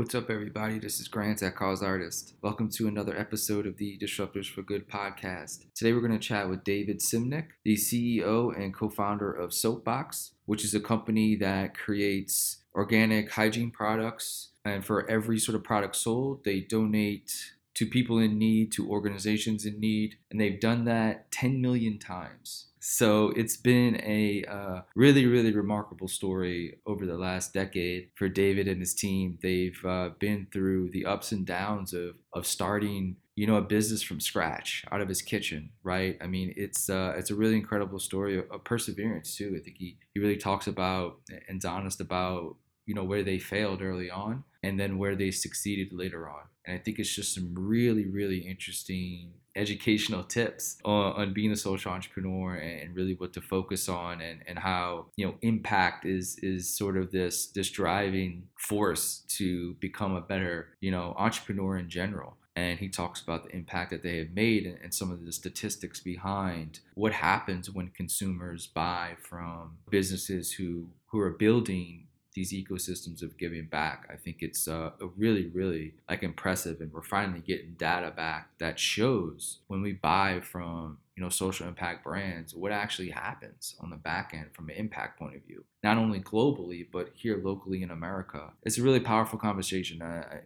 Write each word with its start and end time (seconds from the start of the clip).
What's 0.00 0.14
up, 0.14 0.30
everybody? 0.30 0.78
This 0.78 0.98
is 0.98 1.08
Grant 1.08 1.42
at 1.42 1.56
Causeartist. 1.56 2.32
Welcome 2.40 2.70
to 2.70 2.88
another 2.88 3.14
episode 3.14 3.66
of 3.66 3.76
the 3.76 3.98
Disruptors 3.98 4.50
for 4.50 4.62
Good 4.62 4.88
podcast. 4.88 5.66
Today, 5.74 5.92
we're 5.92 6.00
going 6.00 6.18
to 6.18 6.18
chat 6.18 6.48
with 6.48 6.64
David 6.64 7.00
Simnick, 7.00 7.48
the 7.66 7.74
CEO 7.74 8.58
and 8.58 8.72
co 8.72 8.88
founder 8.88 9.30
of 9.30 9.52
Soapbox, 9.52 10.32
which 10.46 10.64
is 10.64 10.74
a 10.74 10.80
company 10.80 11.36
that 11.36 11.76
creates 11.76 12.62
organic 12.74 13.32
hygiene 13.32 13.70
products. 13.70 14.52
And 14.64 14.86
for 14.86 15.06
every 15.10 15.38
sort 15.38 15.54
of 15.54 15.64
product 15.64 15.96
sold, 15.96 16.44
they 16.44 16.60
donate 16.60 17.52
to 17.74 17.84
people 17.84 18.18
in 18.18 18.38
need, 18.38 18.72
to 18.72 18.88
organizations 18.88 19.66
in 19.66 19.78
need. 19.80 20.14
And 20.30 20.40
they've 20.40 20.58
done 20.58 20.86
that 20.86 21.30
10 21.30 21.60
million 21.60 21.98
times. 21.98 22.68
So 22.80 23.28
it's 23.36 23.58
been 23.58 24.00
a 24.02 24.44
uh, 24.44 24.80
really, 24.96 25.26
really 25.26 25.52
remarkable 25.52 26.08
story 26.08 26.78
over 26.86 27.04
the 27.04 27.18
last 27.18 27.52
decade 27.52 28.08
for 28.16 28.28
David 28.28 28.68
and 28.68 28.80
his 28.80 28.94
team. 28.94 29.38
They've 29.42 29.78
uh, 29.84 30.10
been 30.18 30.46
through 30.50 30.90
the 30.90 31.04
ups 31.04 31.30
and 31.32 31.46
downs 31.46 31.92
of 31.92 32.16
of 32.32 32.46
starting, 32.46 33.16
you 33.36 33.46
know, 33.46 33.56
a 33.56 33.62
business 33.62 34.02
from 34.02 34.18
scratch 34.18 34.82
out 34.90 35.02
of 35.02 35.08
his 35.08 35.20
kitchen, 35.20 35.70
right? 35.82 36.16
I 36.22 36.26
mean, 36.26 36.54
it's 36.56 36.88
uh, 36.88 37.14
it's 37.18 37.30
a 37.30 37.34
really 37.34 37.56
incredible 37.56 37.98
story 37.98 38.38
of, 38.38 38.64
perseverance 38.64 39.36
too. 39.36 39.54
I 39.58 39.62
think 39.62 39.76
he 39.76 39.98
he 40.14 40.20
really 40.20 40.38
talks 40.38 40.66
about 40.66 41.20
and's 41.48 41.66
honest 41.66 42.00
about 42.00 42.56
you 42.86 42.94
know 42.94 43.04
where 43.04 43.22
they 43.22 43.38
failed 43.38 43.82
early 43.82 44.10
on 44.10 44.44
and 44.62 44.80
then 44.80 44.98
where 44.98 45.16
they 45.16 45.30
succeeded 45.30 45.92
later 45.92 46.28
on. 46.28 46.44
And 46.66 46.78
I 46.78 46.82
think 46.82 46.98
it's 46.98 47.14
just 47.14 47.34
some 47.34 47.54
really, 47.54 48.06
really 48.06 48.38
interesting 48.38 49.32
educational 49.56 50.22
tips 50.22 50.78
on, 50.84 51.12
on 51.12 51.32
being 51.32 51.50
a 51.50 51.56
social 51.56 51.92
entrepreneur 51.92 52.54
and 52.54 52.94
really 52.94 53.14
what 53.14 53.32
to 53.32 53.40
focus 53.40 53.88
on 53.88 54.20
and, 54.20 54.40
and 54.46 54.58
how 54.58 55.06
you 55.16 55.26
know 55.26 55.34
impact 55.42 56.06
is 56.06 56.38
is 56.42 56.74
sort 56.76 56.96
of 56.96 57.10
this 57.10 57.48
this 57.48 57.70
driving 57.70 58.44
force 58.56 59.24
to 59.28 59.74
become 59.74 60.14
a 60.14 60.20
better 60.20 60.68
you 60.80 60.90
know 60.90 61.14
entrepreneur 61.18 61.76
in 61.76 61.88
general. 61.88 62.36
And 62.56 62.78
he 62.80 62.88
talks 62.88 63.22
about 63.22 63.44
the 63.44 63.56
impact 63.56 63.90
that 63.90 64.02
they 64.02 64.18
have 64.18 64.32
made 64.32 64.66
and, 64.66 64.76
and, 64.82 64.92
some 64.92 65.12
of 65.12 65.24
the 65.24 65.32
statistics 65.32 66.00
behind 66.00 66.80
what 66.94 67.12
happens 67.12 67.70
when 67.70 67.88
consumers 67.88 68.66
buy 68.66 69.14
from 69.22 69.78
businesses 69.88 70.52
who 70.52 70.88
who 71.06 71.20
are 71.20 71.30
building 71.30 72.08
these 72.40 72.52
ecosystems 72.54 73.22
of 73.22 73.36
giving 73.36 73.66
back. 73.66 74.08
I 74.10 74.16
think 74.16 74.38
it's 74.40 74.66
uh, 74.66 74.92
really, 75.16 75.48
really 75.48 75.92
like 76.08 76.22
impressive, 76.22 76.80
and 76.80 76.90
we're 76.90 77.02
finally 77.02 77.40
getting 77.40 77.74
data 77.74 78.10
back 78.10 78.48
that 78.58 78.78
shows 78.78 79.58
when 79.66 79.82
we 79.82 79.92
buy 79.92 80.40
from 80.40 80.98
you 81.16 81.22
know 81.22 81.28
social 81.28 81.68
impact 81.68 82.02
brands 82.02 82.54
what 82.54 82.72
actually 82.72 83.10
happens 83.10 83.76
on 83.80 83.90
the 83.90 83.96
back 83.96 84.32
end 84.32 84.46
from 84.54 84.70
an 84.70 84.76
impact 84.76 85.18
point 85.18 85.36
of 85.36 85.42
view, 85.42 85.64
not 85.84 85.98
only 85.98 86.18
globally 86.20 86.86
but 86.90 87.10
here 87.14 87.40
locally 87.44 87.82
in 87.82 87.90
America. 87.90 88.50
It's 88.62 88.78
a 88.78 88.82
really 88.82 89.00
powerful 89.00 89.38
conversation. 89.38 90.00
I, 90.00 90.40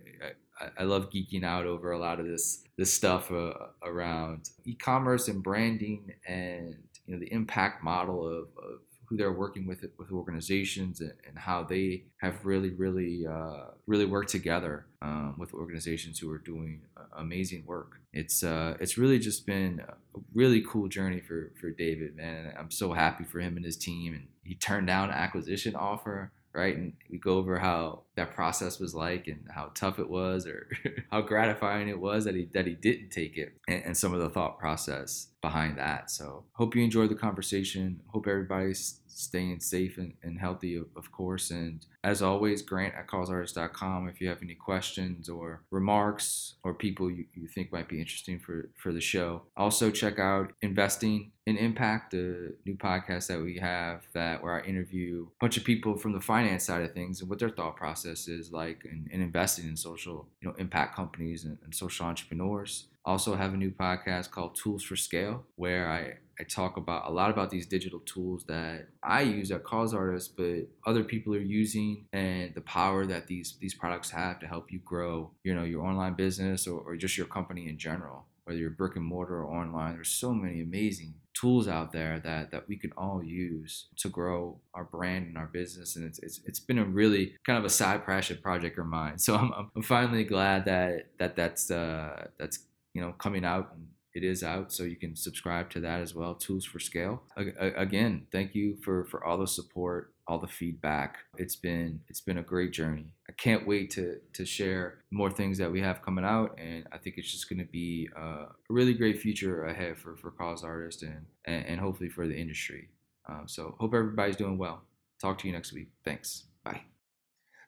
I, 0.61 0.71
I 0.81 0.83
love 0.83 1.11
geeking 1.11 1.45
out 1.45 1.65
over 1.65 1.93
a 1.93 1.99
lot 1.99 2.19
of 2.19 2.27
this 2.27 2.65
this 2.77 2.93
stuff 2.93 3.31
uh, 3.31 3.53
around 3.85 4.51
e-commerce 4.65 5.29
and 5.29 5.45
branding 5.45 6.13
and 6.27 6.77
you 7.07 7.15
know 7.15 7.21
the 7.21 7.33
impact 7.33 7.85
model 7.85 8.27
of, 8.27 8.49
of 8.59 8.81
they're 9.17 9.33
working 9.33 9.67
with 9.67 9.85
with 9.99 10.11
organizations 10.11 11.01
and, 11.01 11.13
and 11.27 11.39
how 11.39 11.63
they 11.65 12.05
have 12.19 12.45
really 12.45 12.71
really 12.71 13.27
uh, 13.27 13.67
really 13.87 14.07
worked 14.07 14.31
together 14.31 14.87
um, 15.03 15.37
with 15.39 15.53
organizations 15.55 16.19
who 16.19 16.31
are 16.31 16.39
doing 16.39 16.83
amazing 17.17 17.65
work. 17.67 18.01
It's 18.13 18.43
uh, 18.43 18.77
it's 18.81 18.99
really 18.99 19.19
just 19.19 19.47
been 19.47 19.81
a 19.81 19.95
really 20.35 20.63
cool 20.67 20.89
journey 20.89 21.21
for 21.21 21.53
for 21.61 21.71
David, 21.71 22.17
man. 22.17 22.53
I'm 22.59 22.71
so 22.71 22.93
happy 22.93 23.25
for 23.25 23.41
him 23.41 23.57
and 23.57 23.65
his 23.65 23.77
team, 23.77 24.15
and 24.15 24.27
he 24.43 24.55
turned 24.55 24.87
down 24.87 25.11
an 25.11 25.17
acquisition 25.17 25.75
offer 25.75 26.33
right? 26.55 26.77
And 26.77 26.93
we 27.11 27.19
go 27.19 27.37
over 27.37 27.59
how 27.59 28.03
that 28.15 28.33
process 28.33 28.79
was 28.79 28.95
like 28.95 29.27
and 29.27 29.45
how 29.51 29.73
tough 29.75 29.99
it 29.99 30.09
was 30.09 30.47
or 30.47 30.69
how 31.11 31.21
gratifying 31.21 31.89
it 31.89 31.99
was 31.99 32.25
that 32.25 32.35
he 32.37 32.49
that 32.55 32.67
he 32.67 32.75
didn't 32.75 33.11
take 33.11 33.37
it 33.37 33.55
and, 33.69 33.85
and, 33.87 33.97
some 33.97 34.15
of 34.15 34.21
the 34.21 34.31
thought 34.31 34.59
process 34.59 35.29
behind 35.43 35.77
that. 35.79 36.11
So 36.11 36.45
hope 36.53 36.77
you 36.77 36.85
enjoyed 36.85 37.11
the 37.11 37.17
conversation. 37.17 38.01
Hope 38.07 38.29
everybody's 38.29 39.01
staying 39.15 39.61
safe 39.61 39.99
and, 39.99 40.15
and 40.23 40.39
healthy, 40.39 40.77
of, 40.77 40.87
of, 40.97 41.13
course. 41.13 41.51
And 41.51 41.85
as 42.03 42.23
always, 42.23 42.63
grant 42.63 42.95
at 42.95 43.07
causeartist.com 43.07 44.09
if 44.09 44.21
you 44.21 44.29
have 44.29 44.43
any 44.43 44.55
questions 44.55 45.29
or 45.29 45.63
remarks 45.71 46.55
or 46.63 46.75
people 46.75 47.11
you, 47.11 47.27
you 47.35 47.47
think 47.47 47.73
might 47.73 47.89
be 47.89 48.01
interesting 48.01 48.39
for, 48.39 48.71
for 48.77 48.93
the 48.93 49.01
show. 49.01 49.43
Also, 49.57 49.91
check 49.91 50.19
out 50.19 50.53
Investing 50.63 51.31
in 51.47 51.57
Impact, 51.57 52.13
the 52.13 52.55
new 52.65 52.75
podcast 52.75 53.27
that 53.29 53.41
we 53.41 53.59
have 53.59 54.03
that 54.15 54.43
where 54.43 54.61
I 54.61 54.67
interview 54.67 55.27
a 55.27 55.41
bunch 55.41 55.57
of 55.57 55.65
people 55.65 55.97
from 55.97 56.13
the 56.13 56.21
finance 56.21 56.65
side 56.65 56.83
of 56.83 56.93
things 56.93 57.21
and 57.21 57.29
what 57.29 57.39
their 57.39 57.51
thought 57.51 57.77
process 57.77 58.29
is 58.29 58.51
like 58.51 58.85
in, 58.85 59.09
in 59.11 59.21
investing 59.21 59.69
in 59.69 59.77
social, 59.77 60.27
you 60.41 60.49
know, 60.49 60.55
impact 60.59 60.97
companies 60.97 61.45
and, 61.45 61.59
and 61.63 61.75
social 61.75 62.07
entrepreneurs. 62.07 62.87
Also 63.05 63.35
have 63.35 63.53
a 63.53 63.57
new 63.57 63.71
podcast 63.71 64.31
called 64.31 64.55
Tools 64.55 64.83
for 64.83 64.97
Scale, 64.97 65.45
where 65.57 65.91
I, 65.91 66.15
I 66.39 66.45
talk 66.45 66.77
about 66.77 67.09
a 67.09 67.13
lot 67.13 67.31
about 67.31 67.51
these 67.51 67.67
digital 67.67 68.01
tools 68.01 68.45
that 68.45 68.89
I 69.03 69.23
use 69.23 69.51
at 69.51 69.65
Cause 69.65 69.95
Artists, 69.95 70.29
but 70.29 70.67
other 70.87 71.05
people 71.05 71.35
are 71.35 71.39
using 71.39 72.07
and 72.13 72.55
the 72.55 72.61
power 72.61 73.07
that 73.07 73.27
these 73.27 73.57
these 73.61 73.75
products 73.75 74.11
have 74.11 74.41
to 74.41 74.47
help 74.47 74.73
you 74.73 74.81
grow, 74.81 75.31
you 75.43 75.55
know, 75.55 75.65
your 75.65 75.85
online 75.85 76.15
business 76.15 76.67
or, 76.67 76.81
or 76.81 76.97
just 76.97 77.17
your 77.17 77.27
company 77.27 77.69
in 77.69 77.79
general, 77.79 78.27
whether 78.45 78.59
you're 78.59 78.71
brick 78.71 78.97
and 78.97 79.05
mortar 79.05 79.43
or 79.43 79.55
online. 79.55 79.95
There's 79.95 80.11
so 80.11 80.33
many 80.33 80.61
amazing 80.61 81.15
tools 81.35 81.67
out 81.67 81.93
there 81.93 82.21
that 82.21 82.51
that 82.53 82.69
we 82.69 82.77
can 82.77 82.93
all 82.97 83.23
use 83.23 83.89
to 83.97 84.09
grow 84.09 84.57
our 84.73 84.85
brand 84.85 85.27
and 85.27 85.37
our 85.37 85.47
business 85.47 85.97
and 85.97 86.05
it's 86.05 86.21
it's, 86.21 86.41
it's 86.47 86.61
been 86.61 86.79
a 86.79 86.85
really 86.85 87.35
kind 87.45 87.59
of 87.59 87.65
a 87.65 87.71
side 87.71 88.07
passion 88.07 88.39
project 88.41 88.79
of 88.79 88.87
mine 88.87 89.19
so 89.27 89.35
I'm, 89.35 89.53
I'm 89.75 89.83
finally 89.83 90.25
glad 90.25 90.65
that 90.67 91.07
that 91.19 91.35
that's 91.35 91.71
uh 91.73 92.29
that's 92.39 92.61
you 92.95 93.03
know 93.03 93.13
coming 93.19 93.45
out 93.45 93.73
and 93.75 93.89
it 94.15 94.23
is 94.25 94.43
out 94.43 94.73
so 94.73 94.85
you 94.85 94.97
can 94.97 95.17
subscribe 95.17 95.69
to 95.71 95.81
that 95.81 96.01
as 96.01 96.15
well 96.15 96.35
tools 96.35 96.65
for 96.65 96.79
scale. 96.79 97.23
Again 97.37 98.27
thank 98.33 98.55
you 98.55 98.77
for 98.83 99.05
for 99.07 99.25
all 99.25 99.39
the 99.39 99.47
support 99.47 100.13
all 100.27 100.39
the 100.39 100.49
feedback. 100.49 101.19
It's 101.37 101.57
been 101.57 102.01
it's 102.09 102.21
been 102.21 102.39
a 102.39 102.43
great 102.43 102.73
journey. 102.73 103.13
I 103.29 103.33
can't 103.33 103.67
wait 103.67 103.91
to 103.91 104.21
to 104.33 104.45
share 104.45 104.99
more 105.11 105.31
things 105.31 105.59
that 105.59 105.71
we 105.71 105.81
have 105.81 106.03
coming 106.03 106.25
out 106.25 106.59
and 106.59 106.87
i 106.93 106.99
think 106.99 107.17
it's 107.19 107.31
just 107.31 107.49
going 107.49 107.59
to 107.59 107.71
be 107.71 108.09
a 108.17 108.47
really 108.69 108.95
great 108.95 109.21
future 109.21 109.65
ahead 109.65 109.97
for 109.97 110.17
for 110.17 110.31
cause 110.31 110.65
artists 110.65 111.03
and 111.03 111.27
and, 111.45 111.67
and 111.67 111.81
hopefully 111.81 112.09
for 112.09 112.27
the 112.27 112.37
industry. 112.37 112.89
Um, 113.29 113.45
so 113.47 113.75
hope 113.79 113.95
everybody's 113.95 114.37
doing 114.37 114.59
well. 114.59 114.83
Talk 115.21 115.39
to 115.39 115.47
you 115.47 115.53
next 115.53 115.73
week. 115.73 115.89
Thanks. 116.05 116.45
Bye. 116.63 116.83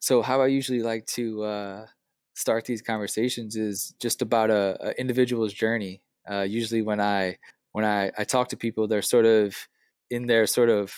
So 0.01 0.23
how 0.23 0.41
i 0.43 0.47
usually 0.47 0.83
like 0.83 1.07
to 1.07 1.43
uh 1.43 1.87
start 2.35 2.67
these 2.67 2.83
conversations 2.83 3.57
is 3.57 3.95
just 3.99 4.21
about 4.21 4.51
a, 4.51 4.77
a 4.81 5.01
individual's 5.01 5.53
journey. 5.53 6.03
Uh, 6.31 6.43
usually, 6.43 6.83
when 6.83 7.01
I 7.01 7.39
when 7.73 7.85
I, 7.85 8.11
I 8.17 8.25
talk 8.25 8.49
to 8.49 8.57
people, 8.57 8.89
they're 8.89 9.03
sort 9.03 9.27
of 9.27 9.55
in 10.11 10.27
their 10.27 10.47
sort 10.47 10.71
of 10.71 10.95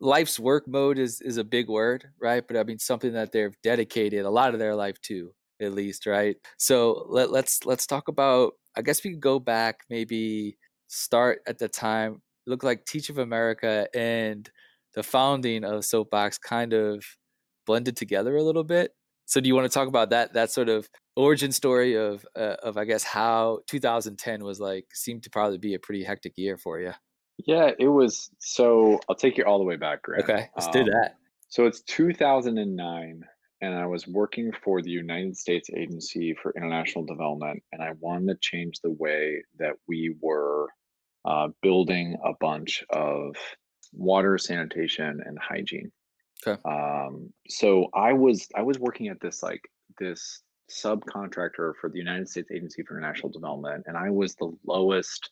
life's 0.00 0.38
work 0.38 0.68
mode 0.68 0.98
is 0.98 1.20
is 1.20 1.36
a 1.36 1.44
big 1.44 1.68
word, 1.68 2.06
right? 2.20 2.46
But 2.46 2.56
I 2.56 2.64
mean 2.64 2.78
something 2.78 3.12
that 3.14 3.32
they've 3.32 3.56
dedicated 3.62 4.24
a 4.24 4.30
lot 4.30 4.52
of 4.54 4.60
their 4.60 4.74
life 4.74 5.00
to, 5.02 5.32
at 5.60 5.72
least, 5.72 6.06
right? 6.06 6.36
So 6.58 7.06
let, 7.08 7.30
let's 7.30 7.64
let's 7.66 7.86
talk 7.86 8.08
about. 8.08 8.54
I 8.76 8.82
guess 8.82 9.02
we 9.02 9.10
could 9.10 9.20
go 9.20 9.40
back, 9.40 9.80
maybe 9.90 10.56
start 10.88 11.40
at 11.46 11.58
the 11.58 11.68
time. 11.68 12.22
Look 12.46 12.62
like 12.62 12.84
Teach 12.84 13.08
for 13.08 13.20
America 13.22 13.88
and 13.94 14.48
the 14.94 15.02
founding 15.02 15.64
of 15.64 15.84
Soapbox 15.84 16.38
kind 16.38 16.72
of 16.72 17.04
blended 17.66 17.96
together 17.96 18.36
a 18.36 18.42
little 18.42 18.64
bit 18.64 18.92
so 19.28 19.42
do 19.42 19.48
you 19.48 19.54
want 19.54 19.70
to 19.70 19.72
talk 19.72 19.88
about 19.88 20.10
that 20.10 20.32
that 20.32 20.50
sort 20.50 20.70
of 20.70 20.88
origin 21.18 21.50
story 21.52 21.94
of 21.94 22.24
uh, 22.36 22.56
of 22.62 22.78
I 22.78 22.84
guess 22.84 23.02
how 23.02 23.60
2010 23.66 24.44
was 24.44 24.60
like 24.60 24.86
seemed 24.94 25.24
to 25.24 25.30
probably 25.30 25.58
be 25.58 25.74
a 25.74 25.78
pretty 25.78 26.04
hectic 26.04 26.38
year 26.38 26.56
for 26.56 26.80
you. 26.80 26.92
Yeah, 27.46 27.72
it 27.78 27.88
was. 27.88 28.30
So 28.38 29.00
I'll 29.08 29.16
take 29.16 29.36
you 29.36 29.44
all 29.44 29.58
the 29.58 29.64
way 29.64 29.76
back, 29.76 30.02
Grant. 30.02 30.24
Okay, 30.24 30.48
let's 30.56 30.66
um, 30.66 30.72
do 30.72 30.84
that. 30.84 31.16
So 31.48 31.66
it's 31.66 31.82
2009, 31.82 33.24
and 33.60 33.74
I 33.74 33.86
was 33.86 34.06
working 34.06 34.52
for 34.64 34.82
the 34.82 34.90
United 34.90 35.36
States 35.36 35.70
Agency 35.74 36.34
for 36.40 36.52
International 36.56 37.04
Development, 37.04 37.62
and 37.72 37.82
I 37.82 37.92
wanted 38.00 38.28
to 38.28 38.38
change 38.40 38.80
the 38.82 38.90
way 38.90 39.42
that 39.58 39.74
we 39.86 40.14
were 40.20 40.68
uh, 41.24 41.48
building 41.62 42.16
a 42.24 42.32
bunch 42.40 42.84
of 42.90 43.36
water, 43.92 44.36
sanitation, 44.38 45.20
and 45.24 45.38
hygiene. 45.38 45.90
Okay. 46.46 46.60
Um, 46.64 47.32
so 47.48 47.88
I 47.94 48.12
was 48.12 48.48
I 48.54 48.62
was 48.62 48.78
working 48.78 49.08
at 49.08 49.20
this 49.20 49.42
like 49.42 49.62
this 49.98 50.42
subcontractor 50.70 51.74
for 51.80 51.88
the 51.90 51.98
United 51.98 52.28
States 52.28 52.50
Agency 52.50 52.82
for 52.82 52.96
International 52.96 53.30
Development, 53.30 53.84
and 53.86 53.96
I 53.96 54.10
was 54.10 54.34
the 54.34 54.52
lowest 54.66 55.30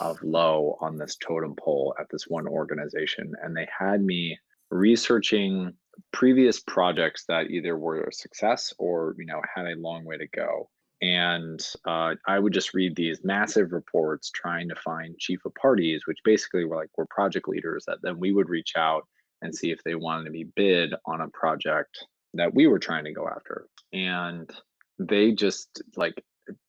of 0.00 0.22
low 0.22 0.78
on 0.80 0.96
this 0.96 1.16
totem 1.16 1.54
pole 1.54 1.94
at 2.00 2.06
this 2.10 2.26
one 2.28 2.46
organization, 2.46 3.32
and 3.42 3.56
they 3.56 3.68
had 3.78 4.02
me 4.02 4.38
researching 4.70 5.72
previous 6.12 6.60
projects 6.60 7.24
that 7.28 7.50
either 7.50 7.76
were 7.76 8.02
a 8.02 8.12
success 8.12 8.72
or 8.78 9.14
you 9.18 9.26
know 9.26 9.40
had 9.54 9.66
a 9.66 9.76
long 9.76 10.04
way 10.04 10.16
to 10.18 10.26
go. 10.28 10.68
And 11.02 11.60
uh, 11.84 12.14
i 12.26 12.38
would 12.38 12.54
just 12.54 12.72
read 12.72 12.96
these 12.96 13.20
massive 13.22 13.72
reports 13.72 14.30
trying 14.30 14.68
to 14.70 14.74
find 14.76 15.18
chief 15.18 15.44
of 15.44 15.54
parties 15.54 16.06
which 16.06 16.18
basically 16.24 16.64
were 16.64 16.76
like 16.76 16.88
were 16.96 17.06
project 17.06 17.48
leaders 17.48 17.84
that 17.86 17.98
then 18.02 18.18
we 18.18 18.32
would 18.32 18.48
reach 18.48 18.72
out 18.76 19.06
and 19.42 19.54
see 19.54 19.70
if 19.70 19.82
they 19.84 19.94
wanted 19.94 20.24
to 20.24 20.30
be 20.30 20.44
bid 20.56 20.94
on 21.04 21.20
a 21.20 21.28
project 21.28 22.06
that 22.36 22.54
we 22.54 22.66
were 22.66 22.78
trying 22.78 23.04
to 23.04 23.12
go 23.12 23.28
after. 23.28 23.66
And 23.92 24.50
they 24.98 25.32
just 25.32 25.82
like 25.96 26.22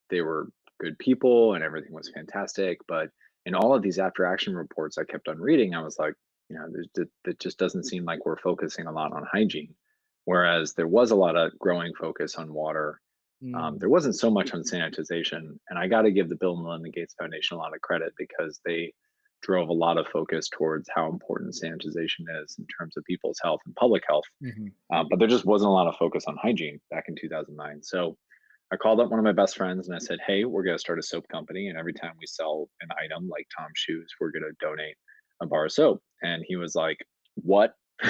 they 0.10 0.22
were 0.22 0.50
good 0.80 0.98
people 1.00 1.54
and 1.56 1.64
everything 1.64 1.94
was 1.94 2.10
fantastic. 2.14 2.80
But 2.88 3.10
in 3.46 3.56
all 3.56 3.74
of 3.74 3.82
these 3.82 4.00
after 4.00 4.26
action 4.26 4.56
reports 4.56 4.98
I 4.98 5.04
kept 5.06 5.28
on 5.28 5.40
reading, 5.40 5.74
I 5.74 5.82
was 5.82 5.98
like, 5.98 6.14
you 6.50 6.58
know, 6.58 6.68
it 7.26 7.40
just 7.40 7.58
doesn't 7.58 7.86
seem 7.86 8.06
like 8.06 8.26
we're 8.26 8.38
focusing 8.38 8.86
a 8.88 8.92
lot 8.92 9.12
on 9.14 9.26
hygiene. 9.32 9.76
Whereas 10.26 10.74
there 10.74 10.88
was 10.88 11.12
a 11.12 11.16
lot 11.16 11.36
of 11.38 11.58
growing 11.60 11.94
focus 11.96 12.36
on 12.36 12.54
water. 12.54 13.02
Um, 13.54 13.76
Mm. 13.76 13.80
there 13.80 13.90
wasn't 13.90 14.16
so 14.16 14.32
much 14.32 14.54
on 14.54 14.64
sanitization. 14.64 15.60
And 15.70 15.78
I 15.78 15.88
got 15.88 16.02
to 16.02 16.12
give 16.12 16.28
the 16.28 16.36
Bill 16.36 16.56
and 16.56 16.64
Melinda 16.64 16.90
Gates 16.90 17.14
Foundation 17.20 17.56
a 17.56 17.60
lot 17.60 17.76
of 17.76 17.82
credit 17.82 18.14
because 18.18 18.60
they 18.66 18.94
drove 19.42 19.70
a 19.70 19.74
lot 19.74 19.98
of 19.98 20.08
focus 20.08 20.50
towards 20.50 20.90
how 20.94 21.10
important 21.10 21.54
sanitization 21.54 22.26
is 22.44 22.56
in 22.58 22.66
terms 22.68 22.98
of 22.98 23.04
people's 23.06 23.40
health 23.44 23.60
and 23.66 23.76
public 23.76 24.04
health. 24.08 24.26
Mhm. 24.44 24.72
Um, 24.92 25.08
but 25.10 25.20
there 25.20 25.28
just 25.28 25.46
wasn't 25.46 25.70
a 25.70 25.74
lot 25.74 25.88
of 25.88 25.96
focus 25.96 26.26
on 26.28 26.38
hygiene 26.38 26.80
back 26.90 27.06
in 27.08 27.16
2009. 27.16 27.84
So 27.84 28.18
I 28.72 28.76
called 28.76 29.00
up 29.00 29.10
one 29.10 29.20
of 29.20 29.24
my 29.24 29.32
best 29.32 29.56
friends 29.56 29.88
and 29.88 29.96
I 29.96 30.00
said, 30.00 30.20
Hey, 30.26 30.44
we're 30.44 30.64
going 30.64 30.76
to 30.76 30.82
start 30.82 31.00
a 31.00 31.04
soap 31.04 31.28
company. 31.30 31.68
And 31.68 31.78
every 31.78 31.94
time 31.94 32.14
we 32.20 32.26
sell 32.28 32.70
an 32.82 32.90
item 33.02 33.30
like 33.30 33.48
Tom's 33.58 33.78
shoes, 33.78 34.14
we're 34.20 34.32
going 34.32 34.44
to 34.44 34.66
donate 34.66 34.96
a 35.42 35.46
bar 35.46 35.66
of 35.66 35.72
soap. 35.72 36.02
And 36.22 36.44
he 36.46 36.56
was 36.56 36.76
like, 36.76 36.98
What? 37.36 37.74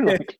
like, 0.00 0.38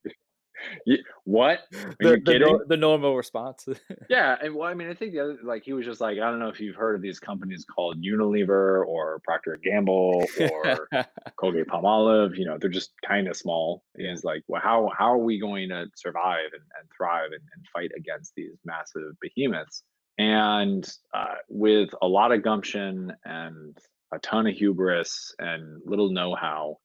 "You- 0.86 1.02
what? 1.24 1.60
The, 2.00 2.20
the, 2.24 2.38
nor- 2.38 2.64
the 2.66 2.76
normal 2.76 3.16
response. 3.16 3.66
Yeah, 4.10 4.36
and 4.42 4.54
well, 4.54 4.68
I 4.68 4.74
mean, 4.74 4.88
I 4.88 4.94
think 4.94 5.12
the 5.12 5.20
other, 5.20 5.38
like, 5.42 5.64
he 5.64 5.72
was 5.72 5.86
just 5.86 6.00
like, 6.00 6.18
I 6.18 6.30
don't 6.30 6.38
know 6.38 6.48
if 6.48 6.60
you've 6.60 6.76
heard 6.76 6.94
of 6.94 7.00
these 7.02 7.18
companies 7.18 7.64
called 7.64 8.02
Unilever 8.02 8.84
or 8.86 9.20
Procter 9.24 9.54
and 9.54 9.62
Gamble 9.62 10.24
or 10.52 10.88
Colgate 11.36 11.66
Palmolive. 11.66 12.36
You 12.36 12.44
know, 12.46 12.58
they're 12.58 12.68
just 12.70 12.92
kind 13.06 13.28
of 13.28 13.36
small. 13.36 13.82
And 13.94 14.08
He's 14.08 14.24
like, 14.24 14.42
well, 14.48 14.60
how 14.62 14.90
how 14.96 15.12
are 15.12 15.18
we 15.18 15.40
going 15.40 15.70
to 15.70 15.86
survive 15.96 16.50
and, 16.52 16.62
and 16.78 16.88
thrive 16.96 17.30
and, 17.32 17.42
and 17.54 17.64
fight 17.72 17.90
against 17.96 18.34
these 18.36 18.56
massive 18.64 19.14
behemoths? 19.20 19.82
And 20.18 20.88
uh, 21.14 21.36
with 21.48 21.90
a 22.02 22.06
lot 22.06 22.30
of 22.32 22.42
gumption 22.42 23.12
and 23.24 23.76
a 24.12 24.18
ton 24.20 24.46
of 24.46 24.54
hubris 24.54 25.34
and 25.38 25.80
little 25.84 26.12
know-how, 26.12 26.76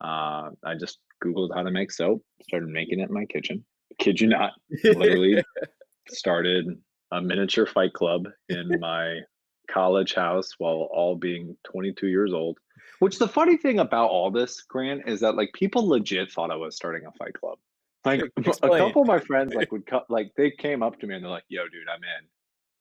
uh, 0.00 0.50
I 0.64 0.74
just 0.80 0.98
Googled 1.22 1.54
how 1.54 1.62
to 1.62 1.70
make 1.70 1.90
soap, 1.90 2.22
started 2.42 2.68
making 2.68 3.00
it 3.00 3.08
in 3.08 3.14
my 3.14 3.24
kitchen. 3.26 3.64
Kid 3.98 4.20
you 4.20 4.28
not, 4.28 4.52
literally 4.84 5.42
started 6.08 6.66
a 7.12 7.20
miniature 7.20 7.66
fight 7.66 7.92
club 7.92 8.26
in 8.48 8.68
my 8.80 9.20
college 9.70 10.14
house 10.14 10.50
while 10.58 10.88
all 10.92 11.16
being 11.16 11.56
22 11.64 12.08
years 12.08 12.32
old. 12.32 12.58
Which 12.98 13.18
the 13.18 13.28
funny 13.28 13.56
thing 13.56 13.80
about 13.80 14.10
all 14.10 14.30
this, 14.30 14.60
Grant, 14.62 15.02
is 15.08 15.20
that 15.20 15.36
like 15.36 15.52
people 15.54 15.88
legit 15.88 16.30
thought 16.30 16.50
I 16.50 16.56
was 16.56 16.76
starting 16.76 17.06
a 17.06 17.12
fight 17.12 17.34
club. 17.34 17.58
Like 18.04 18.22
a 18.36 18.42
couple 18.42 19.02
of 19.02 19.08
my 19.08 19.18
friends 19.18 19.54
like 19.54 19.70
would 19.72 19.86
cut 19.86 20.06
like 20.08 20.32
they 20.36 20.50
came 20.50 20.82
up 20.82 20.98
to 21.00 21.06
me 21.06 21.14
and 21.14 21.24
they're 21.24 21.30
like, 21.30 21.44
"Yo, 21.48 21.64
dude, 21.64 21.88
I'm 21.88 22.02
in." 22.02 22.26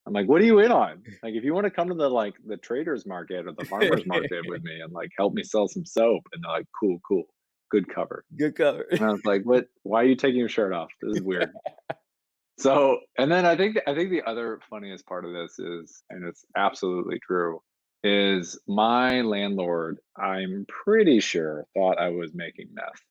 I'm 0.08 0.14
like, 0.14 0.28
"What 0.28 0.42
are 0.42 0.46
you 0.46 0.60
in 0.60 0.72
on? 0.72 1.04
Like, 1.22 1.36
if 1.36 1.44
you 1.44 1.54
want 1.54 1.66
to 1.66 1.72
come 1.72 1.88
to 1.90 1.94
the 1.94 2.10
like 2.10 2.34
the 2.46 2.58
traders 2.58 3.06
market 3.06 3.46
or 3.46 3.52
the 3.52 3.66
farmers 3.66 4.06
market 4.06 4.48
with 4.48 4.64
me 4.64 4.80
and 4.80 4.92
like 4.92 5.12
help 5.18 5.34
me 5.34 5.44
sell 5.44 5.68
some 5.68 5.86
soap," 5.86 6.24
and 6.34 6.44
they're 6.44 6.52
like, 6.52 6.68
"Cool, 6.80 7.00
cool, 7.08 7.26
good 7.72 7.90
cover." 7.90 8.26
Good 8.38 8.56
cover. 8.56 8.86
And 8.92 9.02
I 9.02 9.12
was 9.12 9.26
like, 9.26 9.44
"What? 9.44 9.68
Why 9.84 10.02
are 10.02 10.06
you 10.06 10.16
taking 10.16 10.40
your 10.40 10.50
shirt 10.50 10.74
off? 10.74 10.90
This 11.02 11.18
is 11.18 11.24
weird." 11.24 11.52
so, 12.60 13.00
and 13.18 13.32
then 13.32 13.46
I 13.46 13.56
think 13.56 13.78
I 13.88 13.96
think 13.96 14.12
the 14.12 14.24
other 14.24 14.60
funniest 14.70 15.06
part 15.06 15.26
of 15.26 15.34
this 15.34 15.58
is, 15.58 16.04
and 16.10 16.26
it's 16.26 16.46
absolutely 16.56 17.20
true, 17.20 17.62
is 18.04 18.60
my 18.68 19.22
landlord. 19.22 19.98
I'm 20.18 20.66
pretty 20.68 21.20
sure 21.20 21.66
thought 21.76 22.00
I 22.00 22.10
was 22.10 22.32
making 22.34 22.70
meth 22.74 23.02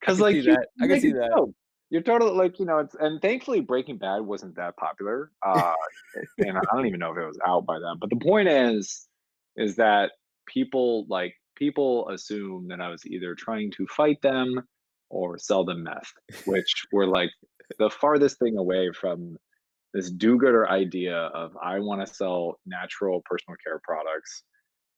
because 0.00 0.20
like 0.20 0.36
that. 0.44 0.68
I 0.80 0.86
can 0.86 1.00
see 1.00 1.12
that. 1.12 1.30
soap. 1.34 1.54
You're 1.90 2.02
totally 2.02 2.32
like 2.32 2.58
you 2.58 2.66
know, 2.66 2.78
it's 2.78 2.96
and 2.98 3.20
thankfully 3.22 3.60
Breaking 3.60 3.96
Bad 3.96 4.22
wasn't 4.22 4.56
that 4.56 4.76
popular, 4.76 5.30
uh, 5.44 5.72
and 6.38 6.58
I 6.58 6.62
don't 6.72 6.86
even 6.86 6.98
know 6.98 7.12
if 7.12 7.18
it 7.18 7.26
was 7.26 7.38
out 7.46 7.64
by 7.64 7.78
then. 7.78 7.96
But 8.00 8.10
the 8.10 8.16
point 8.16 8.48
is, 8.48 9.06
is 9.56 9.76
that 9.76 10.10
people 10.46 11.06
like 11.08 11.34
people 11.56 12.08
assume 12.08 12.68
that 12.68 12.80
I 12.80 12.88
was 12.88 13.04
either 13.06 13.34
trying 13.34 13.70
to 13.72 13.86
fight 13.86 14.20
them 14.22 14.62
or 15.10 15.38
sell 15.38 15.64
them 15.64 15.82
meth, 15.84 16.12
which 16.46 16.72
were 16.92 17.06
like 17.06 17.30
the 17.78 17.90
farthest 17.90 18.38
thing 18.38 18.56
away 18.58 18.90
from 18.98 19.36
this 19.94 20.10
do-gooder 20.10 20.68
idea 20.68 21.16
of 21.16 21.52
I 21.62 21.78
want 21.78 22.06
to 22.06 22.14
sell 22.14 22.60
natural 22.66 23.22
personal 23.24 23.56
care 23.64 23.80
products 23.82 24.42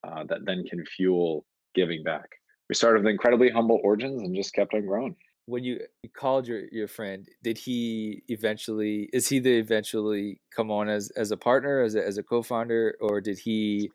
uh, 0.07 0.25
that 0.29 0.45
then 0.45 0.65
can 0.65 0.85
fuel 0.85 1.45
giving 1.75 2.03
back. 2.03 2.29
We 2.69 2.75
started 2.75 3.05
with 3.05 3.11
incredibly 3.11 3.49
humble 3.49 3.81
origins 3.83 4.21
and 4.21 4.35
just 4.35 4.53
kept 4.55 4.75
on 4.75 4.85
growing. 4.87 5.17
when 5.47 5.65
you, 5.65 5.81
called 6.15 6.47
your, 6.47 6.65
your 6.71 6.89
friend, 6.89 7.27
did 7.43 7.57
he 7.57 8.23
eventually 8.29 9.09
is 9.13 9.29
he 9.29 9.39
the 9.39 9.57
eventually 9.59 10.41
come 10.55 10.71
on 10.71 10.89
as 10.89 11.11
as 11.17 11.31
a 11.31 11.37
partner, 11.37 11.81
as 11.83 11.95
a 11.95 12.05
as 12.05 12.19
a 12.19 12.23
co-founder, 12.23 12.97
or 13.01 13.21
did 13.21 13.39
he 13.39 13.91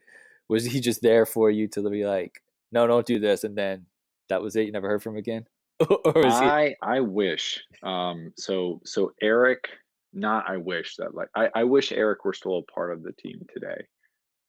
was 0.50 0.66
he 0.66 0.80
just 0.80 1.01
there 1.01 1.25
for 1.25 1.51
you 1.51 1.68
to 1.69 1.89
be 1.89 2.06
like, 2.06 2.43
no, 2.73 2.87
don't 2.87 3.05
do 3.05 3.19
this, 3.19 3.43
and 3.43 3.55
then 3.55 3.85
that 4.29 4.41
was 4.41 4.55
it? 4.55 4.65
You 4.65 4.71
never 4.71 4.89
heard 4.89 5.03
from 5.03 5.13
him 5.13 5.19
again, 5.19 5.45
is 5.79 5.87
he? 6.39 6.45
I 6.45 6.75
I 6.81 6.99
wish. 6.99 7.63
Um, 7.83 8.33
so 8.35 8.81
so 8.83 9.13
Eric, 9.21 9.69
not 10.11 10.49
I 10.49 10.57
wish 10.57 10.95
that 10.97 11.13
like 11.13 11.29
I, 11.35 11.49
I 11.55 11.63
wish 11.63 11.91
Eric 11.91 12.25
were 12.25 12.33
still 12.33 12.57
a 12.57 12.71
part 12.71 12.91
of 12.91 13.03
the 13.03 13.13
team 13.13 13.45
today. 13.53 13.85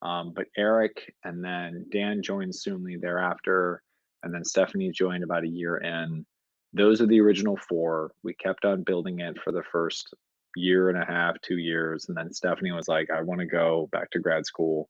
Um, 0.01 0.33
but 0.35 0.47
Eric 0.57 1.13
and 1.23 1.43
then 1.43 1.85
Dan 1.91 2.21
joined 2.21 2.55
soonly 2.55 2.97
thereafter, 2.97 3.81
and 4.23 4.33
then 4.33 4.43
Stephanie 4.43 4.91
joined 4.91 5.23
about 5.23 5.43
a 5.43 5.49
year 5.49 5.77
in. 5.77 6.25
Those 6.73 7.01
are 7.01 7.07
the 7.07 7.21
original 7.21 7.57
four. 7.57 8.11
We 8.23 8.33
kept 8.33 8.65
on 8.65 8.83
building 8.83 9.19
it 9.19 9.37
for 9.41 9.53
the 9.53 9.63
first 9.71 10.13
year 10.57 10.89
and 10.89 11.01
a 11.01 11.05
half, 11.05 11.39
two 11.41 11.57
years, 11.57 12.09
and 12.09 12.17
then 12.17 12.33
Stephanie 12.33 12.71
was 12.71 12.87
like, 12.87 13.09
"I 13.11 13.21
want 13.21 13.39
to 13.39 13.45
go 13.45 13.87
back 13.91 14.09
to 14.11 14.19
grad 14.19 14.45
school." 14.45 14.89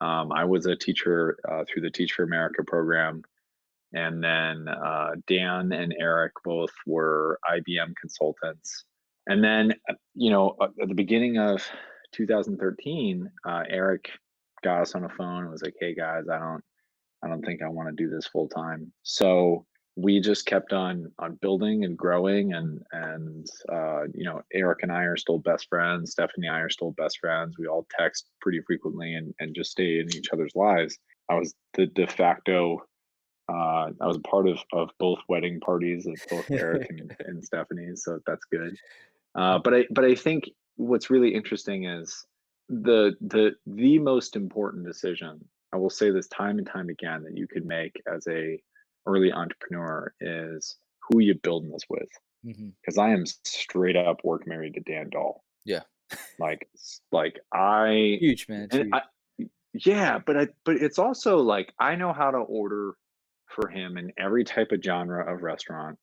Um, 0.00 0.32
I 0.32 0.44
was 0.44 0.66
a 0.66 0.76
teacher 0.76 1.36
uh, 1.48 1.64
through 1.66 1.82
the 1.82 1.90
Teach 1.90 2.12
for 2.12 2.22
America 2.22 2.62
program 2.64 3.22
and 3.92 4.22
then 4.22 4.68
uh, 4.68 5.12
Dan 5.26 5.72
and 5.72 5.94
Eric 5.98 6.32
both 6.44 6.70
were 6.86 7.38
IBM 7.50 7.94
consultants. 8.00 8.84
And 9.26 9.42
then, 9.42 9.74
uh, 9.88 9.94
you 10.14 10.30
know, 10.30 10.56
uh, 10.60 10.68
at 10.80 10.88
the 10.88 10.94
beginning 10.94 11.38
of 11.38 11.66
2013, 12.12 13.30
uh, 13.46 13.62
Eric 13.68 14.10
got 14.62 14.82
us 14.82 14.94
on 14.94 15.04
a 15.04 15.08
phone 15.08 15.42
and 15.42 15.50
was 15.50 15.62
like, 15.62 15.76
"Hey 15.78 15.94
guys, 15.94 16.28
I 16.28 16.38
don't, 16.38 16.62
I 17.22 17.28
don't 17.28 17.44
think 17.44 17.62
I 17.62 17.68
want 17.68 17.88
to 17.88 17.94
do 17.94 18.10
this 18.10 18.26
full 18.26 18.48
time." 18.48 18.92
So 19.02 19.66
we 19.98 20.20
just 20.20 20.46
kept 20.46 20.72
on 20.72 21.10
on 21.18 21.34
building 21.36 21.84
and 21.84 21.96
growing, 21.96 22.52
and 22.52 22.82
and 22.92 23.46
uh, 23.70 24.04
you 24.14 24.24
know, 24.24 24.42
Eric 24.54 24.80
and 24.82 24.92
I 24.92 25.02
are 25.02 25.16
still 25.16 25.38
best 25.38 25.68
friends. 25.68 26.12
Stephanie 26.12 26.46
and 26.46 26.56
I 26.56 26.60
are 26.60 26.70
still 26.70 26.92
best 26.92 27.18
friends. 27.18 27.56
We 27.58 27.66
all 27.66 27.86
text 27.98 28.26
pretty 28.40 28.60
frequently 28.60 29.14
and 29.14 29.34
and 29.40 29.54
just 29.54 29.72
stay 29.72 29.98
in 29.98 30.14
each 30.14 30.28
other's 30.32 30.54
lives. 30.54 30.98
I 31.28 31.34
was 31.34 31.54
the 31.74 31.86
de 31.86 32.06
facto 32.06 32.82
uh, 33.48 33.90
I 34.00 34.06
was 34.06 34.16
a 34.16 34.20
part 34.20 34.46
of, 34.46 34.58
of 34.72 34.90
both 34.98 35.18
wedding 35.28 35.58
parties 35.60 36.06
of 36.06 36.16
both 36.28 36.50
Eric 36.50 36.90
and, 36.90 37.16
and 37.26 37.42
Stephanie, 37.42 37.96
so 37.96 38.20
that's 38.26 38.44
good. 38.44 38.76
Uh, 39.34 39.58
but 39.58 39.74
I 39.74 39.84
but 39.90 40.04
I 40.04 40.14
think 40.14 40.50
what's 40.76 41.10
really 41.10 41.34
interesting 41.34 41.86
is 41.86 42.26
the 42.68 43.14
the 43.20 43.52
the 43.66 43.98
most 43.98 44.36
important 44.36 44.86
decision. 44.86 45.44
I 45.72 45.76
will 45.76 45.90
say 45.90 46.10
this 46.10 46.28
time 46.28 46.58
and 46.58 46.66
time 46.66 46.88
again 46.88 47.22
that 47.24 47.36
you 47.36 47.46
could 47.46 47.66
make 47.66 48.00
as 48.12 48.26
a 48.28 48.60
early 49.06 49.32
entrepreneur 49.32 50.12
is 50.20 50.76
who 51.08 51.20
you 51.20 51.34
building 51.34 51.70
this 51.70 51.84
with. 51.88 52.08
Mm-hmm. 52.46 52.68
Because 52.80 52.98
I 52.98 53.10
am 53.10 53.24
straight 53.44 53.96
up 53.96 54.18
work 54.24 54.46
married 54.46 54.74
to 54.74 54.80
Dan 54.80 55.10
Doll. 55.10 55.42
Yeah. 55.64 55.82
Like 56.38 56.68
like 57.12 57.38
I 57.52 58.16
Huge 58.20 58.48
man. 58.48 58.68
huge. 58.70 58.88
I, 58.92 59.02
yeah, 59.74 60.18
but 60.24 60.36
I 60.36 60.48
but 60.64 60.76
it's 60.76 60.98
also 60.98 61.38
like 61.38 61.72
I 61.78 61.96
know 61.96 62.12
how 62.12 62.30
to 62.30 62.38
order 62.38 62.94
for 63.48 63.68
him 63.68 63.96
in 63.96 64.12
every 64.18 64.44
type 64.44 64.72
of 64.72 64.82
genre 64.82 65.32
of 65.32 65.42
restaurant. 65.42 65.98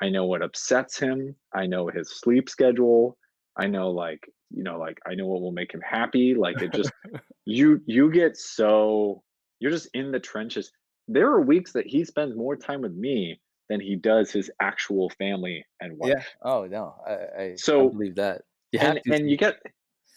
I 0.00 0.10
know 0.10 0.26
what 0.26 0.42
upsets 0.42 0.98
him. 0.98 1.34
I 1.54 1.66
know 1.66 1.88
his 1.88 2.18
sleep 2.20 2.48
schedule. 2.48 3.16
I 3.56 3.66
know 3.66 3.90
like 3.90 4.20
you 4.50 4.62
know 4.62 4.78
like 4.78 4.98
I 5.06 5.14
know 5.14 5.26
what 5.26 5.40
will 5.40 5.52
make 5.52 5.72
him 5.72 5.80
happy. 5.80 6.34
Like 6.34 6.60
it 6.60 6.72
just 6.72 6.92
you 7.46 7.80
you 7.86 8.10
get 8.10 8.36
so 8.36 9.22
you're 9.60 9.72
just 9.72 9.88
in 9.94 10.12
the 10.12 10.20
trenches. 10.20 10.70
There 11.08 11.26
are 11.28 11.40
weeks 11.40 11.72
that 11.72 11.86
he 11.86 12.04
spends 12.04 12.36
more 12.36 12.56
time 12.56 12.82
with 12.82 12.92
me 12.94 13.40
than 13.68 13.80
he 13.80 13.96
does 13.96 14.30
his 14.30 14.50
actual 14.60 15.10
family 15.10 15.64
and 15.80 15.98
wife. 15.98 16.10
yeah. 16.16 16.22
Oh 16.42 16.66
no, 16.66 16.94
I 17.06 17.12
I, 17.12 17.42
I 17.44 17.54
So- 17.56 17.88
believe 17.90 18.14
that. 18.16 18.42
You 18.72 18.80
and 18.80 19.00
and 19.06 19.30
you 19.30 19.38
get 19.38 19.62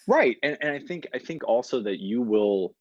right 0.07 0.35
and, 0.43 0.57
and 0.59 0.71
i 0.71 0.79
think 0.79 1.07
i 1.13 1.19
think 1.19 1.41
also 1.47 1.81
that 1.83 1.99
you 1.99 2.21
will 2.21 2.75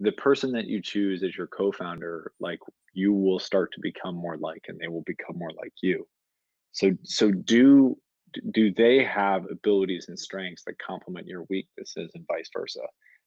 the 0.00 0.10
person 0.12 0.50
that 0.52 0.64
you 0.66 0.82
choose 0.82 1.22
as 1.22 1.36
your 1.36 1.46
co-founder 1.46 2.32
like 2.40 2.58
you 2.94 3.12
will 3.12 3.38
start 3.38 3.70
to 3.74 3.80
become 3.80 4.16
more 4.16 4.36
like 4.38 4.64
and 4.66 4.76
they 4.80 4.88
will 4.88 5.04
become 5.06 5.38
more 5.38 5.52
like 5.62 5.72
you 5.82 6.04
so 6.72 6.90
so 7.04 7.30
do 7.30 7.96
do 8.50 8.72
they 8.72 9.04
have 9.04 9.48
abilities 9.52 10.06
and 10.08 10.18
strengths 10.18 10.64
that 10.64 10.76
complement 10.84 11.28
your 11.28 11.44
weaknesses 11.48 12.10
and 12.16 12.24
vice 12.26 12.50
versa 12.52 12.80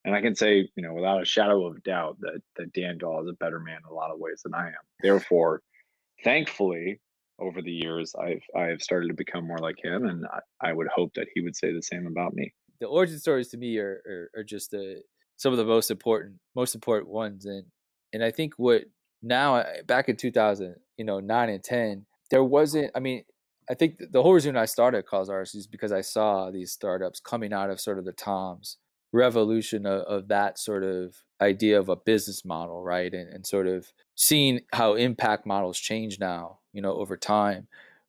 and 0.07 0.15
i 0.15 0.21
can 0.21 0.35
say 0.35 0.67
you 0.75 0.83
know 0.83 0.93
without 0.93 1.21
a 1.21 1.25
shadow 1.25 1.67
of 1.67 1.83
doubt 1.83 2.17
that 2.19 2.41
that 2.55 2.73
dan 2.73 2.97
doll 2.97 3.21
is 3.21 3.29
a 3.29 3.37
better 3.43 3.59
man 3.59 3.77
in 3.77 3.91
a 3.91 3.93
lot 3.93 4.09
of 4.09 4.19
ways 4.19 4.41
than 4.43 4.55
i 4.55 4.67
am 4.67 4.73
therefore 5.03 5.61
thankfully 6.23 6.99
over 7.39 7.61
the 7.61 7.71
years, 7.71 8.13
I've 8.19 8.43
I've 8.55 8.81
started 8.81 9.07
to 9.09 9.13
become 9.13 9.45
more 9.45 9.59
like 9.59 9.83
him, 9.83 10.05
and 10.05 10.25
I, 10.25 10.69
I 10.69 10.73
would 10.73 10.87
hope 10.93 11.13
that 11.15 11.27
he 11.33 11.41
would 11.41 11.55
say 11.55 11.71
the 11.71 11.83
same 11.83 12.07
about 12.07 12.33
me. 12.33 12.53
The 12.79 12.87
origin 12.87 13.19
stories 13.19 13.49
to 13.49 13.57
me 13.57 13.77
are 13.77 14.01
are, 14.07 14.39
are 14.39 14.43
just 14.43 14.71
the 14.71 15.01
some 15.35 15.51
of 15.51 15.57
the 15.57 15.65
most 15.65 15.91
important 15.91 16.35
most 16.55 16.75
important 16.75 17.11
ones, 17.11 17.45
and 17.45 17.65
and 18.13 18.23
I 18.23 18.31
think 18.31 18.53
what 18.57 18.83
now 19.21 19.57
uh, 19.57 19.83
back 19.85 20.09
in 20.09 20.15
2000, 20.15 20.75
you 20.97 21.05
know, 21.05 21.19
nine 21.19 21.49
and 21.49 21.63
ten, 21.63 22.05
there 22.31 22.43
wasn't. 22.43 22.91
I 22.95 22.99
mean, 22.99 23.23
I 23.69 23.75
think 23.75 23.99
the 24.11 24.21
whole 24.21 24.33
reason 24.33 24.57
I 24.57 24.65
started 24.65 25.05
Cause 25.05 25.29
Artists 25.29 25.55
is 25.55 25.67
because 25.67 25.91
I 25.91 26.01
saw 26.01 26.49
these 26.49 26.71
startups 26.71 27.19
coming 27.19 27.53
out 27.53 27.69
of 27.69 27.79
sort 27.79 27.99
of 27.99 28.05
the 28.05 28.13
Toms 28.13 28.77
revolution 29.11 29.85
of, 29.85 30.01
of 30.01 30.27
that 30.27 30.59
sort 30.59 30.83
of 30.83 31.15
idea 31.41 31.79
of 31.79 31.89
a 31.89 31.95
business 31.95 32.43
model, 32.43 32.83
right? 32.83 33.13
And, 33.13 33.29
and 33.33 33.45
sort 33.45 33.67
of 33.67 33.91
seeing 34.15 34.61
how 34.73 34.95
impact 34.95 35.45
models 35.45 35.79
change 35.79 36.19
now, 36.19 36.59
you 36.73 36.81
know, 36.81 36.93
over 36.93 37.17
time. 37.17 37.67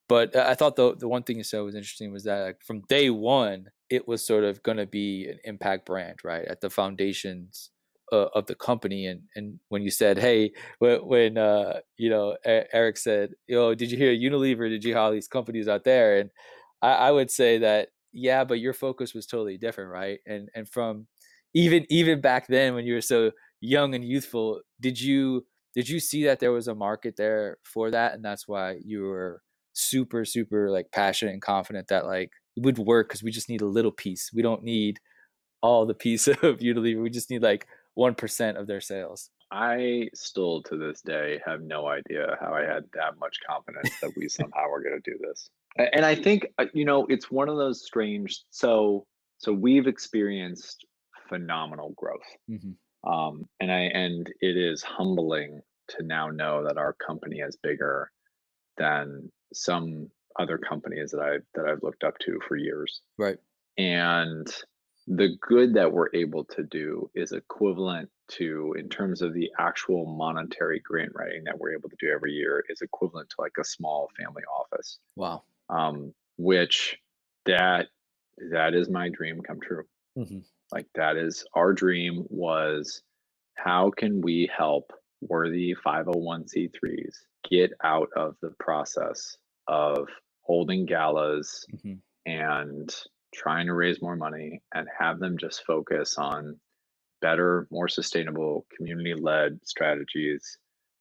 But 0.09 0.35
I 0.35 0.55
thought 0.55 0.77
the 0.77 0.97
the 0.97 1.09
one 1.09 1.23
thing 1.23 1.37
you 1.37 1.45
said 1.45 1.61
was 1.61 1.75
interesting 1.75 2.13
was 2.13 2.25
that 2.25 2.41
like, 2.41 2.63
from 2.63 2.81
day 2.89 3.11
one, 3.11 3.71
it 3.91 4.09
was 4.09 4.27
sort 4.27 4.45
of 4.45 4.63
going 4.63 4.79
to 4.79 4.87
be 4.87 5.29
an 5.29 5.39
impact 5.45 5.85
brand, 5.87 6.21
right? 6.25 6.47
At 6.47 6.63
the 6.63 6.71
foundations 6.71 7.71
uh, 8.11 8.29
of 8.35 8.47
the 8.47 8.55
company, 8.55 9.07
and 9.07 9.23
and 9.37 9.61
when 9.69 9.83
you 9.83 9.91
said, 9.91 10.19
hey, 10.19 10.53
when, 10.79 11.07
when 11.07 11.37
uh, 11.37 11.81
you 11.99 12.09
know 12.09 12.37
Eric 12.45 12.97
said, 12.97 13.35
yo, 13.47 13.75
did 13.75 13.91
you 13.91 13.99
hear 13.99 14.13
Unilever? 14.13 14.71
Did 14.71 14.83
you 14.83 14.93
hear 14.93 14.99
all 15.03 15.13
these 15.13 15.29
companies 15.29 15.69
out 15.69 15.85
there? 15.85 16.19
And 16.19 16.31
I, 16.81 16.93
I 16.93 17.11
would 17.13 17.31
say 17.31 17.59
that 17.59 17.91
yeah, 18.13 18.45
but 18.45 18.61
your 18.61 18.73
focus 18.73 19.15
was 19.15 19.27
totally 19.27 19.59
different, 19.59 19.91
right? 19.91 20.21
And 20.27 20.49
and 20.55 20.69
from 20.69 21.07
even 21.55 21.87
even 21.91 22.21
back 22.21 22.47
then 22.49 22.75
when 22.75 22.87
you 22.87 22.95
were 22.95 23.01
so 23.01 23.33
young 23.61 23.95
and 23.95 24.05
youthful, 24.05 24.61
did 24.81 25.01
you 25.01 25.47
did 25.75 25.89
you 25.89 26.01
see 26.01 26.25
that 26.25 26.41
there 26.41 26.53
was 26.53 26.69
a 26.69 26.75
market 26.75 27.17
there 27.17 27.59
for 27.65 27.91
that 27.91 28.15
and 28.15 28.25
that's 28.25 28.49
why 28.49 28.79
you 28.85 29.03
were 29.03 29.43
super 29.75 30.25
super 30.25 30.71
like 30.71 30.91
passionate 30.93 31.33
and 31.33 31.43
confident 31.43 31.87
that 31.89 32.07
like 32.07 32.33
it 32.57 32.65
would 32.65 32.79
work 32.79 33.09
because 33.09 33.23
we 33.23 33.31
just 33.31 33.49
need 33.49 33.61
a 33.61 33.67
little 33.67 33.93
piece. 33.93 34.31
We 34.35 34.43
don't 34.43 34.65
need 34.65 34.99
all 35.63 35.87
the 35.87 35.95
piece 35.95 36.29
of 36.29 36.39
unilever. 36.41 37.03
We 37.03 37.11
just 37.11 37.31
need 37.31 37.43
like 37.43 37.67
1% 37.99 38.57
of 38.61 38.67
their 38.67 38.81
sales 38.81 39.31
i 39.51 40.09
still 40.15 40.63
to 40.63 40.77
this 40.77 41.01
day 41.03 41.41
have 41.45 41.63
no 41.63 41.87
idea 41.87 42.37
how 42.41 42.53
i 42.53 42.63
had 42.63 42.85
that 42.95 43.19
much 43.19 43.37
confidence 43.49 43.91
that 44.01 44.13
we 44.17 44.29
somehow 44.29 44.69
were 44.69 44.83
going 44.83 45.01
to 45.01 45.11
do 45.11 45.19
this 45.27 45.51
and 45.77 46.05
i 46.05 46.15
think 46.15 46.47
uh, 46.59 46.67
you 46.75 46.85
know 46.85 47.07
it's 47.07 47.31
one 47.31 47.49
of 47.49 47.57
those 47.57 47.85
strange 47.85 48.43
so 48.51 49.07
so 49.39 49.53
we've 49.53 49.87
experienced 49.87 50.85
phenomenal 51.29 51.93
growth 51.97 52.21
mm-hmm. 52.51 53.11
um, 53.11 53.45
and 53.61 53.71
i 53.71 53.81
and 53.81 54.29
it 54.41 54.57
is 54.57 54.83
humbling 54.83 55.61
to 55.89 56.03
now 56.05 56.29
know 56.29 56.65
that 56.65 56.79
our 56.79 56.95
company 56.95 57.39
is 57.39 57.57
bigger 57.63 58.11
than 58.77 59.31
some 59.53 60.09
other 60.39 60.59
companies 60.59 61.11
that 61.11 61.21
I 61.21 61.39
that 61.55 61.67
I've 61.67 61.83
looked 61.83 62.05
up 62.05 62.19
to 62.21 62.39
for 62.47 62.57
years. 62.57 63.01
Right. 63.17 63.39
And 63.77 64.47
the 65.09 65.37
good 65.41 65.75
that 65.75 65.91
we're 65.91 66.11
able 66.13 66.45
to 66.45 66.63
do 66.63 67.11
is 67.15 67.33
equivalent 67.33 68.11
to 68.29 68.75
in 68.79 68.89
terms 68.89 69.23
of 69.23 69.33
the 69.33 69.51
actual 69.59 70.05
monetary 70.05 70.81
grant 70.81 71.13
writing 71.15 71.45
that 71.45 71.59
we're 71.59 71.73
able 71.73 71.89
to 71.89 71.97
do 71.99 72.13
every 72.15 72.33
year 72.33 72.63
is 72.69 72.83
equivalent 72.83 73.31
to 73.31 73.37
like 73.39 73.53
a 73.59 73.65
small 73.65 74.11
family 74.19 74.43
office. 74.45 74.99
Wow. 75.17 75.45
Um, 75.71 76.13
which 76.37 76.99
that 77.47 77.87
that 78.51 78.75
is 78.75 78.91
my 78.91 79.09
dream 79.09 79.41
come 79.41 79.61
true. 79.61 79.85
Mm-hmm. 80.17 80.41
Like 80.73 80.87
that 80.95 81.17
is 81.17 81.45
our 81.55 81.73
dream 81.73 82.25
was 82.29 83.03
how 83.55 83.91
can 83.91 84.21
we 84.21 84.51
help 84.55 84.93
worthy 85.23 85.75
501c3s 85.85 87.15
get 87.49 87.73
out 87.83 88.09
of 88.15 88.37
the 88.43 88.53
process 88.61 89.37
of 89.67 90.07
holding 90.43 90.87
galas 90.87 91.65
mm-hmm. 91.75 91.95
and 92.27 92.95
trying 93.35 93.67
to 93.67 93.75
raise 93.75 94.01
more 94.01 94.17
money 94.17 94.63
and 94.75 94.89
have 94.99 95.19
them 95.19 95.39
just 95.39 95.65
focus 95.65 96.17
on 96.19 96.59
better, 97.21 97.67
more 97.71 97.89
sustainable, 97.89 98.67
community 98.77 99.15
led 99.15 99.59
strategies 99.65 100.59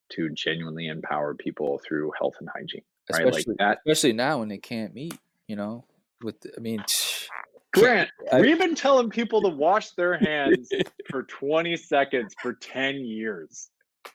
to 0.10 0.30
genuinely 0.30 0.88
empower 0.88 1.36
people 1.36 1.80
through 1.86 2.12
health 2.20 2.36
and 2.40 2.50
hygiene. 2.54 2.82
Right? 3.12 3.26
Especially, 3.28 3.54
like 3.54 3.58
that. 3.58 3.80
Especially 3.86 4.14
now 4.14 4.40
when 4.40 4.50
they 4.50 4.58
can't 4.58 4.94
meet, 4.94 5.18
you 5.48 5.56
know, 5.56 5.86
with, 6.22 6.36
I 6.56 6.60
mean, 6.60 6.84
Grant, 7.74 8.10
I, 8.32 8.42
we've 8.42 8.58
been 8.58 8.76
telling 8.76 9.10
people 9.10 9.42
to 9.42 9.50
wash 9.50 9.92
their 9.92 10.18
hands 10.18 10.70
for 11.10 11.24
20 11.24 11.76
seconds 11.78 12.34
for 12.42 12.54
10 12.54 12.96
years 12.96 13.70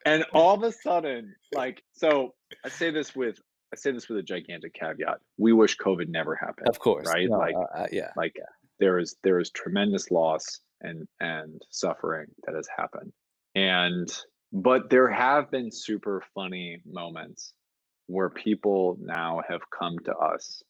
and 0.04 0.24
all 0.32 0.54
of 0.54 0.62
a 0.62 0.72
sudden, 0.72 1.34
like, 1.52 1.82
so 1.92 2.34
I 2.64 2.68
say 2.68 2.90
this 2.90 3.14
with 3.14 3.38
I 3.72 3.76
say 3.76 3.90
this 3.92 4.08
with 4.08 4.18
a 4.18 4.22
gigantic 4.22 4.74
caveat. 4.74 5.18
We 5.38 5.52
wish 5.52 5.76
COVID 5.78 6.08
never 6.08 6.34
happened. 6.34 6.68
Of 6.68 6.78
course, 6.78 7.06
right? 7.06 7.28
No, 7.28 7.38
like, 7.38 7.54
uh, 7.54 7.78
uh, 7.78 7.86
yeah, 7.90 8.10
like 8.16 8.34
yeah. 8.36 8.44
there 8.78 8.98
is 8.98 9.16
there 9.22 9.38
is 9.40 9.50
tremendous 9.50 10.10
loss 10.10 10.60
and 10.80 11.06
and 11.20 11.62
suffering 11.70 12.26
that 12.44 12.54
has 12.54 12.68
happened, 12.76 13.12
and 13.54 14.08
but 14.52 14.90
there 14.90 15.08
have 15.08 15.50
been 15.50 15.70
super 15.72 16.22
funny 16.34 16.82
moments 16.84 17.54
where 18.06 18.28
people 18.28 18.98
now 19.00 19.40
have 19.48 19.62
come 19.70 19.98
to 20.04 20.14
us 20.14 20.62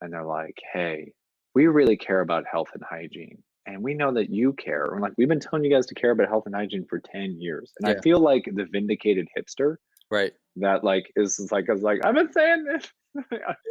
and 0.00 0.12
they're 0.12 0.24
like, 0.24 0.56
"Hey, 0.72 1.12
we 1.54 1.66
really 1.66 1.96
care 1.96 2.20
about 2.20 2.44
health 2.50 2.68
and 2.74 2.82
hygiene, 2.88 3.42
and 3.66 3.82
we 3.82 3.94
know 3.94 4.12
that 4.12 4.30
you 4.30 4.52
care. 4.52 4.84
And 4.92 5.02
like 5.02 5.12
we've 5.16 5.28
been 5.28 5.40
telling 5.40 5.64
you 5.64 5.70
guys 5.70 5.86
to 5.86 5.94
care 5.94 6.12
about 6.12 6.28
health 6.28 6.44
and 6.46 6.54
hygiene 6.54 6.86
for 6.88 7.00
10 7.00 7.40
years. 7.40 7.72
And 7.78 7.88
yeah. 7.88 7.98
I 7.98 8.00
feel 8.00 8.20
like 8.20 8.44
the 8.52 8.66
vindicated 8.70 9.28
hipster. 9.36 9.76
Right. 10.10 10.32
That 10.56 10.84
like 10.84 11.12
is 11.16 11.48
like 11.50 11.68
I 11.68 11.72
was 11.72 11.82
like, 11.82 12.04
I've 12.04 12.14
been 12.14 12.32
saying 12.32 12.64
this. 12.64 12.88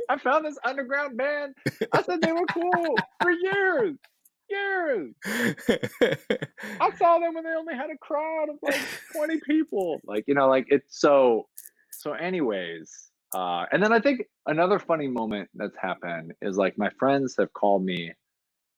I 0.10 0.18
found 0.18 0.46
this 0.46 0.58
underground 0.66 1.18
band. 1.18 1.54
I 1.94 2.02
said 2.02 2.22
they 2.22 2.32
were 2.32 2.46
cool 2.48 2.96
for 3.22 3.32
years. 3.32 3.98
Years. 4.50 5.14
I 5.26 6.92
saw 6.98 7.20
them 7.20 7.34
when 7.34 7.44
they 7.44 7.56
only 7.58 7.76
had 7.76 7.90
a 7.90 7.98
crowd 7.98 8.50
of 8.50 8.58
like 8.62 8.80
20 9.16 9.40
people. 9.48 10.02
Like, 10.06 10.26
you 10.28 10.36
know, 10.36 10.48
like 10.48 10.68
it's 10.70 11.00
so 11.00 11.48
so 11.92 12.14
anyways. 12.14 12.92
Uh 13.34 13.66
and 13.72 13.82
then 13.82 13.92
I 13.92 14.00
think 14.00 14.24
another 14.46 14.78
funny 14.80 15.08
moment 15.08 15.50
that's 15.56 15.78
happened 15.78 16.34
is 16.42 16.58
like 16.58 16.78
my 16.78 16.90
friends 17.00 17.36
have 17.40 17.52
called 17.54 17.84
me 17.84 18.14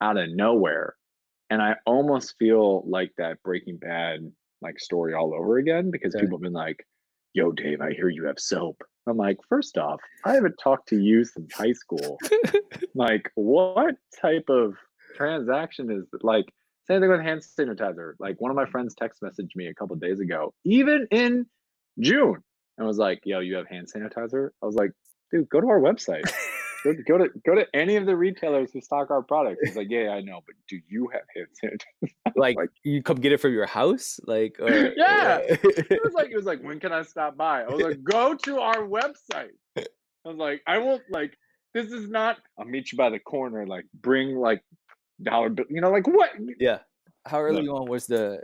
out 0.02 0.18
of 0.18 0.30
nowhere 0.30 0.96
and 1.50 1.62
I 1.62 1.76
almost 1.86 2.36
feel 2.38 2.84
like 2.88 3.12
that 3.18 3.42
Breaking 3.44 3.78
Bad 3.78 4.32
like 4.62 4.80
story 4.80 5.14
all 5.14 5.34
over 5.34 5.58
again 5.58 5.92
because 5.92 6.16
okay. 6.16 6.24
people 6.24 6.38
have 6.38 6.44
been 6.44 6.54
like, 6.54 6.86
"Yo, 7.34 7.52
Dave, 7.52 7.82
I 7.82 7.92
hear 7.92 8.10
you 8.10 8.26
have 8.26 8.40
soap." 8.40 8.84
I'm 9.08 9.18
like, 9.18 9.38
first 9.48 9.78
off, 9.78 10.02
I 10.26 10.34
haven't 10.34 10.56
talked 10.62 10.90
to 10.90 11.00
you 11.00 11.24
since 11.24 11.54
high 11.54 11.72
school. 11.72 12.18
like, 12.94 13.32
what 13.36 13.96
type 14.22 14.50
of 14.50 14.76
transaction 15.16 15.90
is 15.90 16.06
like? 16.22 16.46
Same 16.88 17.02
thing 17.02 17.10
with 17.10 17.22
hand 17.22 17.42
sanitizer. 17.42 18.14
Like 18.20 18.40
one 18.40 18.50
of 18.50 18.56
my 18.56 18.66
friends 18.66 18.96
text 18.96 19.22
messaged 19.22 19.56
me 19.56 19.68
a 19.68 19.74
couple 19.74 19.96
days 19.98 20.20
ago, 20.20 20.54
even 20.64 21.08
in 21.12 21.46
June, 22.00 22.42
and 22.78 22.88
was 22.88 22.98
like, 22.98 23.22
"Yo, 23.26 23.40
you 23.40 23.56
have 23.56 23.68
hand 23.68 23.88
sanitizer?" 23.94 24.50
I 24.62 24.66
was 24.66 24.76
like, 24.76 24.92
"Dude, 25.32 25.50
go 25.50 25.60
to 25.60 25.68
our 25.68 25.80
website." 25.80 26.32
Go, 26.84 26.94
go 27.08 27.18
to 27.18 27.30
go 27.46 27.56
to 27.56 27.66
any 27.74 27.96
of 27.96 28.06
the 28.06 28.16
retailers 28.16 28.72
who 28.72 28.82
stock 28.82 29.10
our 29.10 29.22
products. 29.22 29.60
He's 29.64 29.76
like, 29.76 29.88
yeah, 29.90 30.10
I 30.10 30.22
know, 30.22 30.42
but 30.46 30.56
do 30.68 30.80
you 30.88 31.10
have 31.14 31.22
hand 31.36 31.48
sanitizer? 31.64 32.34
like, 32.36 32.56
like, 32.56 32.70
you 32.84 33.02
come 33.02 33.18
get 33.18 33.32
it 33.32 33.40
from 33.40 33.54
your 33.54 33.66
house, 33.66 34.20
like 34.26 34.58
or, 34.60 34.70
yeah. 34.96 35.40
it 35.44 36.02
was 36.04 36.14
like 36.14 36.30
it 36.30 36.36
was 36.36 36.46
like, 36.46 36.62
when 36.62 36.80
can 36.80 36.92
I 36.92 37.02
stop 37.04 37.38
by? 37.38 37.64
I 37.64 37.68
was 37.68 37.82
like, 37.82 38.04
go 38.04 38.36
to 38.36 38.60
our 38.60 38.88
website. 38.88 39.52
I 39.78 39.86
was 40.26 40.38
like, 40.38 40.62
I 40.68 40.78
won't 40.78 41.04
like. 41.10 41.38
This 41.74 41.92
is 41.92 42.10
not. 42.10 42.38
I'll 42.58 42.66
meet 42.66 42.92
you 42.92 42.98
by 42.98 43.10
the 43.10 43.20
corner. 43.20 43.68
Like, 43.68 43.86
bring 44.02 44.36
like 44.36 44.64
dollar 45.22 45.50
bill. 45.50 45.66
You 45.70 45.82
know, 45.82 45.92
like 45.92 46.08
what? 46.08 46.32
Yeah. 46.60 46.80
How 47.26 47.42
early 47.42 47.64
Look. 47.64 47.82
on 47.82 47.90
was 47.90 48.08
the 48.08 48.42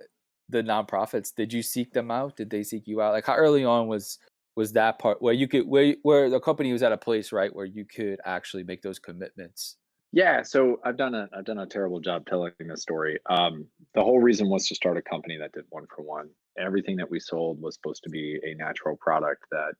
the 0.49 0.61
nonprofits? 0.61 1.33
Did 1.35 1.51
you 1.53 1.61
seek 1.61 1.93
them 1.93 2.11
out? 2.11 2.35
Did 2.35 2.49
they 2.49 2.63
seek 2.63 2.87
you 2.87 3.01
out? 3.01 3.13
Like, 3.13 3.25
how 3.25 3.35
early 3.35 3.65
on 3.65 3.87
was 3.87 4.19
was 4.55 4.73
that 4.73 4.99
part 4.99 5.21
where 5.21 5.33
you 5.33 5.47
could 5.47 5.67
where 5.67 5.95
where 6.03 6.29
the 6.29 6.39
company 6.39 6.71
was 6.71 6.83
at 6.83 6.91
a 6.91 6.97
place 6.97 7.31
right 7.31 7.53
where 7.55 7.65
you 7.65 7.85
could 7.85 8.19
actually 8.25 8.63
make 8.63 8.81
those 8.81 8.99
commitments? 8.99 9.77
Yeah 10.11 10.43
so 10.43 10.79
i've 10.85 10.97
done 10.97 11.15
a 11.15 11.27
i've 11.35 11.45
done 11.45 11.59
a 11.59 11.65
terrible 11.65 11.99
job 11.99 12.25
telling 12.25 12.51
this 12.59 12.81
story. 12.81 13.19
Um, 13.29 13.65
the 13.95 14.03
whole 14.03 14.19
reason 14.19 14.49
was 14.49 14.67
to 14.67 14.75
start 14.75 14.97
a 14.97 15.01
company 15.01 15.37
that 15.37 15.51
did 15.53 15.65
one 15.69 15.85
for 15.95 16.03
one. 16.03 16.29
Everything 16.57 16.97
that 16.97 17.09
we 17.09 17.19
sold 17.19 17.61
was 17.61 17.75
supposed 17.75 18.03
to 18.03 18.09
be 18.09 18.39
a 18.43 18.53
natural 18.55 18.97
product 18.97 19.43
that 19.51 19.73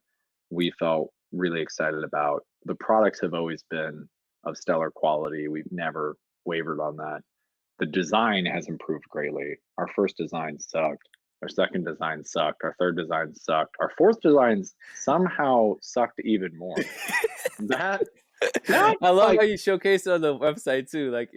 we 0.50 0.72
felt 0.80 1.12
really 1.32 1.62
excited 1.62 2.04
about. 2.04 2.44
The 2.66 2.76
products 2.76 3.22
have 3.22 3.34
always 3.34 3.64
been 3.70 4.08
of 4.46 4.58
stellar 4.58 4.92
quality. 4.92 5.48
We've 5.48 5.72
never 5.72 6.16
wavered 6.46 6.80
on 6.80 6.98
that. 6.98 7.22
The 7.80 7.86
design 7.86 8.46
has 8.46 8.68
improved 8.68 9.06
greatly. 9.10 9.56
Our 9.78 9.88
first 9.96 10.18
design 10.18 10.60
sucked 10.60 11.08
our 11.44 11.50
second 11.50 11.86
design 11.86 12.24
sucked. 12.24 12.64
Our 12.64 12.76
third 12.80 12.98
design 12.98 13.36
sucked. 13.36 13.76
Our 13.80 13.92
fourth 13.98 14.22
design 14.22 14.64
somehow 14.96 15.76
sucked 15.82 16.22
even 16.24 16.58
more. 16.58 16.78
that 17.60 18.04
I 18.70 18.96
love 19.02 19.30
like, 19.30 19.40
how 19.40 19.46
you 19.46 19.58
showcase 19.58 20.08
it 20.08 20.14
on 20.14 20.22
the 20.22 20.38
website 20.38 20.90
too. 20.90 21.12
Like, 21.12 21.30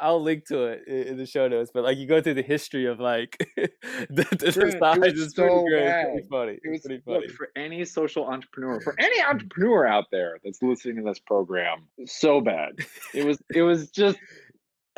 I'll 0.00 0.22
link 0.22 0.46
to 0.46 0.64
it 0.64 0.86
in 0.86 1.16
the 1.16 1.26
show 1.26 1.48
notes. 1.48 1.70
But 1.72 1.84
like, 1.84 1.98
you 1.98 2.06
go 2.06 2.20
through 2.20 2.34
the 2.34 2.42
history 2.42 2.86
of 2.86 3.00
like 3.00 3.36
the, 3.56 4.26
the 4.38 4.52
size. 4.52 4.98
It's 5.02 5.34
so 5.34 5.42
pretty 5.42 5.70
great. 5.70 5.86
It's 5.86 6.10
pretty 6.10 6.28
funny. 6.28 6.58
It 6.62 6.70
was, 6.70 6.80
pretty 6.82 7.02
funny. 7.04 7.26
Look, 7.26 7.30
for 7.30 7.48
any 7.56 7.84
social 7.84 8.26
entrepreneur, 8.26 8.80
for 8.80 8.94
any 8.98 9.22
entrepreneur 9.22 9.86
out 9.86 10.06
there 10.10 10.38
that's 10.44 10.62
listening 10.62 10.96
to 10.96 11.02
this 11.02 11.18
program, 11.18 11.88
so 12.04 12.40
bad. 12.40 12.76
It 13.14 13.24
was. 13.24 13.42
It 13.54 13.62
was 13.62 13.90
just. 13.90 14.18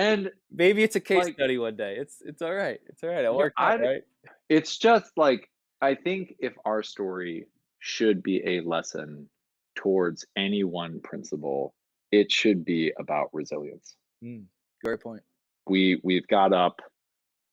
And 0.01 0.31
maybe 0.53 0.85
it's 0.85 0.95
a 0.95 1.01
case 1.01 1.25
like, 1.25 1.35
study 1.35 1.59
one 1.59 1.75
day. 1.75 1.97
It's 1.99 2.23
it's 2.25 2.41
all 2.41 2.55
right. 2.55 2.79
It's 2.87 3.03
all 3.03 3.11
right. 3.11 3.25
It 3.25 3.35
worked 3.35 3.57
out, 3.59 3.81
right? 3.81 4.03
It's 4.49 4.77
just 4.77 5.13
like 5.17 5.49
I 5.81 5.95
think 5.95 6.35
if 6.39 6.55
our 6.65 6.83
story 6.83 7.47
should 7.79 8.23
be 8.23 8.43
a 8.45 8.61
lesson 8.61 9.29
towards 9.77 10.27
any 10.37 10.65
one 10.65 11.01
principle, 11.01 11.75
it 12.11 12.33
should 12.33 12.65
be 12.65 12.93
about 12.99 13.29
resilience. 13.33 13.97
Mm, 14.25 14.45
great 14.85 15.01
point. 15.01 15.23
We 15.69 16.01
we've 16.03 16.27
got 16.27 16.53
up 16.53 16.81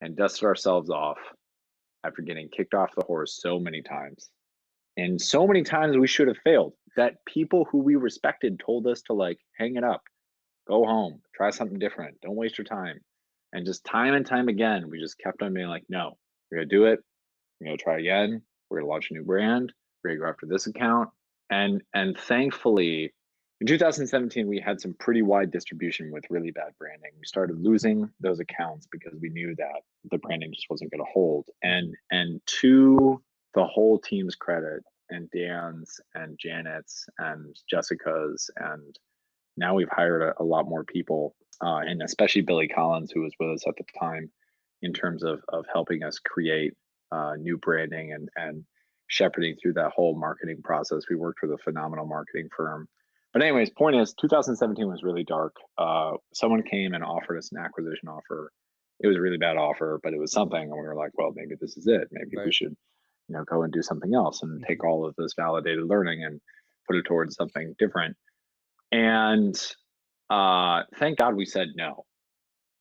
and 0.01 0.15
dusted 0.15 0.45
ourselves 0.45 0.89
off 0.89 1.17
after 2.03 2.21
getting 2.21 2.49
kicked 2.49 2.73
off 2.73 2.95
the 2.95 3.05
horse 3.05 3.39
so 3.41 3.59
many 3.59 3.81
times. 3.81 4.29
And 4.97 5.19
so 5.19 5.45
many 5.45 5.63
times 5.63 5.97
we 5.97 6.07
should 6.07 6.27
have 6.27 6.37
failed 6.43 6.73
that 6.95 7.25
people 7.25 7.67
who 7.69 7.79
we 7.79 7.95
respected 7.95 8.59
told 8.59 8.87
us 8.87 9.01
to 9.03 9.13
like 9.13 9.39
hang 9.57 9.75
it 9.75 9.83
up, 9.83 10.01
go 10.67 10.85
home, 10.85 11.21
try 11.35 11.49
something 11.49 11.79
different, 11.79 12.21
don't 12.21 12.35
waste 12.35 12.57
your 12.57 12.65
time. 12.65 12.99
And 13.51 13.65
just 13.65 13.83
time 13.85 14.13
and 14.13 14.25
time 14.25 14.47
again, 14.47 14.89
we 14.89 14.99
just 14.99 15.17
kept 15.17 15.41
on 15.41 15.53
being 15.53 15.67
like, 15.67 15.85
no, 15.89 16.17
we're 16.55 16.61
gonna 16.61 16.69
do 16.69 16.85
it. 16.85 17.03
We're 17.59 17.67
gonna 17.67 17.77
try 17.77 17.99
again. 17.99 18.41
We're 18.69 18.79
gonna 18.79 18.89
launch 18.89 19.11
a 19.11 19.13
new 19.13 19.23
brand. 19.23 19.73
We're 20.03 20.11
gonna 20.11 20.21
go 20.21 20.29
after 20.29 20.45
this 20.45 20.67
account 20.67 21.09
and 21.49 21.81
and 21.93 22.17
thankfully 22.17 23.13
in 23.61 23.67
2017 23.67 24.47
we 24.47 24.59
had 24.59 24.81
some 24.81 24.93
pretty 24.99 25.21
wide 25.21 25.51
distribution 25.51 26.11
with 26.11 26.23
really 26.29 26.51
bad 26.51 26.71
branding 26.79 27.11
we 27.17 27.25
started 27.25 27.59
losing 27.61 28.09
those 28.19 28.39
accounts 28.39 28.87
because 28.91 29.13
we 29.21 29.29
knew 29.29 29.55
that 29.55 29.81
the 30.11 30.17
branding 30.17 30.51
just 30.53 30.67
wasn't 30.69 30.91
to 30.91 31.03
hold 31.11 31.45
and 31.63 31.95
and 32.11 32.41
to 32.45 33.21
the 33.53 33.63
whole 33.63 33.99
team's 33.99 34.35
credit 34.35 34.83
and 35.09 35.29
dan's 35.31 35.99
and 36.15 36.37
janet's 36.39 37.05
and 37.19 37.55
jessica's 37.69 38.49
and 38.57 38.97
now 39.57 39.73
we've 39.73 39.89
hired 39.91 40.21
a, 40.21 40.33
a 40.41 40.43
lot 40.43 40.67
more 40.67 40.83
people 40.83 41.35
uh, 41.63 41.77
and 41.85 42.01
especially 42.01 42.41
billy 42.41 42.67
collins 42.67 43.11
who 43.11 43.21
was 43.21 43.33
with 43.39 43.49
us 43.49 43.63
at 43.67 43.75
the 43.77 43.85
time 43.97 44.29
in 44.81 44.93
terms 44.93 45.23
of 45.23 45.41
of 45.49 45.65
helping 45.71 46.03
us 46.03 46.19
create 46.19 46.73
uh, 47.11 47.33
new 47.37 47.57
branding 47.57 48.13
and 48.13 48.29
and 48.35 48.63
shepherding 49.07 49.55
through 49.61 49.73
that 49.73 49.91
whole 49.91 50.17
marketing 50.17 50.61
process. 50.63 51.03
We 51.09 51.15
worked 51.15 51.39
with 51.41 51.51
a 51.51 51.57
phenomenal 51.63 52.05
marketing 52.05 52.49
firm. 52.55 52.87
But 53.33 53.43
anyways, 53.43 53.69
point 53.69 53.97
is 53.97 54.13
2017 54.19 54.87
was 54.87 55.03
really 55.03 55.23
dark. 55.23 55.55
Uh, 55.77 56.13
someone 56.33 56.63
came 56.63 56.93
and 56.93 57.03
offered 57.03 57.37
us 57.37 57.51
an 57.51 57.59
acquisition 57.59 58.07
offer. 58.07 58.51
It 59.01 59.07
was 59.07 59.17
a 59.17 59.21
really 59.21 59.37
bad 59.37 59.57
offer, 59.57 59.99
but 60.01 60.13
it 60.13 60.19
was 60.19 60.31
something. 60.31 60.61
And 60.61 60.71
we 60.71 60.77
were 60.77 60.95
like, 60.95 61.11
well, 61.15 61.33
maybe 61.35 61.55
this 61.59 61.75
is 61.75 61.85
it. 61.85 62.07
Maybe 62.11 62.37
right. 62.37 62.45
we 62.45 62.51
should, 62.51 62.75
you 63.27 63.35
know, 63.35 63.43
go 63.43 63.63
and 63.63 63.73
do 63.73 63.81
something 63.81 64.15
else 64.15 64.41
and 64.41 64.63
take 64.65 64.79
mm-hmm. 64.79 64.87
all 64.87 65.05
of 65.05 65.15
this 65.17 65.33
validated 65.37 65.83
learning 65.85 66.23
and 66.23 66.39
put 66.87 66.95
it 66.95 67.03
towards 67.03 67.35
something 67.35 67.75
different. 67.77 68.15
And 68.93 69.55
uh, 70.29 70.83
thank 70.97 71.17
God 71.17 71.35
we 71.35 71.45
said 71.45 71.67
no 71.75 72.05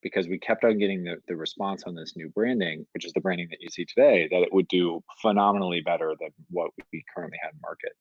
because 0.04 0.28
we 0.28 0.38
kept 0.38 0.62
on 0.64 0.78
getting 0.78 1.02
the, 1.02 1.16
the 1.26 1.34
response 1.34 1.82
on 1.84 1.94
this 1.94 2.12
new 2.14 2.28
branding, 2.28 2.86
which 2.92 3.06
is 3.06 3.12
the 3.14 3.20
branding 3.20 3.48
that 3.50 3.60
you 3.60 3.70
see 3.70 3.86
today, 3.86 4.28
that 4.30 4.42
it 4.42 4.52
would 4.52 4.68
do 4.68 5.02
phenomenally 5.22 5.80
better 5.80 6.14
than 6.20 6.28
what 6.50 6.70
we 6.92 7.02
currently 7.12 7.38
had 7.42 7.54
in 7.54 7.60
market. 7.62 7.92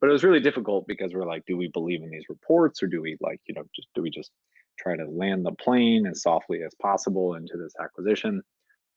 But 0.00 0.08
it 0.08 0.14
was 0.14 0.24
really 0.24 0.40
difficult 0.40 0.86
because 0.88 1.12
we're 1.12 1.26
like, 1.26 1.44
do 1.46 1.56
we 1.56 1.68
believe 1.68 2.02
in 2.02 2.10
these 2.10 2.24
reports 2.30 2.82
or 2.82 2.86
do 2.86 3.02
we 3.02 3.18
like, 3.20 3.38
you 3.46 3.54
know, 3.54 3.64
just 3.76 3.88
do 3.94 4.00
we 4.00 4.10
just 4.10 4.32
try 4.78 4.96
to 4.96 5.04
land 5.04 5.44
the 5.44 5.52
plane 5.52 6.06
as 6.06 6.22
softly 6.22 6.62
as 6.64 6.74
possible 6.80 7.34
into 7.34 7.58
this 7.58 7.74
acquisition? 7.78 8.42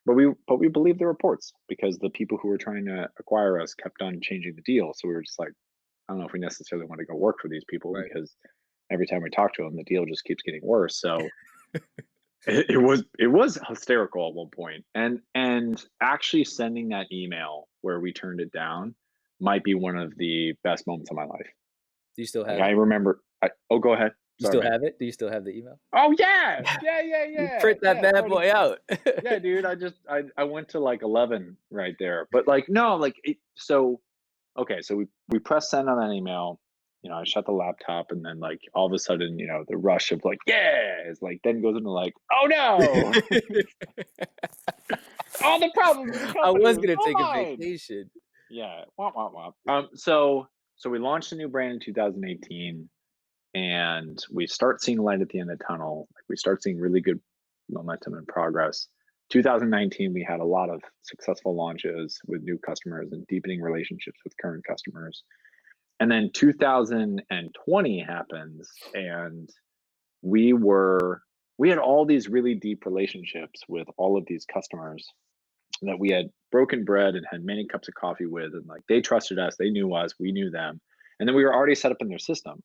But 0.05 0.13
we 0.13 0.31
but 0.47 0.57
we 0.57 0.69
believe 0.69 0.97
the 0.97 1.07
reports 1.07 1.51
because 1.67 1.97
the 1.97 2.09
people 2.09 2.37
who 2.41 2.47
were 2.47 2.57
trying 2.57 2.85
to 2.85 3.09
acquire 3.19 3.59
us 3.59 3.73
kept 3.73 4.01
on 4.01 4.21
changing 4.21 4.55
the 4.55 4.61
deal. 4.61 4.93
So 4.95 5.09
we 5.09 5.13
were 5.13 5.23
just 5.23 5.39
like, 5.39 5.51
I 6.07 6.13
don't 6.13 6.21
know 6.21 6.27
if 6.27 6.33
we 6.33 6.39
necessarily 6.39 6.87
want 6.87 6.99
to 6.99 7.05
go 7.05 7.15
work 7.15 7.35
for 7.41 7.49
these 7.49 7.65
people 7.69 7.91
right. 7.91 8.05
because 8.11 8.33
every 8.89 9.07
time 9.07 9.23
we 9.23 9.29
talk 9.29 9.53
to 9.55 9.63
them, 9.63 9.75
the 9.75 9.83
deal 9.83 10.05
just 10.05 10.23
keeps 10.23 10.43
getting 10.43 10.61
worse. 10.63 11.01
So 11.01 11.27
it, 12.47 12.69
it, 12.69 12.77
was 12.77 13.03
it 13.17 13.27
was 13.27 13.57
hysterical 13.67 14.27
at 14.27 14.33
one 14.33 14.49
point 14.49 14.83
and 14.93 15.19
and 15.33 15.83
actually 16.01 16.43
sending 16.43 16.89
that 16.89 17.07
email 17.11 17.67
where 17.81 17.99
we 17.99 18.13
turned 18.13 18.39
it 18.39 18.51
down 18.51 18.95
might 19.39 19.63
be 19.63 19.73
one 19.73 19.97
of 19.97 20.15
the 20.17 20.53
best 20.63 20.87
moments 20.87 21.11
of 21.11 21.17
my 21.17 21.25
life. 21.25 21.47
Do 22.15 22.21
you 22.21 22.27
still 22.27 22.45
have 22.45 22.59
i 22.59 22.69
remember 22.69 23.21
I, 23.41 23.49
oh 23.69 23.79
go 23.79 23.93
ahead. 23.93 24.13
You 24.37 24.47
still 24.47 24.63
man. 24.63 24.71
have 24.73 24.83
it? 24.83 24.99
Do 24.99 25.05
you 25.05 25.11
still 25.13 25.31
have 25.31 25.45
the 25.45 25.51
email? 25.51 25.79
Oh 25.93 26.13
yeah! 26.17 26.61
Yeah 26.83 27.01
yeah 27.01 27.25
yeah. 27.25 27.59
print 27.59 27.79
that 27.81 27.97
yeah, 27.97 28.11
bad 28.11 28.27
boy 28.27 28.51
out. 28.51 28.79
Yeah 29.23 29.39
dude 29.39 29.65
i 29.65 29.75
just 29.75 29.95
I, 30.09 30.23
I 30.37 30.43
went 30.43 30.69
to 30.69 30.79
like 30.79 31.01
11 31.01 31.57
right 31.71 31.95
there 31.99 32.27
but 32.31 32.47
like 32.47 32.65
no 32.69 32.95
like 32.95 33.15
it, 33.23 33.37
so 33.55 33.99
okay 34.57 34.81
so 34.81 34.95
we 34.95 35.07
we 35.29 35.39
press 35.39 35.69
send 35.69 35.89
on 35.89 35.99
that 35.99 36.13
email 36.13 36.59
you 37.05 37.11
know, 37.11 37.17
I 37.17 37.23
shut 37.23 37.45
the 37.45 37.51
laptop 37.51 38.07
and 38.09 38.25
then 38.25 38.39
like 38.39 38.61
all 38.73 38.87
of 38.87 38.91
a 38.91 38.97
sudden, 38.97 39.37
you 39.37 39.45
know, 39.45 39.63
the 39.67 39.77
rush 39.77 40.11
of 40.11 40.25
like, 40.25 40.39
yeah, 40.47 41.07
is 41.07 41.21
like 41.21 41.39
then 41.43 41.61
goes 41.61 41.77
into 41.77 41.91
like, 41.91 42.15
oh 42.33 42.47
no. 42.47 42.77
all 45.43 45.59
the 45.59 45.69
problems. 45.75 46.17
The 46.17 46.35
I 46.43 46.49
was 46.49 46.77
gonna 46.77 46.95
take 47.05 47.19
a 47.19 47.55
vacation. 47.55 48.09
Yeah. 48.49 48.85
Womp, 48.99 49.13
womp, 49.13 49.35
womp. 49.35 49.53
Um, 49.71 49.89
so 49.93 50.47
so 50.77 50.89
we 50.89 50.97
launched 50.97 51.31
a 51.31 51.35
new 51.35 51.47
brand 51.47 51.73
in 51.73 51.79
2018 51.79 52.89
and 53.53 54.25
we 54.33 54.47
start 54.47 54.81
seeing 54.81 54.97
light 54.97 55.21
at 55.21 55.29
the 55.29 55.39
end 55.39 55.51
of 55.51 55.59
the 55.59 55.63
tunnel. 55.63 56.07
Like 56.15 56.23
we 56.27 56.37
start 56.37 56.63
seeing 56.63 56.79
really 56.79 57.01
good 57.01 57.19
momentum 57.69 58.15
and 58.15 58.27
progress. 58.27 58.87
2019, 59.29 60.11
we 60.11 60.25
had 60.27 60.39
a 60.39 60.43
lot 60.43 60.71
of 60.71 60.81
successful 61.03 61.55
launches 61.55 62.19
with 62.25 62.41
new 62.41 62.57
customers 62.57 63.09
and 63.11 63.27
deepening 63.27 63.61
relationships 63.61 64.17
with 64.23 64.33
current 64.41 64.63
customers 64.67 65.23
and 65.99 66.11
then 66.11 66.29
2020 66.33 67.99
happens 67.99 68.69
and 68.93 69.49
we 70.21 70.53
were 70.53 71.21
we 71.57 71.69
had 71.69 71.77
all 71.77 72.05
these 72.05 72.27
really 72.27 72.55
deep 72.55 72.85
relationships 72.85 73.61
with 73.67 73.87
all 73.97 74.17
of 74.17 74.25
these 74.27 74.45
customers 74.45 75.07
that 75.81 75.99
we 75.99 76.09
had 76.09 76.25
broken 76.51 76.83
bread 76.83 77.15
and 77.15 77.25
had 77.29 77.43
many 77.43 77.65
cups 77.65 77.87
of 77.87 77.93
coffee 77.95 78.25
with 78.25 78.53
and 78.53 78.65
like 78.67 78.81
they 78.89 79.01
trusted 79.01 79.39
us 79.39 79.55
they 79.57 79.69
knew 79.69 79.93
us 79.93 80.13
we 80.19 80.31
knew 80.31 80.49
them 80.49 80.79
and 81.19 81.27
then 81.27 81.35
we 81.35 81.43
were 81.43 81.53
already 81.53 81.75
set 81.75 81.91
up 81.91 82.01
in 82.01 82.09
their 82.09 82.19
system. 82.19 82.61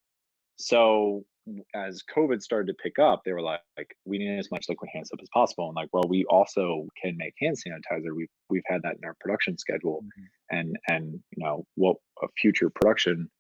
So 0.57 1.25
as 1.75 2.03
COVID 2.15 2.43
started 2.43 2.67
to 2.69 2.83
pick 2.83 2.99
up, 2.99 3.23
they 3.25 3.33
were 3.33 3.43
like, 3.43 3.61
like, 3.77 3.97
we 4.05 4.19
need 4.19 4.39
as 4.39 4.51
much 4.51 4.67
liquid 4.69 4.91
hand 4.93 5.07
soap 5.07 5.21
as 5.23 5.29
possible. 5.33 5.67
And 5.67 5.75
like, 5.75 5.89
well, 5.93 6.05
we 6.09 6.25
also 6.27 6.87
can 7.01 7.17
make 7.17 7.35
hand 7.41 7.57
sanitizer. 7.57 8.15
We've 8.15 8.29
we've 8.49 8.63
had 8.67 8.83
that 8.83 8.97
in 8.97 9.05
our 9.05 9.17
production 9.21 9.59
schedule, 9.59 10.05
mm-hmm. 10.05 10.59
and 10.59 10.77
and 10.89 11.13
you 11.37 11.45
know 11.45 11.65
what 11.77 11.97
a 12.23 12.27
future 12.41 12.71
production 12.71 13.31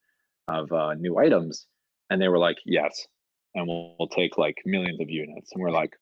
of 0.49 0.71
uh, 0.73 0.95
new 0.95 1.19
items. 1.19 1.67
And 2.11 2.21
they 2.21 2.29
were 2.29 2.39
like, 2.39 2.57
yes, 2.67 3.07
and 3.55 3.69
we'll, 3.69 3.95
we'll 3.99 4.09
take 4.09 4.37
like 4.37 4.57
millions 4.65 5.01
of 5.01 5.09
units. 5.09 5.53
And 5.53 5.63
we're 5.63 5.71
like, 5.71 5.95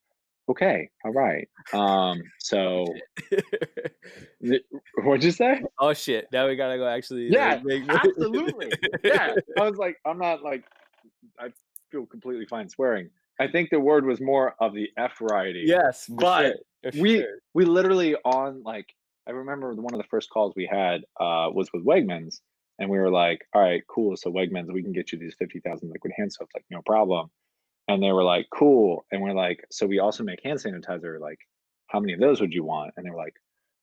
okay, 0.49 0.89
all 1.05 1.13
right. 1.13 1.47
Um, 1.73 2.21
so 2.39 2.85
what'd 5.03 5.23
you 5.23 5.31
say? 5.31 5.61
Oh 5.79 5.93
shit! 5.93 6.27
Now 6.31 6.47
we 6.47 6.55
gotta 6.55 6.77
go. 6.77 6.87
Actually, 6.87 7.29
yeah, 7.31 7.59
make... 7.63 7.83
absolutely. 7.87 8.71
yeah, 9.03 9.35
I 9.59 9.69
was 9.69 9.77
like, 9.77 9.97
I'm 10.05 10.17
not 10.17 10.43
like 10.43 10.63
I 11.39 11.49
feel 11.91 12.05
completely 12.05 12.45
fine 12.45 12.69
swearing. 12.69 13.09
I 13.39 13.47
think 13.47 13.69
the 13.69 13.79
word 13.79 14.05
was 14.05 14.19
more 14.19 14.55
of 14.59 14.73
the 14.73 14.89
F 14.97 15.17
variety. 15.19 15.63
Yes, 15.65 16.05
but 16.09 16.55
sure. 16.91 17.01
we 17.01 17.17
sure. 17.19 17.39
we 17.53 17.65
literally 17.65 18.15
on 18.25 18.61
like 18.63 18.87
I 19.27 19.31
remember 19.31 19.73
one 19.75 19.93
of 19.93 19.99
the 19.99 20.07
first 20.09 20.29
calls 20.29 20.53
we 20.55 20.67
had 20.69 21.01
uh, 21.19 21.49
was 21.53 21.69
with 21.73 21.85
Wegmans, 21.85 22.41
and 22.79 22.89
we 22.89 22.97
were 22.97 23.11
like, 23.11 23.39
"All 23.53 23.61
right, 23.61 23.81
cool. 23.87 24.17
So 24.17 24.31
Wegmans, 24.31 24.73
we 24.73 24.83
can 24.83 24.91
get 24.91 25.11
you 25.11 25.19
these 25.19 25.35
fifty 25.37 25.59
thousand 25.59 25.89
liquid 25.89 26.13
hand 26.17 26.33
soaps, 26.33 26.51
like 26.55 26.65
no 26.69 26.81
problem." 26.85 27.29
And 27.87 28.03
they 28.03 28.11
were 28.11 28.23
like, 28.23 28.47
"Cool." 28.53 29.05
And 29.11 29.21
we're 29.21 29.33
like, 29.33 29.63
"So 29.71 29.85
we 29.85 29.99
also 29.99 30.23
make 30.23 30.43
hand 30.43 30.59
sanitizer. 30.59 31.19
Like, 31.19 31.39
how 31.87 31.99
many 31.99 32.13
of 32.13 32.19
those 32.19 32.41
would 32.41 32.53
you 32.53 32.63
want?" 32.63 32.91
And 32.97 33.05
they 33.05 33.11
were 33.11 33.17
like, 33.17 33.35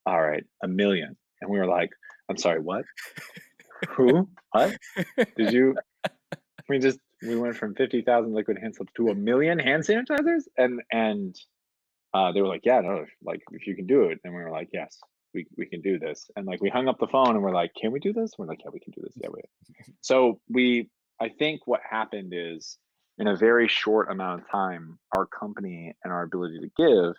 "All 0.04 0.20
right, 0.20 0.44
a 0.62 0.68
million. 0.68 1.16
And 1.40 1.50
we 1.50 1.58
were 1.58 1.66
like, 1.66 1.90
"I'm 2.28 2.36
sorry, 2.36 2.60
what? 2.60 2.84
Who? 3.90 4.28
What? 4.52 4.76
Did 5.36 5.52
you?" 5.52 5.76
We 6.68 6.80
just 6.80 6.98
we 7.22 7.36
went 7.36 7.56
from 7.56 7.74
50,000 7.74 8.32
liquid 8.32 8.58
hand 8.58 8.74
soaps 8.74 8.92
to 8.96 9.08
a 9.08 9.14
million 9.14 9.58
hand 9.58 9.82
sanitizers? 9.82 10.42
And 10.56 10.82
and 10.90 11.36
uh, 12.14 12.32
they 12.32 12.40
were 12.40 12.48
like 12.48 12.64
yeah 12.64 12.80
no 12.80 13.04
like 13.22 13.42
if 13.52 13.66
you 13.66 13.76
can 13.76 13.86
do 13.86 14.04
it. 14.04 14.20
And 14.24 14.34
we 14.34 14.42
were 14.42 14.50
like 14.50 14.70
yes 14.72 14.98
we, 15.34 15.46
we 15.56 15.66
can 15.66 15.82
do 15.82 15.98
this. 15.98 16.30
And 16.36 16.46
like 16.46 16.62
we 16.62 16.70
hung 16.70 16.88
up 16.88 16.98
the 16.98 17.08
phone 17.08 17.30
and 17.30 17.42
we're 17.42 17.54
like 17.54 17.72
can 17.80 17.92
we 17.92 18.00
do 18.00 18.12
this? 18.12 18.32
We're 18.38 18.46
like 18.46 18.60
yeah 18.64 18.70
we 18.72 18.80
can 18.80 18.92
do 18.92 19.02
this. 19.02 19.14
Yeah 19.16 19.28
we 19.32 19.42
so 20.00 20.40
we 20.48 20.88
i 21.20 21.28
think 21.28 21.66
what 21.66 21.80
happened 21.88 22.32
is 22.34 22.78
in 23.18 23.26
a 23.26 23.36
very 23.36 23.68
short 23.68 24.10
amount 24.10 24.42
of 24.42 24.50
time 24.50 24.98
our 25.16 25.26
company 25.26 25.94
and 26.04 26.12
our 26.12 26.22
ability 26.22 26.58
to 26.60 26.70
give 26.76 27.14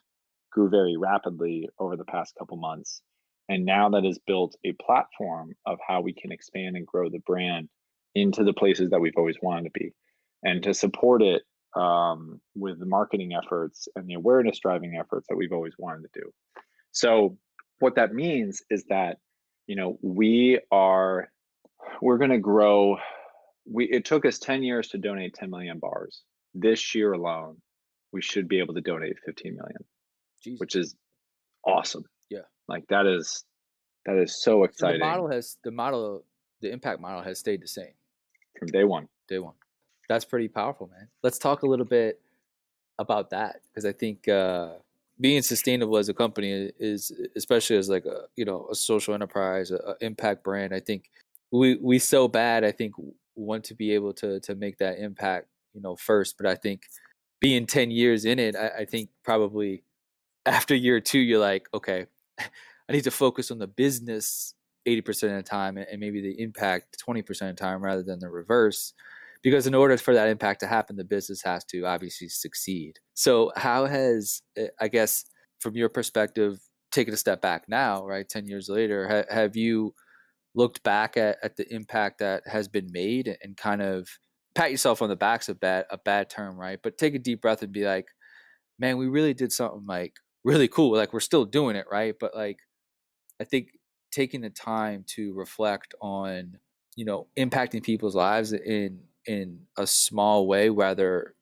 grew 0.52 0.70
very 0.70 0.98
rapidly 0.98 1.70
over 1.80 1.96
the 1.96 2.06
past 2.06 2.34
couple 2.38 2.58
months. 2.58 3.02
And 3.50 3.66
now 3.66 3.90
that 3.90 4.04
has 4.04 4.20
built 4.26 4.58
a 4.66 4.74
platform 4.74 5.54
of 5.66 5.78
how 5.86 6.02
we 6.02 6.14
can 6.14 6.32
expand 6.32 6.76
and 6.76 6.86
grow 6.86 7.10
the 7.10 7.20
brand 7.20 7.70
into 8.16 8.44
the 8.44 8.54
places 8.54 8.90
that 8.90 9.00
we've 9.00 9.18
always 9.18 9.38
wanted 9.42 9.64
to 9.66 9.72
be. 9.80 9.94
and 10.44 10.62
to 10.64 10.74
support 10.74 11.22
it 11.22 11.42
um, 11.76 12.40
with 12.56 12.80
the 12.80 12.86
marketing 12.86 13.34
efforts 13.34 13.88
and 13.96 14.08
the 14.08 14.14
awareness 14.14 14.60
driving 14.60 14.96
efforts 14.96 15.26
that 15.30 15.36
we've 15.36 15.52
always 15.52 15.74
wanted 15.78 16.02
to 16.04 16.22
do. 16.22 16.32
So 16.92 17.38
what 17.80 17.96
that 17.96 18.14
means 18.14 18.62
is 18.70 18.84
that 18.90 19.18
you 19.68 19.76
know 19.76 20.00
we 20.02 20.60
are 20.72 21.30
we're 22.02 22.18
going 22.18 22.32
to 22.32 22.40
grow 22.40 22.98
we 23.72 23.86
it 23.86 24.06
took 24.06 24.26
us 24.26 24.40
10 24.40 24.64
years 24.64 24.88
to 24.90 24.98
donate 24.98 25.34
10 25.36 25.50
million 25.50 25.78
bars 25.80 26.24
this 26.56 26.96
year 26.96 27.12
alone 27.14 27.58
we 28.14 28.22
should 28.22 28.48
be 28.48 28.60
able 28.60 28.74
to 28.74 28.82
donate 28.82 29.18
15 29.26 29.56
million 29.56 29.82
Jesus. 30.44 30.60
which 30.60 30.76
is 30.76 30.96
awesome 31.66 32.06
Yeah. 32.30 32.48
like 32.68 32.86
that 32.90 33.06
is 33.06 33.44
that 34.06 34.18
is 34.18 34.42
so 34.42 34.52
So 34.52 34.64
exciting 34.64 35.00
the 35.02 35.06
model 35.06 35.30
has 35.30 35.58
the 35.64 35.72
model 35.72 36.24
the 36.62 36.72
impact 36.72 37.00
model 37.00 37.22
has 37.22 37.40
stayed 37.40 37.62
the 37.62 37.68
same 37.68 37.94
from 38.58 38.68
day 38.70 38.84
one 38.84 39.08
day 39.28 39.40
one. 39.40 39.54
That's 40.10 40.26
pretty 40.26 40.48
powerful, 40.48 40.88
man. 40.88 41.10
Let's 41.22 41.38
talk 41.38 41.64
a 41.64 41.68
little 41.68 41.86
bit 41.86 42.22
about 42.98 43.30
that 43.32 43.58
because 43.68 43.86
I 43.86 43.92
think 43.92 44.28
uh, 44.28 44.76
being 45.20 45.42
sustainable 45.42 45.98
as 45.98 46.10
a 46.10 46.14
company 46.14 46.72
is, 46.80 47.12
especially 47.36 47.78
as 47.78 47.90
like 47.90 48.06
a 48.06 48.24
you 48.36 48.46
know 48.46 48.68
a 48.72 48.76
social 48.76 49.14
enterprise, 49.14 49.72
a, 49.72 49.76
a 49.76 49.96
impact 50.02 50.44
brand. 50.44 50.74
I 50.74 50.80
think 50.80 51.10
we 51.52 51.76
we 51.76 52.00
so 52.00 52.28
bad. 52.28 52.64
I 52.64 52.72
think 52.72 52.94
want 53.36 53.66
to 53.66 53.76
be 53.76 53.94
able 53.94 54.14
to 54.14 54.40
to 54.42 54.56
make 54.56 54.78
that 54.78 55.00
impact, 55.00 55.48
you 55.74 55.82
know, 55.82 55.96
first. 55.96 56.36
But 56.38 56.48
I 56.48 56.56
think 56.56 56.84
being 57.40 57.66
ten 57.66 57.92
years 57.92 58.26
in 58.26 58.40
it, 58.40 58.56
I, 58.56 58.70
I 58.80 58.86
think 58.86 59.10
probably 59.24 59.84
after 60.46 60.74
year 60.76 61.00
two, 61.02 61.20
you're 61.20 61.40
like, 61.40 61.68
okay, 61.74 62.08
I 62.40 62.94
need 62.94 63.04
to 63.04 63.12
focus 63.12 63.52
on 63.52 63.60
the 63.60 63.68
business 63.68 64.54
80% 64.88 65.38
of 65.38 65.44
the 65.44 65.44
time 65.44 65.78
and 65.78 66.00
maybe 66.00 66.22
the 66.22 66.42
impact 66.42 66.98
20% 67.08 67.30
of 67.30 67.38
the 67.38 67.54
time 67.54 67.82
rather 67.84 68.04
than 68.04 68.20
the 68.20 68.30
reverse 68.30 68.94
because 69.44 69.68
in 69.68 69.76
order 69.76 69.98
for 69.98 70.14
that 70.14 70.30
impact 70.30 70.62
to 70.62 70.68
happen 70.68 70.96
the 70.96 71.04
business 71.04 71.42
has 71.44 71.64
to 71.66 71.86
obviously 71.86 72.28
succeed. 72.30 73.00
So 73.14 73.52
how 73.56 73.86
has 73.86 74.42
uh, 74.60 74.64
i 74.80 74.88
guess 74.88 75.26
from 75.60 75.76
your 75.76 75.90
perspective 75.90 76.60
taking 76.92 77.14
a 77.14 77.18
step 77.18 77.42
back 77.42 77.66
now 77.68 78.06
right 78.06 78.28
10 78.28 78.48
years 78.48 78.70
later 78.70 79.08
ha- 79.08 79.34
have 79.34 79.56
you 79.56 79.94
looked 80.56 80.82
back 80.84 81.18
at, 81.18 81.38
at 81.44 81.56
the 81.58 81.72
impact 81.74 82.20
that 82.20 82.44
has 82.48 82.68
been 82.68 82.88
made 82.92 83.28
and- 83.28 83.38
and 83.44 83.58
kind 83.58 83.82
of 83.82 84.08
pat 84.56 84.72
yourself 84.72 85.02
on 85.02 85.10
the 85.10 85.16
back's 85.16 85.50
of 85.50 85.60
bad 85.60 85.86
a 85.92 85.98
bad 85.98 86.30
term 86.30 86.58
right 86.58 86.80
but 86.82 86.98
take 86.98 87.14
a 87.14 87.20
deep 87.20 87.42
breath 87.42 87.62
and 87.62 87.72
be 87.72 87.86
like 87.86 88.08
man 88.80 88.98
we 88.98 89.08
really 89.08 89.34
did 89.34 89.52
something 89.52 89.86
like 89.88 90.14
really 90.44 90.68
cool 90.68 90.96
like 90.96 91.14
we're 91.14 91.20
still 91.20 91.46
doing 91.46 91.76
it 91.76 91.86
right? 91.92 92.16
But 92.20 92.36
like 92.36 92.58
i 93.40 93.44
think 93.44 93.68
taking 94.18 94.42
the 94.42 94.50
time 94.50 95.04
to 95.06 95.32
reflect 95.36 95.94
on 96.02 96.58
you 96.96 97.06
know 97.06 97.28
impacting 97.38 97.84
people's 97.84 98.16
lives 98.16 98.52
in 98.52 99.00
in 99.28 99.60
a 99.78 99.86
small 99.86 100.48
way 100.48 100.72
whether 100.72 101.36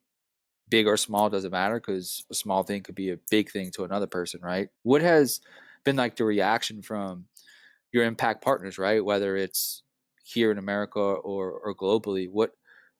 big 0.67 0.85
or 0.85 0.97
small 0.97 1.29
doesn't 1.29 1.51
matter 1.51 1.79
because 1.79 2.25
a 2.29 2.35
small 2.35 2.63
thing 2.63 2.81
could 2.81 2.93
be 2.93 3.11
a 3.11 3.19
big 3.31 3.49
thing 3.49 3.71
to 3.71 3.85
another 3.85 4.07
person 4.07 4.41
right? 4.43 4.67
What 4.83 5.01
has 5.01 5.39
been 5.85 5.95
like 5.95 6.17
the 6.17 6.25
reaction 6.25 6.81
from 6.81 7.27
your 7.93 8.03
impact 8.03 8.43
partners 8.43 8.77
right? 8.77 9.03
Whether 9.03 9.37
it's 9.37 9.83
here 10.25 10.51
in 10.51 10.57
america 10.57 10.99
or 10.99 11.51
or 11.51 11.73
globally 11.73 12.27
what 12.29 12.51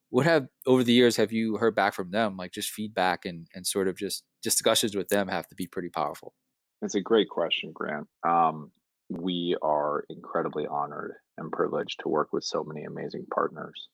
what 0.10 0.26
have 0.26 0.48
over 0.66 0.86
the 0.86 0.94
years 0.94 1.18
have 1.18 1.34
you 1.34 1.58
heard 1.58 1.76
back 1.76 1.94
from 1.94 2.12
them? 2.12 2.38
Like 2.38 2.54
just 2.54 2.70
feedback 2.70 3.26
and 3.26 3.48
and 3.54 3.68
sort 3.68 3.90
of 3.90 3.98
just 3.98 4.24
discussions 4.42 4.96
with 4.96 5.10
them 5.10 5.28
have 5.28 5.50
to 5.50 5.56
be 5.56 5.68
pretty 5.68 5.90
powerful. 5.90 6.34
That's 6.82 6.96
a 6.96 7.02
great 7.02 7.28
question, 7.28 7.74
Grant. 7.74 8.08
Um, 8.26 8.72
we 9.10 9.56
are 9.62 10.04
incredibly 10.10 10.66
honored 10.68 11.14
and 11.38 11.52
privileged 11.52 12.00
to 12.02 12.10
work 12.10 12.34
with 12.34 12.44
so 12.44 12.64
many 12.64 12.84
amazing 12.86 13.26
partners. 13.34 13.88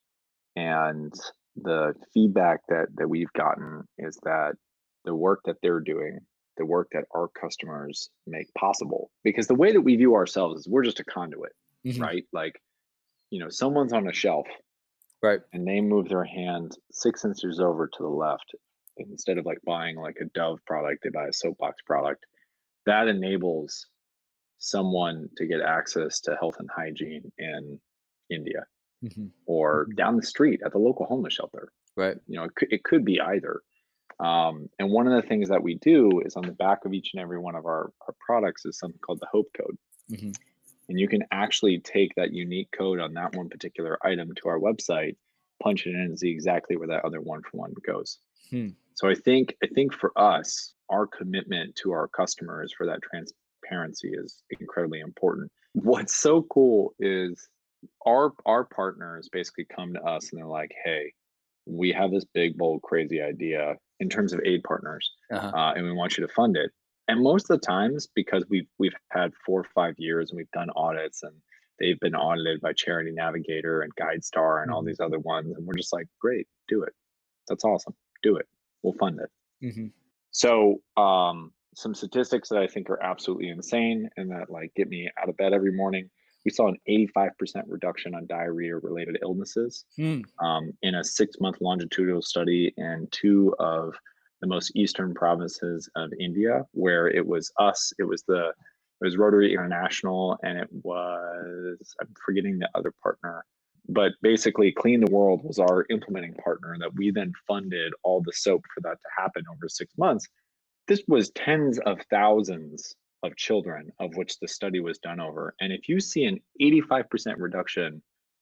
And 0.55 1.13
the 1.55 1.95
feedback 2.13 2.61
that 2.69 2.87
that 2.95 3.09
we've 3.09 3.33
gotten 3.33 3.87
is 3.97 4.17
that 4.23 4.53
the 5.05 5.15
work 5.15 5.41
that 5.45 5.57
they're 5.61 5.79
doing, 5.81 6.19
the 6.57 6.65
work 6.65 6.89
that 6.93 7.05
our 7.15 7.29
customers 7.29 8.09
make 8.27 8.53
possible, 8.55 9.11
because 9.23 9.47
the 9.47 9.55
way 9.55 9.71
that 9.73 9.81
we 9.81 9.95
view 9.97 10.15
ourselves 10.15 10.61
is 10.61 10.67
we're 10.69 10.83
just 10.83 10.99
a 11.01 11.05
conduit, 11.05 11.53
Mhm. 11.85 12.01
right? 12.01 12.25
Like, 12.33 12.61
you 13.31 13.39
know, 13.39 13.49
someone's 13.49 13.93
on 13.93 14.07
a 14.07 14.13
shelf 14.13 14.47
right 15.23 15.41
and 15.53 15.67
they 15.67 15.81
move 15.81 16.09
their 16.09 16.23
hand 16.23 16.77
six 16.91 17.25
inches 17.25 17.59
over 17.59 17.87
to 17.87 18.03
the 18.03 18.09
left 18.09 18.55
instead 18.97 19.37
of 19.37 19.45
like 19.45 19.59
buying 19.65 19.95
like 19.97 20.17
a 20.21 20.25
dove 20.33 20.59
product 20.67 21.03
they 21.03 21.09
buy 21.09 21.27
a 21.27 21.33
soapbox 21.33 21.81
product 21.85 22.25
that 22.85 23.07
enables 23.07 23.87
someone 24.61 25.27
to 25.37 25.45
get 25.47 25.59
access 25.59 26.19
to 26.21 26.35
health 26.39 26.55
and 26.59 26.69
hygiene 26.69 27.31
in 27.39 27.79
india 28.29 28.63
Mhm. 29.03 29.31
or 29.47 29.87
Mhm. 29.87 29.95
down 29.95 30.15
the 30.15 30.23
street 30.23 30.61
at 30.63 30.71
the 30.71 30.77
local 30.77 31.05
homeless 31.07 31.33
shelter 31.33 31.71
right 31.97 32.17
you 32.27 32.35
know 32.37 32.43
it 32.43 32.53
could, 32.55 32.71
it 32.71 32.83
could 32.83 33.03
be 33.03 33.19
either 33.19 33.61
um, 34.19 34.69
and 34.77 34.91
one 34.91 35.07
of 35.07 35.13
the 35.19 35.27
things 35.27 35.49
that 35.49 35.63
we 35.63 35.73
do 35.79 36.19
is 36.21 36.35
on 36.35 36.43
the 36.45 36.51
back 36.51 36.85
of 36.85 36.93
each 36.93 37.09
and 37.13 37.21
every 37.21 37.39
one 37.39 37.55
of 37.55 37.65
our, 37.65 37.91
our 38.07 38.13
products 38.23 38.65
is 38.65 38.77
something 38.77 38.99
called 38.99 39.19
the 39.19 39.25
hope 39.31 39.47
code 39.57 39.75
Mhm. 40.11 40.35
and 40.89 40.99
you 40.99 41.07
can 41.07 41.23
actually 41.31 41.79
take 41.79 42.13
that 42.15 42.31
unique 42.31 42.69
code 42.71 42.99
on 42.99 43.13
that 43.15 43.35
one 43.35 43.49
particular 43.49 43.97
item 44.05 44.31
to 44.35 44.47
our 44.47 44.59
website 44.59 45.15
punch 45.63 45.87
it 45.87 45.95
in 45.95 46.01
and 46.01 46.19
see 46.19 46.29
exactly 46.29 46.75
where 46.77 46.87
that 46.87 47.03
other 47.03 47.21
one 47.21 47.41
for 47.41 47.57
one 47.57 47.73
goes 47.83 48.19
Hmm. 48.51 48.69
so 48.93 49.09
i 49.09 49.15
think 49.15 49.57
i 49.63 49.67
think 49.67 49.91
for 49.93 50.11
us 50.15 50.75
our 50.89 51.07
commitment 51.07 51.75
to 51.77 51.91
our 51.91 52.07
customers 52.07 52.71
for 52.77 52.85
that 52.85 53.01
transparency 53.71 54.11
is 54.13 54.43
incredibly 54.59 54.99
important 54.99 55.51
what's 55.73 56.17
so 56.17 56.43
cool 56.43 56.93
is 56.99 57.47
our 58.05 58.31
our 58.45 58.65
partners 58.65 59.29
basically 59.31 59.65
come 59.75 59.93
to 59.93 60.01
us 60.03 60.31
and 60.31 60.39
they're 60.39 60.47
like 60.47 60.71
hey 60.83 61.11
we 61.65 61.91
have 61.91 62.11
this 62.11 62.25
big 62.33 62.57
bold 62.57 62.81
crazy 62.81 63.21
idea 63.21 63.75
in 63.99 64.09
terms 64.09 64.33
of 64.33 64.39
aid 64.45 64.63
partners 64.63 65.09
uh-huh. 65.31 65.51
uh, 65.55 65.73
and 65.73 65.85
we 65.85 65.93
want 65.93 66.17
you 66.17 66.25
to 66.25 66.33
fund 66.33 66.57
it. 66.57 66.71
And 67.07 67.21
most 67.21 67.49
of 67.49 67.59
the 67.59 67.65
times, 67.65 68.07
because 68.15 68.45
we've 68.49 68.67
we've 68.79 68.95
had 69.11 69.31
four 69.45 69.61
or 69.61 69.67
five 69.75 69.95
years 69.97 70.31
and 70.31 70.37
we've 70.37 70.51
done 70.51 70.69
audits 70.75 71.21
and 71.23 71.33
they've 71.79 71.99
been 71.99 72.15
audited 72.15 72.61
by 72.61 72.73
Charity 72.73 73.11
Navigator 73.11 73.81
and 73.81 73.93
GuideStar 73.95 74.63
and 74.63 74.71
all 74.71 74.81
Mhm. 74.81 74.87
these 74.87 74.99
other 74.99 75.19
ones, 75.19 75.55
and 75.55 75.65
we're 75.65 75.73
just 75.73 75.93
like, 75.93 76.07
great, 76.19 76.47
do 76.67 76.83
it. 76.83 76.93
That's 77.47 77.63
awesome. 77.63 77.93
Do 78.23 78.37
it. 78.37 78.47
We'll 78.81 78.93
fund 78.93 79.19
it. 79.19 79.73
hmm 79.73 79.87
So 80.31 80.81
um, 80.97 81.51
some 81.75 81.93
statistics 81.93 82.49
that 82.49 82.59
I 82.59 82.67
think 82.67 82.89
are 82.89 83.01
absolutely 83.01 83.49
insane 83.49 84.09
and 84.17 84.29
that 84.31 84.49
like 84.49 84.73
get 84.75 84.89
me 84.89 85.09
out 85.21 85.29
of 85.29 85.37
bed 85.37 85.53
every 85.53 85.71
morning. 85.71 86.09
We 86.43 86.51
saw 86.51 86.67
an 86.67 86.77
85% 86.89 87.63
reduction 87.67 88.15
on 88.15 88.25
diarrhea 88.25 88.75
related 88.77 89.19
illnesses 89.21 89.85
Hmm. 89.95 90.21
um, 90.43 90.71
in 90.81 90.95
a 90.95 91.03
six 91.03 91.39
month 91.39 91.57
longitudinal 91.61 92.21
study 92.21 92.73
in 92.77 93.07
two 93.11 93.55
of 93.59 93.93
the 94.41 94.47
most 94.47 94.71
eastern 94.75 95.13
provinces 95.13 95.87
of 95.95 96.11
India, 96.19 96.65
where 96.71 97.07
it 97.07 97.25
was 97.25 97.51
us, 97.59 97.93
it 97.99 98.03
was 98.03 98.23
the 98.23 98.47
it 98.49 99.05
was 99.05 99.17
Rotary 99.17 99.53
International, 99.53 100.37
and 100.43 100.57
it 100.57 100.67
was 100.83 101.95
I'm 102.01 102.13
forgetting 102.25 102.57
the 102.59 102.69
other 102.75 102.91
partner, 103.03 103.45
but 103.87 104.13
basically 104.21 104.71
Clean 104.71 104.99
the 104.99 105.11
World 105.11 105.41
was 105.43 105.59
our 105.59 105.85
implementing 105.91 106.33
partner 106.35 106.75
that 106.79 106.93
we 106.95 107.11
then 107.11 107.33
funded 107.47 107.93
all 108.03 108.21
the 108.21 108.33
soap 108.33 108.63
for 108.73 108.81
that 108.81 108.97
to 108.99 109.07
happen 109.15 109.43
over 109.51 109.69
six 109.69 109.95
months. 109.97 110.27
This 110.87 111.03
was 111.07 111.29
tens 111.31 111.79
of 111.85 111.99
thousands 112.09 112.95
of 113.23 113.35
children 113.35 113.91
of 113.99 114.15
which 114.15 114.39
the 114.39 114.47
study 114.47 114.79
was 114.79 114.97
done 114.99 115.19
over, 115.19 115.53
and 115.59 115.71
if 115.71 115.87
you 115.87 115.99
see 115.99 116.25
an 116.25 116.39
85% 116.61 117.35
reduction 117.37 118.01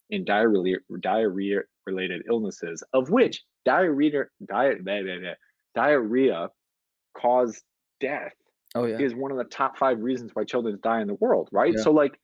in 0.09 0.25
diarrhea 0.25 0.77
diarrhea 1.01 1.61
related 1.85 2.23
illnesses, 2.29 2.83
of 2.93 3.09
which 3.09 3.43
diarrhea 3.65 4.25
diet 4.47 4.83
blah, 4.83 5.01
blah, 5.01 5.19
blah, 5.19 5.33
diarrhea 5.75 6.49
cause 7.15 7.61
death 7.99 8.33
oh 8.75 8.85
yeah 8.85 8.97
is 8.97 9.13
one 9.13 9.31
of 9.31 9.37
the 9.37 9.43
top 9.43 9.77
five 9.77 9.99
reasons 9.99 10.31
why 10.33 10.43
children 10.43 10.79
die 10.81 11.01
in 11.01 11.07
the 11.07 11.15
world, 11.15 11.49
right? 11.51 11.73
Yeah. 11.75 11.83
So 11.83 11.91
like 11.91 12.19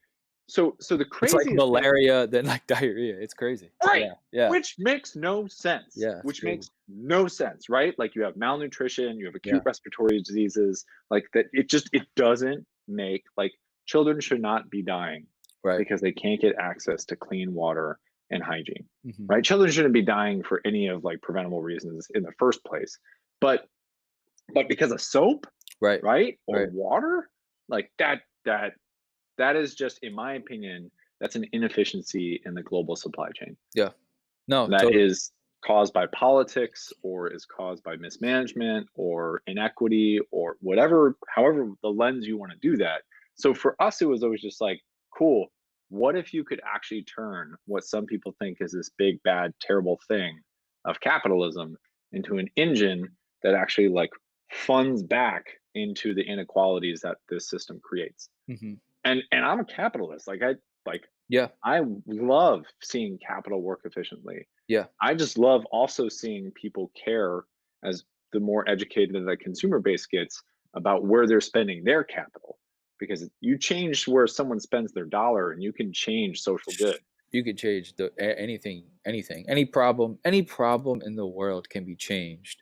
so 0.47 0.75
so 0.79 0.95
the 0.95 1.01
it's 1.03 1.09
craziest 1.11 1.47
like 1.47 1.55
malaria 1.55 2.27
then 2.33 2.45
like 2.45 2.65
diarrhea 2.67 3.15
it's 3.19 3.33
crazy 3.33 3.71
Right. 3.83 4.03
yeah 4.03 4.13
yeah 4.31 4.49
which 4.49 4.75
makes 4.77 5.15
no 5.15 5.47
sense. 5.47 5.93
Yeah, 5.95 6.19
which 6.23 6.41
crazy. 6.41 6.55
makes 6.57 6.69
no 6.87 7.27
sense, 7.27 7.67
right? 7.69 7.93
Like 7.97 8.13
you 8.15 8.21
have 8.23 8.35
malnutrition, 8.37 9.17
you 9.17 9.25
have 9.25 9.35
acute 9.35 9.55
Yeah. 9.55 9.61
respiratory 9.65 10.21
diseases, 10.21 10.85
like 11.09 11.25
that. 11.33 11.45
It 11.53 11.69
just 11.69 11.89
it 11.93 12.03
doesn't 12.15 12.65
make 12.87 13.23
like 13.37 13.53
children 13.87 14.19
should 14.19 14.41
not 14.41 14.69
be 14.69 14.81
dying 14.83 15.25
right 15.63 15.77
because 15.79 15.99
they 16.01 16.11
can't 16.11 16.39
get 16.39 16.55
access 16.59 17.05
to 17.05 17.15
clean 17.15 17.53
water 17.53 17.97
and 18.29 18.43
hygiene. 18.43 18.85
Mhm. 19.05 19.25
right? 19.27 19.43
Children 19.43 19.71
shouldn't 19.71 19.93
be 19.93 20.01
dying 20.03 20.43
for 20.43 20.61
any 20.65 20.87
of 20.87 21.03
like 21.03 21.21
preventable 21.21 21.61
reasons 21.61 22.07
in 22.13 22.21
the 22.23 22.31
first 22.37 22.63
place, 22.65 22.97
but 23.41 23.67
but 24.53 24.67
because 24.67 24.91
of 24.91 25.01
soap, 25.01 25.47
right 25.81 26.03
right, 26.03 26.37
or 26.45 26.59
Right. 26.59 26.71
water, 26.71 27.29
like 27.67 27.91
that 27.97 28.21
that 28.45 28.73
that 29.37 29.55
is 29.55 29.75
just, 29.75 29.99
in 30.03 30.13
my 30.13 30.33
opinion, 30.33 30.91
that's 31.19 31.35
an 31.35 31.45
inefficiency 31.51 32.41
in 32.45 32.53
the 32.53 32.63
global 32.63 32.95
supply 32.95 33.29
chain. 33.35 33.55
Yeah. 33.73 33.89
No 34.47 34.67
That 34.67 34.81
totally. 34.81 35.03
is 35.03 35.31
caused 35.65 35.93
by 35.93 36.05
politics 36.07 36.93
or 37.01 37.31
is 37.31 37.45
caused 37.45 37.83
by 37.83 37.95
mismanagement 37.95 38.87
or 38.93 39.41
inequity 39.47 40.19
or 40.31 40.57
whatever, 40.61 41.17
however 41.27 41.71
the 41.81 41.89
lens 41.89 42.27
you 42.27 42.37
want 42.37 42.51
to 42.51 42.57
do 42.59 42.77
that. 42.77 43.01
So 43.35 43.53
for 43.53 43.75
us, 43.81 44.01
it 44.01 44.05
was 44.05 44.23
always 44.23 44.41
just 44.41 44.61
like, 44.61 44.81
cool. 45.17 45.47
What 45.89 46.15
if 46.15 46.33
you 46.33 46.43
could 46.43 46.61
actually 46.65 47.03
turn 47.03 47.55
what 47.65 47.83
some 47.83 48.05
people 48.05 48.35
think 48.37 48.57
is 48.59 48.71
this 48.73 48.91
big, 48.97 49.21
bad, 49.23 49.53
terrible 49.59 49.99
thing 50.07 50.39
of 50.83 50.99
capitalism 50.99 51.77
into 52.11 52.37
an 52.37 52.49
engine 52.55 53.07
that 53.43 53.55
actually 53.55 53.89
like 53.89 54.11
funds 54.51 55.01
back 55.03 55.45
into 55.73 56.13
the 56.13 56.21
inequalities 56.21 57.01
that 57.01 57.17
this 57.29 57.49
system 57.49 57.79
creates. 57.83 58.29
hmm 58.47 58.73
And 59.05 59.21
and 59.31 59.45
I'm 59.45 59.59
a 59.59 59.65
capitalist. 59.65 60.27
Like 60.27 60.41
I 60.43 60.55
like 60.85 61.03
Yeah. 61.29 61.47
I 61.63 61.81
love 62.07 62.65
seeing 62.83 63.17
capital 63.25 63.61
work 63.61 63.81
efficiently. 63.85 64.47
Yeah. 64.67 64.85
I 65.01 65.13
just 65.13 65.37
love 65.37 65.63
also 65.71 66.09
seeing 66.09 66.51
people 66.51 66.91
care 67.01 67.43
as 67.83 68.03
the 68.33 68.39
more 68.39 68.67
educated 68.67 69.15
the 69.25 69.37
consumer 69.37 69.79
base 69.79 70.05
gets 70.05 70.41
about 70.73 71.05
where 71.05 71.27
they're 71.27 71.41
spending 71.41 71.83
their 71.83 72.03
capital. 72.03 72.57
Because 72.99 73.29
you 73.41 73.57
change 73.57 74.07
where 74.07 74.25
someone 74.25 74.59
spends 74.59 74.93
their 74.93 75.05
dollar 75.05 75.51
and 75.51 75.61
you 75.61 75.73
can 75.73 75.91
change 75.93 76.41
social 76.41 76.73
good. 76.77 76.97
You 77.31 77.43
can 77.43 77.57
change 77.57 77.95
the 77.97 78.11
anything, 78.19 78.85
anything, 79.05 79.45
any 79.49 79.65
problem, 79.65 80.17
any 80.23 80.41
problem 80.41 81.01
in 81.05 81.15
the 81.15 81.25
world 81.25 81.69
can 81.69 81.83
be 81.83 81.95
changed 81.95 82.61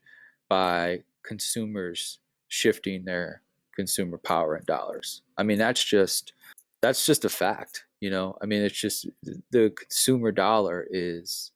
by 0.50 1.04
consumers 1.24 2.20
shifting 2.48 3.06
their 3.06 3.43
consumer 3.76 4.18
power 4.18 4.58
in 4.58 4.64
dollars. 4.66 5.22
I 5.38 5.44
mean, 5.44 5.58
that's 5.58 5.84
just 5.84 6.34
that's 6.82 7.06
just 7.06 7.26
a 7.26 7.30
fact. 7.30 7.86
You 8.00 8.10
know, 8.10 8.38
I 8.42 8.46
mean, 8.46 8.62
it's 8.62 8.80
just 8.80 9.08
the 9.52 9.70
consumer 9.70 10.32
dollar 10.32 10.86
is 10.90 11.52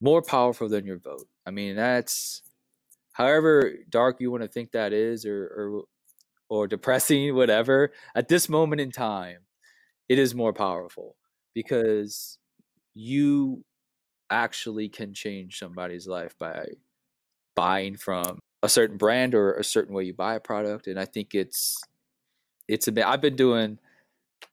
more 0.00 0.22
powerful 0.22 0.68
than 0.68 0.86
your 0.86 0.98
vote. 0.98 1.28
I 1.46 1.50
mean, 1.50 1.76
that's 1.76 2.42
however 3.12 3.72
dark 3.88 4.20
you 4.20 4.30
want 4.30 4.42
to 4.42 4.48
think 4.48 4.72
that 4.72 4.92
is, 4.92 5.26
or 5.26 5.44
or 5.46 5.82
or 6.48 6.66
depressing, 6.68 7.34
whatever. 7.34 7.92
At 8.14 8.28
this 8.28 8.48
moment 8.48 8.80
in 8.80 8.90
time, 8.90 9.38
it 10.08 10.18
is 10.18 10.34
more 10.34 10.52
powerful 10.52 11.16
because 11.54 12.38
you 12.94 13.64
actually 14.30 14.88
can 14.88 15.12
change 15.14 15.58
somebody's 15.58 16.06
life 16.06 16.34
by 16.38 16.66
buying 17.54 17.96
from 17.96 18.38
a 18.62 18.68
certain 18.68 18.96
brand 18.96 19.34
or 19.34 19.54
a 19.54 19.64
certain 19.64 19.94
way 19.94 20.04
you 20.04 20.14
buy 20.14 20.34
a 20.34 20.40
product 20.40 20.86
and 20.86 20.98
i 20.98 21.04
think 21.04 21.34
it's 21.34 21.82
it's 22.68 22.88
a 22.88 22.92
bit 22.92 23.04
i've 23.04 23.20
been 23.20 23.36
doing 23.36 23.78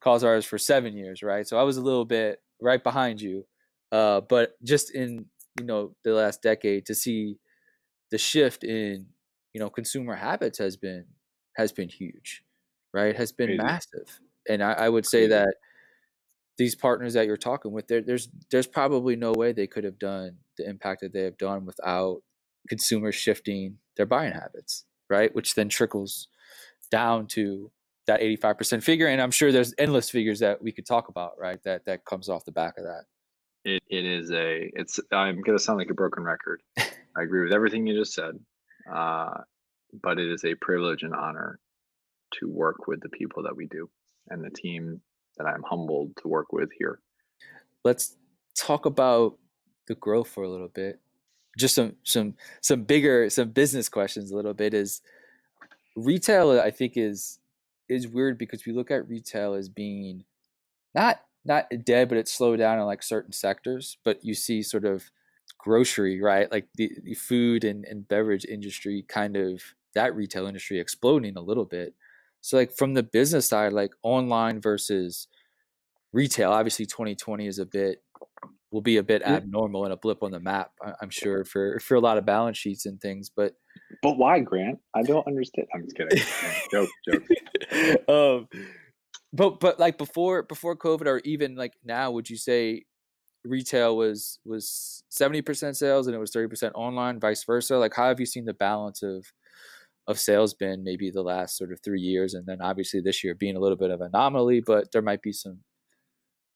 cause 0.01 0.23
artists 0.23 0.49
for 0.49 0.57
seven 0.57 0.95
years 0.95 1.21
right 1.21 1.47
so 1.47 1.57
i 1.57 1.63
was 1.63 1.77
a 1.77 1.81
little 1.81 2.05
bit 2.05 2.41
right 2.61 2.83
behind 2.83 3.21
you 3.21 3.45
uh, 3.91 4.21
but 4.21 4.53
just 4.63 4.93
in 4.93 5.25
you 5.59 5.65
know 5.65 5.95
the 6.03 6.13
last 6.13 6.41
decade 6.41 6.85
to 6.85 6.93
see 6.93 7.37
the 8.11 8.17
shift 8.17 8.63
in 8.63 9.05
you 9.53 9.59
know 9.59 9.69
consumer 9.69 10.15
habits 10.15 10.57
has 10.57 10.77
been 10.77 11.05
has 11.55 11.71
been 11.71 11.89
huge 11.89 12.43
right 12.93 13.15
has 13.15 13.31
been 13.31 13.47
Crazy. 13.47 13.63
massive 13.63 14.19
and 14.47 14.63
I, 14.63 14.73
I 14.73 14.89
would 14.89 15.05
say 15.05 15.27
Crazy. 15.27 15.29
that 15.29 15.55
these 16.57 16.75
partners 16.75 17.13
that 17.13 17.25
you're 17.25 17.37
talking 17.37 17.71
with 17.71 17.87
there 17.87 18.01
there's 18.01 18.29
there's 18.51 18.67
probably 18.67 19.15
no 19.15 19.31
way 19.31 19.53
they 19.53 19.67
could 19.67 19.83
have 19.83 19.97
done 19.97 20.37
the 20.57 20.69
impact 20.69 21.01
that 21.01 21.13
they 21.13 21.23
have 21.23 21.37
done 21.37 21.65
without 21.65 22.21
consumers 22.67 23.15
shifting 23.15 23.77
their 23.97 24.05
buying 24.05 24.33
habits 24.33 24.85
right 25.09 25.33
which 25.33 25.55
then 25.55 25.69
trickles 25.69 26.27
down 26.91 27.27
to 27.27 27.71
that 28.07 28.21
85% 28.21 28.83
figure 28.83 29.07
and 29.07 29.21
i'm 29.21 29.31
sure 29.31 29.51
there's 29.51 29.73
endless 29.77 30.09
figures 30.09 30.39
that 30.39 30.61
we 30.61 30.71
could 30.71 30.85
talk 30.85 31.09
about 31.09 31.33
right 31.39 31.61
that 31.63 31.85
that 31.85 32.05
comes 32.05 32.27
off 32.29 32.45
the 32.45 32.51
back 32.51 32.77
of 32.77 32.83
that 32.83 33.03
It 33.65 33.83
it 33.87 34.05
is 34.05 34.31
a 34.31 34.69
it's 34.73 34.99
I'm 35.11 35.41
gonna 35.41 35.59
sound 35.59 35.79
like 35.79 35.89
a 35.89 35.93
broken 35.93 36.23
record. 36.23 36.61
I 36.77 37.21
agree 37.23 37.43
with 37.43 37.53
everything 37.53 37.85
you 37.85 37.97
just 37.97 38.13
said. 38.13 38.39
Uh, 38.91 39.41
but 40.01 40.17
it 40.19 40.31
is 40.31 40.45
a 40.45 40.55
privilege 40.55 41.03
and 41.03 41.13
honor 41.13 41.59
to 42.39 42.47
work 42.49 42.87
with 42.87 43.01
the 43.01 43.09
people 43.09 43.43
that 43.43 43.55
we 43.55 43.67
do 43.67 43.89
and 44.29 44.43
the 44.43 44.49
team 44.49 45.01
that 45.37 45.45
I'm 45.45 45.63
humbled 45.63 46.15
to 46.21 46.27
work 46.27 46.53
with 46.53 46.69
here. 46.77 46.99
let's 47.83 48.15
talk 48.55 48.85
about 48.85 49.37
the 49.87 49.95
growth 49.95 50.29
for 50.29 50.43
a 50.43 50.49
little 50.49 50.69
bit 50.69 50.99
just 51.59 51.75
some 51.75 51.95
some 52.03 52.35
some 52.61 52.83
bigger 52.83 53.29
some 53.29 53.49
business 53.49 53.89
questions 53.89 54.31
a 54.31 54.35
little 54.35 54.53
bit 54.53 54.73
is 54.73 55.01
retail 55.95 56.59
i 56.59 56.71
think 56.71 56.93
is 56.95 57.39
is 57.87 58.07
weird 58.07 58.37
because 58.37 58.65
we 58.65 58.71
look 58.71 58.91
at 58.91 59.07
retail 59.07 59.53
as 59.53 59.69
being 59.69 60.23
not 60.95 61.21
not 61.45 61.65
dead 61.83 62.09
but 62.09 62.17
it's 62.17 62.31
slowed 62.31 62.59
down 62.59 62.79
in 62.79 62.85
like 62.85 63.03
certain 63.03 63.31
sectors 63.31 63.97
but 64.03 64.23
you 64.23 64.33
see 64.33 64.61
sort 64.61 64.85
of 64.85 65.11
grocery 65.59 66.21
right? 66.21 66.51
Like 66.51 66.67
the, 66.75 66.91
the 67.03 67.13
food 67.13 67.63
and, 67.63 67.85
and 67.85 68.07
beverage 68.07 68.45
industry 68.45 69.05
kind 69.07 69.35
of 69.35 69.61
that 69.93 70.15
retail 70.15 70.47
industry 70.47 70.79
exploding 70.79 71.37
a 71.37 71.41
little 71.41 71.65
bit. 71.65 71.93
So 72.41 72.57
like 72.57 72.71
from 72.71 72.93
the 72.93 73.03
business 73.03 73.47
side 73.47 73.73
like 73.73 73.91
online 74.01 74.61
versus 74.61 75.27
retail 76.11 76.51
obviously 76.51 76.87
2020 76.87 77.45
is 77.45 77.59
a 77.59 77.65
bit 77.65 78.01
will 78.71 78.81
be 78.81 78.97
a 78.97 79.03
bit 79.03 79.21
Yeah. 79.21 79.35
abnormal 79.35 79.83
and 79.85 79.93
a 79.93 79.97
blip 79.97 80.21
on 80.23 80.31
the 80.31 80.39
map 80.39 80.71
i'm 81.01 81.09
sure 81.09 81.43
for 81.43 81.79
for 81.79 81.95
a 81.95 81.99
lot 81.99 82.17
of 82.17 82.25
balance 82.25 82.57
sheets 82.57 82.85
and 82.85 82.99
things 83.01 83.29
but 83.29 83.53
But 84.03 84.17
why, 84.17 84.39
Grant? 84.41 84.79
I 84.95 85.01
don't 85.01 85.25
understand. 85.25 85.67
I'm 85.73 85.83
just 85.83 85.95
kidding. 85.97 86.21
joke, 86.71 86.89
joke. 87.07 88.09
um 88.09 88.47
but 89.33 89.59
but 89.59 89.79
like 89.79 89.97
before 89.97 90.43
before 90.43 90.75
covid 90.75 91.07
or 91.07 91.19
even 91.25 91.55
like 91.55 91.73
now 91.83 92.11
would 92.11 92.29
you 92.29 92.37
say 92.37 92.83
retail 93.45 93.95
was 93.95 94.39
was 94.45 95.03
70% 95.11 95.75
sales 95.75 96.07
and 96.07 96.15
it 96.15 96.19
was 96.19 96.31
30% 96.31 96.71
online 96.75 97.19
vice 97.19 97.43
versa 97.45 97.77
like 97.77 97.93
how 97.95 98.07
have 98.07 98.19
you 98.19 98.25
seen 98.25 98.45
the 98.45 98.53
balance 98.53 99.01
of 99.01 99.25
of 100.07 100.19
sales 100.19 100.53
been 100.53 100.83
maybe 100.83 101.09
the 101.11 101.21
last 101.21 101.55
sort 101.57 101.71
of 101.71 101.79
three 101.81 102.01
years 102.01 102.33
and 102.33 102.45
then 102.47 102.59
obviously 102.61 102.99
this 102.99 103.23
year 103.23 103.33
being 103.35 103.55
a 103.55 103.59
little 103.59 103.77
bit 103.77 103.91
of 103.91 104.01
anomaly 104.01 104.59
but 104.65 104.91
there 104.91 105.01
might 105.03 105.21
be 105.21 105.31
some 105.31 105.59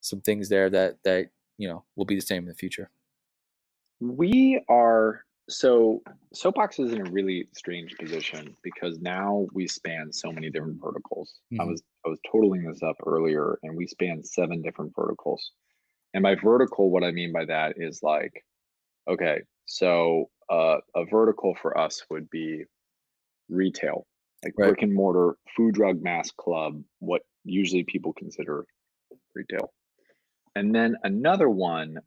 some 0.01 0.19
things 0.21 0.49
there 0.49 0.69
that 0.69 0.97
that 1.05 1.27
you 1.57 1.67
know 1.67 1.83
will 1.95 2.05
be 2.05 2.15
the 2.15 2.21
same 2.21 2.43
in 2.43 2.49
the 2.49 2.55
future 2.55 2.89
We 3.99 4.61
are 4.69 5.23
so 5.49 6.01
Soapbox 6.33 6.79
is 6.79 6.93
in 6.93 7.01
a 7.05 7.09
really 7.11 7.47
strange 7.53 7.95
position 7.97 8.55
because 8.63 8.99
now 8.99 9.47
we 9.53 9.67
span 9.67 10.11
so 10.11 10.31
many 10.31 10.49
different 10.49 10.81
verticals. 10.81 11.39
I 11.59 11.63
Mhm. 11.63 11.69
was 11.71 11.83
I 12.05 12.09
was 12.09 12.19
totaling 12.31 12.63
this 12.63 12.81
up 12.83 12.95
earlier, 13.05 13.59
and 13.63 13.75
we 13.77 13.87
span 13.87 14.23
seven 14.23 14.61
different 14.61 14.93
verticals. 14.95 15.51
And 16.13 16.23
by 16.23 16.35
vertical, 16.35 16.89
what 16.91 17.03
I 17.03 17.11
mean 17.11 17.31
by 17.31 17.45
that 17.45 17.75
is 17.77 18.01
like, 18.03 18.45
okay, 19.07 19.41
so 19.65 20.29
uh, 20.49 20.77
a 20.95 21.05
vertical 21.05 21.55
for 21.61 21.77
us 21.77 22.03
would 22.09 22.29
be 22.29 22.65
retail, 23.49 24.07
like 24.43 24.55
Right. 24.57 24.69
brick 24.69 24.81
and 24.81 24.93
mortar, 24.93 25.37
food, 25.55 25.75
drug, 25.75 26.01
mass, 26.01 26.31
club, 26.31 26.83
what 26.99 27.23
usually 27.45 27.83
people 27.83 28.13
consider 28.13 28.65
retail. 29.35 29.73
And 30.55 30.73
then 30.73 30.95
another 31.03 31.49
one 31.49 31.97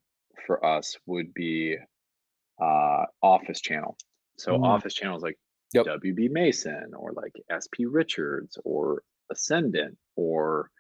for 0.46 0.64
us 0.64 0.96
would 1.06 1.35
be 1.35 1.76
uh, 2.61 3.04
office 3.22 3.61
channel. 3.61 3.96
So 4.38 4.52
Mm. 4.52 4.64
office 4.64 4.94
channels 4.94 5.22
like 5.22 5.38
Yep. 5.74 5.87
WB 5.87 6.30
Mason 6.30 6.94
or 6.96 7.12
like 7.12 7.32
SP 7.50 7.85
Richards 7.87 8.56
or 8.64 9.02
Essendant 9.30 9.98
or 10.14 10.70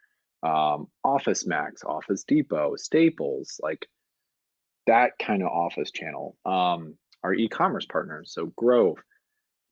um, 0.42 0.86
Office 1.02 1.46
Max, 1.46 1.82
Office 1.84 2.22
Depot, 2.24 2.76
Staples, 2.76 3.58
like 3.62 3.86
that 4.86 5.12
kind 5.18 5.42
of 5.42 5.48
office 5.48 5.90
channel. 5.90 6.36
Um, 6.46 6.96
our 7.24 7.34
e-commerce 7.34 7.86
partners, 7.86 8.32
so 8.32 8.46
Grove, 8.56 8.98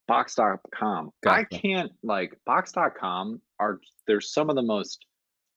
Boxed.com. 0.07 1.11
I 1.25 1.45
can't 1.45 1.91
like 2.03 2.37
Boxed.com 2.45 3.41
are 3.59 3.79
they're 4.05 4.21
some 4.21 4.49
of 4.49 4.55
the 4.55 4.61
most 4.61 5.05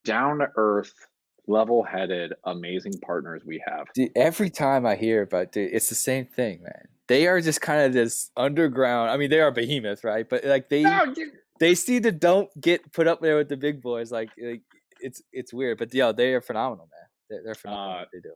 down 0.04 0.38
to 0.38 0.48
earth, 0.56 0.94
level 1.48 1.82
headed, 1.82 2.34
amazing 2.44 2.92
partners 3.00 3.42
we 3.44 3.62
have. 3.66 3.86
Dude, 3.94 4.12
every 4.14 4.50
time 4.50 4.86
I 4.86 4.94
hear 4.96 5.22
about 5.22 5.56
it, 5.56 5.70
it's 5.72 5.88
the 5.88 5.94
same 5.94 6.26
thing, 6.26 6.62
man. 6.62 6.88
They 7.08 7.26
are 7.26 7.40
just 7.40 7.60
kind 7.60 7.80
of 7.82 7.92
this 7.92 8.30
underground. 8.36 9.10
I 9.10 9.16
mean, 9.16 9.30
they 9.30 9.40
are 9.40 9.50
behemoth, 9.50 10.04
right? 10.04 10.28
But 10.28 10.44
like 10.44 10.68
they 10.68 10.82
No, 10.82 11.14
they 11.58 11.74
see 11.74 11.98
the 11.98 12.12
don't 12.12 12.48
get 12.60 12.92
put 12.92 13.06
up 13.06 13.20
there 13.20 13.36
with 13.36 13.48
the 13.48 13.56
big 13.56 13.80
boys. 13.80 14.12
Like, 14.12 14.30
like 14.40 14.62
it's 15.00 15.22
it's 15.32 15.52
weird, 15.52 15.78
but 15.78 15.92
yeah, 15.94 16.12
they 16.12 16.34
are 16.34 16.40
phenomenal, 16.42 16.88
man. 16.90 17.08
They're, 17.30 17.42
they're 17.44 17.54
phenomenal. 17.54 17.90
Uh, 17.96 17.98
what 18.00 18.08
they 18.12 18.20
do. 18.20 18.32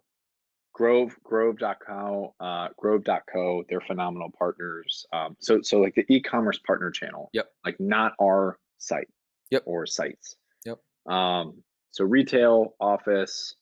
Grove, 0.75 1.15
Grove.co, 1.23 2.35
uh, 2.41 2.69
Grove.co, 2.79 3.63
they're 3.69 3.83
phenomenal 3.83 4.31
partners. 4.39 5.05
Um, 5.13 5.37
so, 5.39 5.61
so 5.61 5.79
like 5.81 5.95
the 5.95 6.07
e-commerce 6.09 6.59
partner 6.67 6.91
channel, 6.91 7.29
Yep. 7.35 7.47
like 7.63 7.79
not 7.79 8.15
our 8.19 8.59
site, 8.79 9.09
Yep. 9.51 9.65
or 9.67 9.85
sites, 9.85 10.37
Yep. 10.65 10.79
Um, 11.15 11.63
so 11.93 12.05
retail, 12.05 12.75
office, 12.81 13.55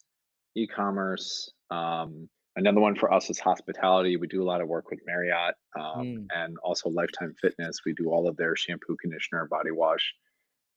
e-commerce. 0.55 1.51
Um, 1.69 2.27
another 2.55 2.79
one 2.81 2.95
for 2.95 3.13
us 3.13 3.29
is 3.29 3.39
hospitality. 3.39 4.17
We 4.17 4.27
do 4.27 4.41
a 4.41 4.45
lot 4.45 4.61
of 4.61 4.67
work 4.67 4.89
with 4.89 4.99
Marriott, 5.05 5.55
um, 5.79 6.05
Mm. 6.05 6.27
and 6.33 6.57
also 6.63 6.89
Lifetime 6.89 7.33
Fitness. 7.41 7.79
We 7.85 7.93
do 7.93 8.09
all 8.09 8.27
of 8.27 8.35
their 8.37 8.55
shampoo, 8.55 8.95
conditioner, 9.01 9.45
body 9.45 9.71
wash. 9.71 10.13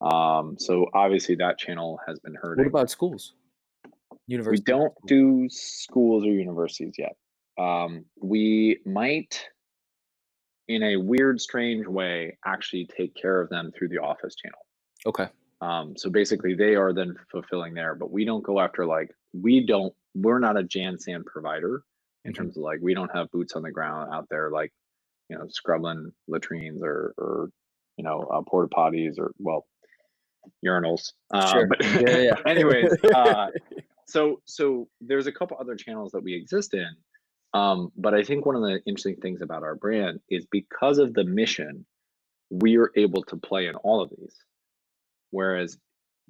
Um, 0.01 0.57
so 0.59 0.87
obviously 0.93 1.37
that 1.37 1.57
channel 1.59 1.99
has 2.07 2.19
been 2.21 2.35
hurting. 2.35 2.65
What 2.65 2.69
about 2.71 2.91
schools? 2.91 3.35
We 4.29 4.37
don't 4.61 4.95
do 5.07 5.49
schools 5.49 6.25
or 6.25 6.31
universities 6.33 6.95
yet. 6.99 7.17
Um, 7.59 8.05
we 8.21 8.81
might, 8.85 9.49
in 10.69 10.83
a 10.83 10.97
weird, 10.97 11.41
strange 11.41 11.87
way, 11.87 12.37
actually 12.45 12.87
take 12.87 13.15
care 13.15 13.41
of 13.41 13.49
them 13.51 13.71
through 13.73 13.89
the 13.89 13.99
office 13.99 14.35
channel. 14.35 14.59
Okay. 15.07 15.29
Um, 15.65 15.97
so 15.97 16.11
basically, 16.11 16.55
they 16.55 16.75
are 16.75 16.93
then 16.93 17.17
fulfilling 17.31 17.73
there, 17.75 17.95
but 17.95 18.11
we 18.11 18.25
don't 18.25 18.43
go 18.43 18.61
after 18.61 18.85
like 18.87 19.11
we 19.33 19.65
don't. 19.67 19.93
We're 20.15 20.39
not 20.39 20.59
a 20.59 20.63
Jansan 20.63 21.25
provider. 21.25 21.83
in 22.27 22.33
Mhm. 22.33 22.37
terms 22.37 22.57
of 22.57 22.63
like 22.63 22.81
we 22.81 22.95
don't 22.95 23.15
have 23.15 23.31
boots 23.33 23.53
on 23.55 23.63
the 23.63 23.71
ground 23.71 24.11
out 24.15 24.27
there 24.31 24.51
like 24.51 24.73
you 25.29 25.37
know 25.37 25.47
scrubbing 25.49 26.11
latrines 26.27 26.81
or 26.83 27.13
or 27.19 27.51
you 27.99 28.05
know 28.05 28.21
uh, 28.33 28.41
porta 28.51 28.69
potties 28.75 29.19
or 29.19 29.33
well 29.39 29.67
urinals. 30.67 31.13
Uh, 31.33 31.53
Sure. 31.53 31.67
But 31.67 31.79
Yeah, 32.01 32.19
yeah. 32.29 32.37
anyways, 32.47 32.93
uh, 33.15 33.49
so 34.07 34.41
so 34.47 34.89
there's 35.01 35.27
a 35.27 35.33
couple 35.33 35.57
other 35.61 35.77
channels 35.77 36.13
that 36.13 36.23
we 36.23 36.35
exist 36.35 36.75
in. 36.75 36.89
Um, 37.53 37.91
but 37.97 38.15
I 38.15 38.23
think 38.25 38.45
one 38.47 38.57
of 38.57 38.63
the 38.63 38.81
interesting 38.87 39.17
things 39.17 39.41
about 39.43 39.63
our 39.63 39.77
brand 39.77 40.21
is 40.29 40.45
because 40.51 40.99
of 40.99 41.15
the 41.15 41.25
mission, 41.25 41.87
we 42.51 42.77
are 42.79 42.91
able 42.97 43.23
to 43.25 43.37
play 43.37 43.67
in 43.69 43.75
all 43.77 44.01
of 44.01 44.11
these. 44.11 44.35
Whereas 45.35 45.77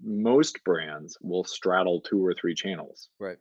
most 0.02 0.64
brands 0.64 1.18
will 1.20 1.44
straddle 1.44 2.00
two 2.00 2.24
or 2.24 2.32
three 2.34 2.54
channels 2.54 3.10
Right. 3.20 3.36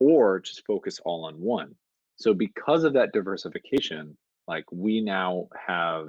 or 0.00 0.40
just 0.40 0.64
focus 0.66 1.00
all 1.04 1.26
on 1.26 1.38
one. 1.38 1.74
So 2.16 2.32
because 2.32 2.84
of 2.84 2.94
that 2.94 3.12
diversification, 3.12 4.16
like 4.48 4.64
we 4.72 5.02
now 5.02 5.48
have 5.66 6.08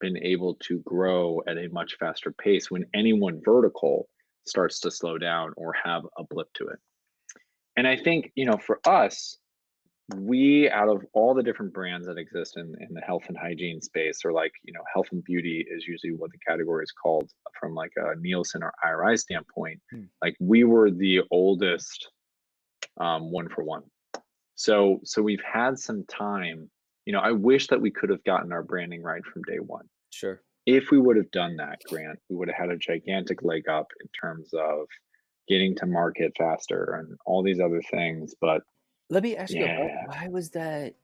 been 0.00 0.18
able 0.18 0.56
to 0.66 0.80
grow 0.80 1.40
at 1.46 1.56
a 1.56 1.68
much 1.68 1.96
faster 1.98 2.30
pace 2.30 2.70
when 2.70 2.84
any 2.94 3.14
one 3.14 3.40
vertical 3.42 4.06
starts 4.46 4.80
to 4.80 4.90
slow 4.90 5.16
down 5.16 5.54
or 5.56 5.72
have 5.72 6.02
a 6.18 6.24
blip 6.24 6.52
to 6.54 6.68
it. 6.68 6.78
And 7.76 7.88
I 7.88 7.96
think, 7.96 8.32
you 8.34 8.44
know, 8.44 8.58
for 8.58 8.80
us, 8.86 9.38
we 10.16 10.68
out 10.70 10.88
of 10.88 11.04
all 11.12 11.34
the 11.34 11.42
different 11.42 11.72
brands 11.72 12.06
that 12.06 12.18
exist 12.18 12.56
in, 12.56 12.74
in 12.86 12.94
the 12.94 13.00
health 13.00 13.24
and 13.28 13.36
hygiene 13.36 13.80
space 13.80 14.20
or 14.24 14.32
like 14.32 14.52
you 14.64 14.72
know 14.72 14.80
health 14.92 15.06
and 15.12 15.22
beauty 15.24 15.64
is 15.70 15.86
usually 15.86 16.12
what 16.12 16.30
the 16.32 16.38
category 16.46 16.82
is 16.84 16.92
called 16.92 17.30
from 17.58 17.74
like 17.74 17.92
a 17.96 18.14
nielsen 18.20 18.62
or 18.62 18.72
iri 18.86 19.16
standpoint 19.16 19.80
Hmm. 19.90 20.04
like 20.22 20.36
we 20.40 20.64
were 20.64 20.90
the 20.90 21.20
oldest 21.30 22.08
um, 23.00 23.30
one 23.30 23.48
for 23.48 23.64
one 23.64 23.82
so 24.54 25.00
so 25.04 25.22
we've 25.22 25.42
had 25.42 25.78
some 25.78 26.04
time 26.06 26.70
you 27.06 27.12
know 27.12 27.20
i 27.20 27.32
wish 27.32 27.66
that 27.68 27.80
we 27.80 27.90
could 27.90 28.10
have 28.10 28.22
gotten 28.24 28.52
our 28.52 28.62
branding 28.62 29.02
right 29.02 29.24
from 29.24 29.42
day 29.42 29.58
one 29.58 29.86
Sure. 30.10 30.42
if 30.66 30.90
we 30.90 30.98
would 30.98 31.16
have 31.16 31.30
done 31.30 31.56
that 31.56 31.78
grant 31.88 32.18
we 32.28 32.36
would 32.36 32.48
have 32.48 32.56
had 32.56 32.70
a 32.70 32.76
gigantic 32.78 33.42
leg 33.42 33.68
up 33.68 33.86
in 34.02 34.08
terms 34.20 34.50
of 34.54 34.86
getting 35.48 35.74
to 35.76 35.86
market 35.86 36.32
faster 36.38 36.96
and 36.98 37.16
all 37.26 37.42
these 37.42 37.60
other 37.60 37.82
things 37.90 38.34
but 38.40 38.62
Let 39.10 39.22
me 39.24 39.36
ask 39.36 39.52
you, 39.52 39.66
why, 39.66 39.90
why 40.06 40.28
was 40.28 40.50
that? 40.50 40.94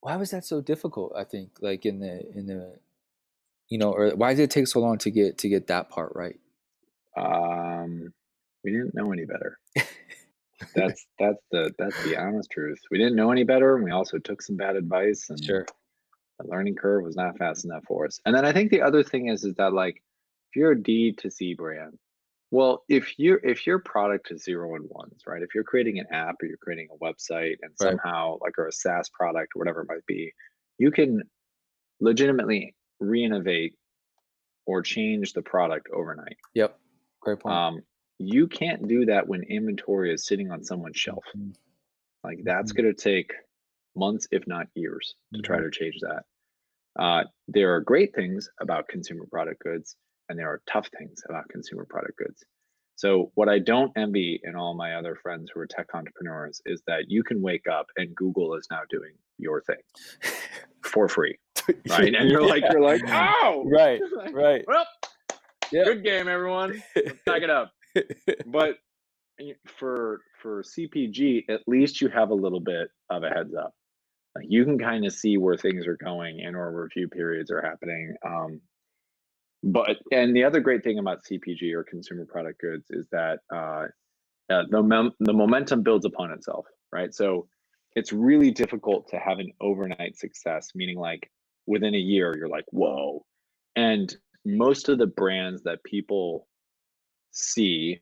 Why 0.00 0.16
was 0.16 0.30
that 0.30 0.44
so 0.44 0.60
difficult? 0.60 1.12
I 1.16 1.24
think, 1.24 1.50
like 1.60 1.84
in 1.86 2.00
the 2.00 2.28
in 2.34 2.46
the, 2.46 2.78
you 3.68 3.78
know, 3.78 3.92
or 3.92 4.10
why 4.10 4.34
did 4.34 4.42
it 4.44 4.50
take 4.50 4.66
so 4.66 4.80
long 4.80 4.98
to 4.98 5.10
get 5.10 5.38
to 5.38 5.48
get 5.48 5.66
that 5.68 5.90
part 5.90 6.12
right? 6.14 6.38
Um, 7.16 8.12
we 8.64 8.70
didn't 8.72 8.94
know 8.94 9.12
any 9.12 9.24
better. 9.24 9.58
That's 10.74 11.06
that's 11.18 11.42
the 11.50 11.70
that's 11.78 12.02
the 12.02 12.16
honest 12.16 12.50
truth. 12.50 12.78
We 12.90 12.96
didn't 12.96 13.14
know 13.16 13.30
any 13.30 13.44
better, 13.44 13.76
and 13.76 13.84
we 13.84 13.90
also 13.90 14.18
took 14.18 14.40
some 14.40 14.56
bad 14.56 14.74
advice, 14.76 15.28
and 15.28 15.42
Sure. 15.44 15.66
the 16.38 16.48
learning 16.48 16.76
curve 16.76 17.04
was 17.04 17.14
not 17.14 17.36
fast 17.36 17.66
enough 17.66 17.84
for 17.86 18.06
us. 18.06 18.20
And 18.24 18.34
then 18.34 18.46
I 18.46 18.52
think 18.52 18.70
the 18.70 18.80
other 18.80 19.02
thing 19.02 19.28
is 19.28 19.44
is 19.44 19.54
that 19.56 19.74
like 19.74 19.96
if 19.96 20.56
you're 20.56 20.72
a 20.72 20.82
D 20.82 21.12
to 21.18 21.30
C 21.30 21.52
brand, 21.52 21.98
well, 22.50 22.84
if 22.88 23.18
you 23.18 23.38
if 23.42 23.66
your 23.66 23.78
product 23.80 24.30
is 24.30 24.44
zero 24.44 24.74
and 24.76 24.88
ones, 24.88 25.22
right? 25.26 25.42
If 25.42 25.54
you're 25.54 25.64
creating 25.64 25.98
an 25.98 26.06
app 26.12 26.36
or 26.42 26.46
you're 26.46 26.56
creating 26.58 26.88
a 26.92 26.98
website 27.04 27.56
and 27.62 27.76
Right. 27.80 27.98
somehow 27.98 28.38
like 28.40 28.58
or 28.58 28.68
a 28.68 28.72
SaaS 28.72 29.08
product 29.10 29.52
or 29.54 29.58
whatever 29.60 29.82
it 29.82 29.88
might 29.88 30.06
be, 30.06 30.32
you 30.78 30.90
can 30.90 31.22
legitimately 32.00 32.74
re-innovate 33.00 33.76
or 34.66 34.82
change 34.82 35.32
the 35.34 35.42
product 35.42 35.88
overnight. 35.94 36.38
Yep. 36.54 36.80
Great 37.20 37.40
point. 37.40 37.62
Um, 37.66 37.82
you 38.18 38.48
can't 38.48 38.88
do 38.88 39.06
that 39.06 39.28
when 39.28 39.42
inventory 39.44 40.12
is 40.12 40.26
sitting 40.26 40.50
on 40.50 40.64
someone's 40.64 40.96
shelf. 40.96 41.24
Mhm. 41.34 41.56
Like 42.24 42.40
that's 42.44 42.72
Mhm. 42.72 42.76
going 42.76 42.92
to 42.92 42.94
take 42.94 43.32
months, 43.96 44.28
if 44.32 44.46
not 44.46 44.68
years, 44.74 45.16
to 45.34 45.42
try 45.42 45.58
Mhm. 45.58 45.62
to 45.62 45.70
change 45.70 45.96
that. 46.02 46.24
Uh, 46.98 47.24
there 47.48 47.74
are 47.74 47.80
great 47.80 48.14
things 48.14 48.50
about 48.60 48.88
consumer 48.88 49.26
product 49.30 49.62
goods, 49.62 49.96
and 50.28 50.38
there 50.38 50.48
are 50.48 50.62
tough 50.70 50.88
things 50.98 51.22
about 51.28 51.48
consumer 51.48 51.86
product 51.88 52.18
goods. 52.18 52.44
So, 52.96 53.30
what 53.34 53.48
I 53.48 53.58
don't 53.58 53.92
envy 53.96 54.40
in 54.42 54.56
all 54.56 54.74
my 54.74 54.94
other 54.94 55.16
friends 55.22 55.50
who 55.52 55.60
are 55.60 55.66
tech 55.66 55.88
entrepreneurs 55.94 56.62
is 56.64 56.82
that 56.86 57.04
you 57.08 57.22
can 57.22 57.42
wake 57.42 57.66
up 57.70 57.86
and 57.96 58.14
Google 58.14 58.54
is 58.54 58.66
now 58.70 58.80
doing 58.88 59.12
your 59.38 59.62
thing 59.62 59.76
for 60.82 61.08
free, 61.08 61.38
right? 61.88 62.14
And 62.14 62.30
you're 62.30 62.46
like, 62.46 62.64
you're 62.70 62.80
like, 62.80 63.02
oh, 63.06 63.64
Right, 63.66 64.00
Like, 64.16 64.34
right. 64.34 64.64
Well, 64.66 64.86
Yeah. 65.72 65.84
good 65.84 66.04
game, 66.04 66.28
everyone. 66.28 66.82
Let's 66.94 67.22
pack 67.26 67.42
it 67.42 67.50
up 67.50 67.72
but 68.46 68.76
for 69.66 70.20
for 70.40 70.62
CPG, 70.62 71.44
at 71.48 71.60
least 71.66 72.00
you 72.00 72.08
have 72.08 72.30
a 72.30 72.34
little 72.34 72.60
bit 72.60 72.88
of 73.10 73.22
a 73.22 73.28
heads 73.28 73.54
up. 73.54 73.74
Like 74.34 74.46
you 74.48 74.64
can 74.64 74.78
kind 74.78 75.06
of 75.06 75.12
see 75.12 75.38
where 75.38 75.56
things 75.56 75.86
are 75.86 75.96
going 75.96 76.40
and 76.44 76.54
or 76.56 76.82
review 76.82 77.08
periods 77.08 77.50
are 77.50 77.62
happening. 77.62 78.14
Um, 78.24 78.60
but 79.62 79.96
and 80.12 80.34
the 80.34 80.44
other 80.44 80.60
great 80.60 80.84
thing 80.84 80.98
about 80.98 81.24
CPG 81.24 81.72
or 81.72 81.84
consumer 81.84 82.26
product 82.26 82.60
goods 82.60 82.86
is 82.90 83.06
that 83.12 83.40
uh, 83.54 83.86
uh, 84.50 84.62
the 84.70 84.82
mem- 84.82 85.12
the 85.20 85.32
momentum 85.32 85.82
builds 85.82 86.04
upon 86.04 86.30
itself, 86.30 86.66
right? 86.92 87.12
So 87.14 87.48
it's 87.94 88.12
really 88.12 88.50
difficult 88.50 89.08
to 89.08 89.18
have 89.18 89.38
an 89.38 89.50
overnight 89.60 90.16
success, 90.16 90.68
meaning 90.74 90.98
like 90.98 91.30
within 91.66 91.94
a 91.94 91.98
year 91.98 92.36
you're 92.36 92.48
like 92.48 92.66
whoa, 92.70 93.24
and 93.74 94.14
most 94.44 94.88
of 94.88 94.98
the 94.98 95.06
brands 95.06 95.62
that 95.64 95.82
people 95.84 96.46
see 97.32 98.00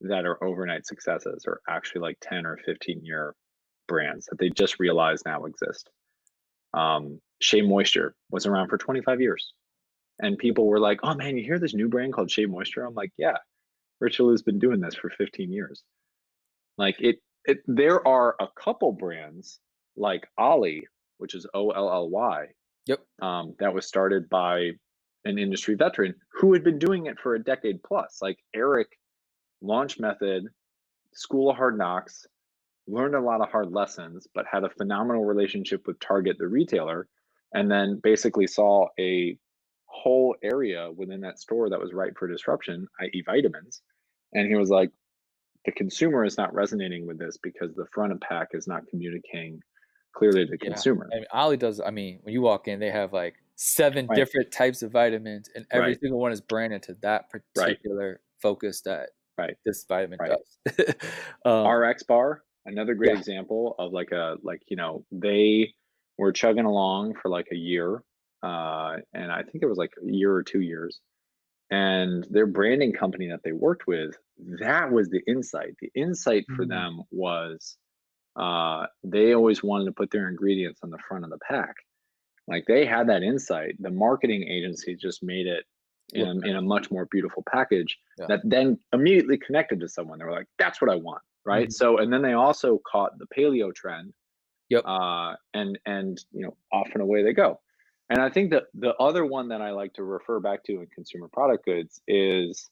that 0.00 0.26
are 0.26 0.42
overnight 0.42 0.86
successes 0.86 1.44
are 1.46 1.60
actually 1.68 2.02
like 2.02 2.18
10 2.20 2.44
or 2.44 2.58
15 2.64 3.04
year 3.04 3.34
brands 3.88 4.26
that 4.26 4.38
they 4.38 4.50
just 4.50 4.78
realize 4.78 5.22
now 5.24 5.44
exist. 5.44 5.88
Um, 6.74 7.20
Shea 7.40 7.62
Moisture 7.62 8.14
was 8.30 8.46
around 8.46 8.68
for 8.68 8.78
25 8.78 9.20
years. 9.20 9.54
And 10.20 10.38
people 10.38 10.66
were 10.66 10.80
like, 10.80 11.00
oh 11.02 11.14
man, 11.14 11.36
you 11.36 11.44
hear 11.44 11.58
this 11.58 11.74
new 11.74 11.88
brand 11.88 12.12
called 12.12 12.30
Shea 12.30 12.46
Moisture? 12.46 12.84
I'm 12.84 12.94
like, 12.94 13.12
yeah, 13.18 13.36
Ritual 14.00 14.30
has 14.30 14.42
been 14.42 14.58
doing 14.58 14.80
this 14.80 14.94
for 14.94 15.10
15 15.10 15.52
years. 15.52 15.82
Like 16.78 16.96
it, 17.00 17.16
it 17.44 17.58
there 17.66 18.06
are 18.06 18.36
a 18.40 18.48
couple 18.58 18.92
brands 18.92 19.60
like 19.96 20.26
Olly, 20.38 20.86
which 21.18 21.34
is 21.34 21.46
O 21.54 21.70
L 21.70 21.90
L 21.90 22.08
Y, 22.10 22.46
Yep. 22.86 23.00
um, 23.22 23.54
that 23.58 23.72
was 23.74 23.86
started 23.86 24.28
by 24.28 24.70
an 25.24 25.38
industry 25.38 25.74
veteran 25.74 26.14
who 26.32 26.52
had 26.52 26.64
been 26.64 26.78
doing 26.78 27.06
it 27.06 27.18
for 27.18 27.34
a 27.34 27.42
decade 27.42 27.82
plus. 27.82 28.18
Like 28.20 28.38
Eric, 28.54 28.88
launch 29.62 29.98
method, 29.98 30.44
school 31.14 31.50
of 31.50 31.56
hard 31.56 31.78
knocks, 31.78 32.26
learned 32.86 33.14
a 33.14 33.20
lot 33.20 33.40
of 33.40 33.48
hard 33.50 33.72
lessons, 33.72 34.26
but 34.34 34.46
had 34.50 34.64
a 34.64 34.70
phenomenal 34.70 35.24
relationship 35.24 35.86
with 35.86 35.98
Target, 36.00 36.36
the 36.38 36.46
retailer, 36.48 37.08
and 37.54 37.70
then 37.70 38.00
basically 38.02 38.46
saw 38.46 38.88
a 38.98 39.38
whole 39.94 40.36
area 40.42 40.90
within 40.92 41.20
that 41.22 41.38
store 41.40 41.70
that 41.70 41.80
was 41.80 41.92
ripe 41.94 42.14
for 42.18 42.28
disruption, 42.28 42.86
i.e., 43.00 43.22
vitamins. 43.26 43.82
And 44.32 44.48
he 44.48 44.56
was 44.56 44.70
like, 44.70 44.90
the 45.64 45.72
consumer 45.72 46.24
is 46.24 46.36
not 46.36 46.54
resonating 46.54 47.06
with 47.06 47.18
this 47.18 47.38
because 47.42 47.74
the 47.74 47.86
front 47.94 48.12
of 48.12 48.20
pack 48.20 48.48
is 48.52 48.66
not 48.68 48.86
communicating 48.88 49.60
clearly 50.14 50.44
to 50.44 50.50
the 50.50 50.58
Yeah. 50.62 50.68
consumer. 50.68 51.08
I 51.12 51.16
mean, 51.16 51.26
Olly 51.32 51.56
does. 51.56 51.80
I 51.80 51.90
mean, 51.90 52.20
when 52.22 52.32
you 52.34 52.42
walk 52.42 52.68
in, 52.68 52.80
they 52.80 52.90
have 52.90 53.12
like 53.12 53.36
seven 53.56 54.06
Right. 54.08 54.18
different 54.18 54.50
types 54.52 54.82
of 54.82 54.90
vitamins, 54.92 55.48
and 55.54 55.66
every 55.70 55.90
Right. 55.90 55.98
single 56.02 56.18
one 56.20 56.32
is 56.32 56.40
branded 56.40 56.82
to 56.84 56.94
that 57.02 57.30
particular 57.30 58.20
focus 58.42 58.82
that 58.82 59.10
Right. 59.38 59.56
this 59.64 59.84
vitamin 59.88 60.18
Right. 60.20 60.30
does. 60.30 60.58
um, 61.44 61.66
RX 61.66 62.02
bar, 62.04 62.42
another 62.66 62.94
great 62.94 63.12
Yeah. 63.12 63.18
example 63.18 63.74
of 63.78 63.92
like 63.92 64.12
a 64.12 64.36
like 64.42 64.62
you 64.68 64.76
know 64.76 65.04
they 65.12 65.74
were 66.18 66.32
chugging 66.32 66.64
along 66.66 67.14
for 67.20 67.28
like 67.28 67.48
a 67.52 67.56
year, 67.56 68.02
uh, 68.44 68.96
and 69.12 69.32
I 69.32 69.42
think 69.42 69.62
it 69.62 69.66
was 69.72 69.78
like 69.78 69.92
a 70.02 70.12
year 70.12 70.32
or 70.32 70.42
two 70.42 70.60
years, 70.60 71.00
and 71.70 72.26
their 72.30 72.46
branding 72.46 72.92
company 72.92 73.28
that 73.28 73.40
they 73.44 73.52
worked 73.52 73.86
with, 73.86 74.14
that 74.60 74.92
was 74.92 75.08
the 75.08 75.22
insight. 75.26 75.74
The 75.80 75.90
insight 75.94 76.44
for 76.56 76.64
Mm. 76.64 76.68
them 76.68 77.02
was 77.10 77.76
uh, 78.36 78.86
they 79.04 79.32
always 79.34 79.62
wanted 79.62 79.84
to 79.86 79.92
put 79.92 80.10
their 80.10 80.28
ingredients 80.28 80.80
on 80.82 80.90
the 80.90 80.98
front 81.08 81.24
of 81.24 81.30
the 81.30 81.38
pack. 81.48 81.74
Like 82.48 82.64
they 82.66 82.84
had 82.84 83.08
that 83.08 83.22
insight. 83.22 83.76
The 83.80 83.90
marketing 83.90 84.42
agency 84.56 84.96
just 84.96 85.22
made 85.22 85.46
it 85.46 85.64
in 86.12 86.26
a, 86.26 86.46
in 86.50 86.56
a 86.56 86.60
much 86.62 86.90
more 86.90 87.06
beautiful 87.10 87.42
package 87.50 87.96
Yeah. 88.18 88.26
that 88.30 88.40
then 88.44 88.78
immediately 88.92 89.38
connected 89.38 89.78
to 89.80 89.88
someone. 89.88 90.18
They 90.18 90.24
were 90.26 90.32
like, 90.40 90.48
"That's 90.58 90.80
what 90.82 90.90
I 90.90 90.96
want." 90.96 91.22
Right. 91.46 91.68
Mhm. 91.68 91.72
So, 91.72 91.98
and 91.98 92.12
then 92.12 92.22
they 92.22 92.34
also 92.34 92.80
caught 92.90 93.18
the 93.18 93.26
paleo 93.34 93.72
trend. 93.74 94.12
Yep. 94.68 94.82
Uh, 94.84 95.36
and 95.54 95.78
and 95.86 96.18
you 96.32 96.42
know, 96.44 96.56
off 96.72 96.88
and 96.92 97.02
away 97.02 97.22
they 97.22 97.32
go. 97.32 97.60
And 98.10 98.20
I 98.20 98.28
think 98.28 98.50
that 98.50 98.64
the 98.74 98.94
other 98.96 99.24
one 99.24 99.48
that 99.48 99.62
I 99.62 99.70
like 99.70 99.94
to 99.94 100.04
refer 100.04 100.40
back 100.40 100.62
to 100.64 100.80
in 100.80 100.86
consumer 100.94 101.28
product 101.28 101.64
goods 101.64 102.00
is 102.06 102.68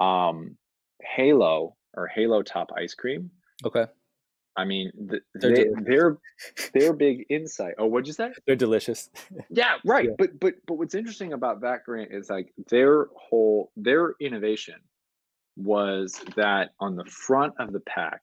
um, 0.00 0.56
Halo 1.02 1.76
or 1.94 2.08
Halo 2.08 2.42
Top 2.42 2.70
ice 2.76 2.94
cream. 2.94 3.30
okay, 3.64 3.86
I 4.56 4.64
mean, 4.64 4.90
th- 5.10 5.22
They're 5.34 5.54
they, 5.54 5.66
their 5.82 6.18
their 6.72 6.92
big 6.94 7.26
insight. 7.28 7.74
Oh, 7.78 7.86
what'd 7.86 8.06
you 8.06 8.12
say? 8.12 8.32
they're 8.46 8.56
delicious. 8.56 9.10
Yeah, 9.50 9.74
right. 9.84 10.06
Yeah. 10.06 10.14
But 10.18 10.40
but 10.40 10.54
but 10.66 10.74
what's 10.74 10.94
interesting 10.94 11.32
about 11.32 11.60
that 11.60 11.84
grant 11.84 12.12
is 12.12 12.30
like 12.30 12.52
their 12.68 13.06
whole 13.14 13.70
their 13.76 14.14
innovation 14.20 14.76
was 15.56 16.20
that 16.36 16.70
on 16.80 16.96
the 16.96 17.04
front 17.04 17.54
of 17.58 17.72
the 17.72 17.80
pack, 17.80 18.22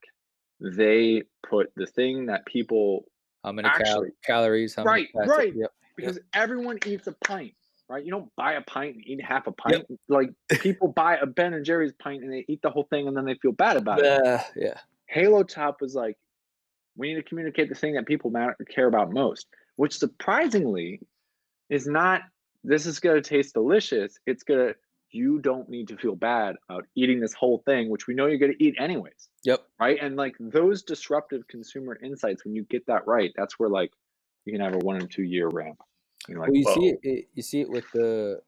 they 0.59 1.23
put 1.47 1.71
the 1.75 1.85
thing 1.85 2.27
that 2.27 2.45
people 2.45 3.05
how 3.43 3.51
many 3.51 3.69
cal- 3.69 4.05
calories, 4.25 4.75
how 4.75 4.83
right, 4.83 5.07
many 5.13 5.29
right. 5.29 5.53
Yep. 5.55 5.71
Because 5.95 6.19
everyone 6.33 6.79
eats 6.85 7.07
a 7.07 7.13
pint, 7.25 7.53
right? 7.89 8.03
You 8.03 8.11
don't 8.11 8.29
buy 8.35 8.53
a 8.53 8.61
pint 8.61 8.95
and 8.95 9.07
eat 9.07 9.23
half 9.23 9.47
a 9.47 9.51
pint. 9.51 9.85
Like 10.07 10.29
people 10.49 10.87
buy 10.87 11.17
a 11.17 11.25
Ben 11.25 11.53
and 11.53 11.65
Jerry's 11.65 11.93
pint 11.99 12.23
and 12.23 12.31
they 12.31 12.45
eat 12.47 12.61
the 12.61 12.69
whole 12.69 12.87
thing 12.89 13.07
and 13.07 13.15
then 13.15 13.25
they 13.25 13.35
feel 13.35 13.51
bad 13.51 13.77
about 13.77 13.99
it. 13.99 14.05
Uh, 14.05 14.39
yeah. 14.55 14.79
Halo 15.07 15.43
Top 15.43 15.81
was 15.81 15.93
like, 15.95 16.17
we 16.95 17.09
need 17.09 17.15
to 17.15 17.23
communicate 17.23 17.69
the 17.69 17.75
thing 17.75 17.93
that 17.95 18.05
people 18.05 18.29
matter, 18.31 18.55
care 18.69 18.87
about 18.87 19.11
most, 19.11 19.47
which 19.75 19.97
surprisingly 19.97 20.99
is 21.69 21.87
not. 21.87 22.21
This 22.63 22.85
is 22.85 22.99
gonna 22.99 23.21
taste 23.21 23.53
delicious. 23.55 24.17
It's 24.25 24.43
gonna. 24.43 24.73
You 25.11 25.39
don't 25.39 25.69
need 25.69 25.89
to 25.89 25.97
feel 25.97 26.15
bad 26.15 26.55
about 26.67 26.85
eating 26.95 27.19
this 27.19 27.33
whole 27.33 27.61
thing, 27.65 27.89
which 27.89 28.07
we 28.07 28.15
know 28.15 28.25
you're 28.25 28.39
gonna 28.39 28.53
eat 28.59 28.75
anyways, 28.79 29.29
Yep. 29.43 29.59
right? 29.79 29.97
And 30.01 30.15
like 30.15 30.35
those 30.39 30.81
disruptive 30.81 31.47
consumer 31.47 31.99
insights, 32.01 32.43
when 32.43 32.55
you 32.55 32.63
get 32.63 32.85
that 32.87 33.05
right, 33.05 33.31
that's 33.35 33.59
where 33.59 33.69
like 33.69 33.91
you 34.45 34.53
can 34.53 34.61
have 34.61 34.75
a 34.75 34.79
one 34.79 35.01
or 35.01 35.07
two 35.07 35.23
year 35.23 35.47
ramp. 35.47 35.79
You're 36.27 36.39
like, 36.39 36.51
well, 36.51 36.55
you 36.55 36.81
see 36.81 36.89
it, 36.89 36.99
it. 37.03 37.25
You 37.33 37.43
see 37.43 37.61
it 37.61 37.69
with 37.69 37.85
the 37.93 38.41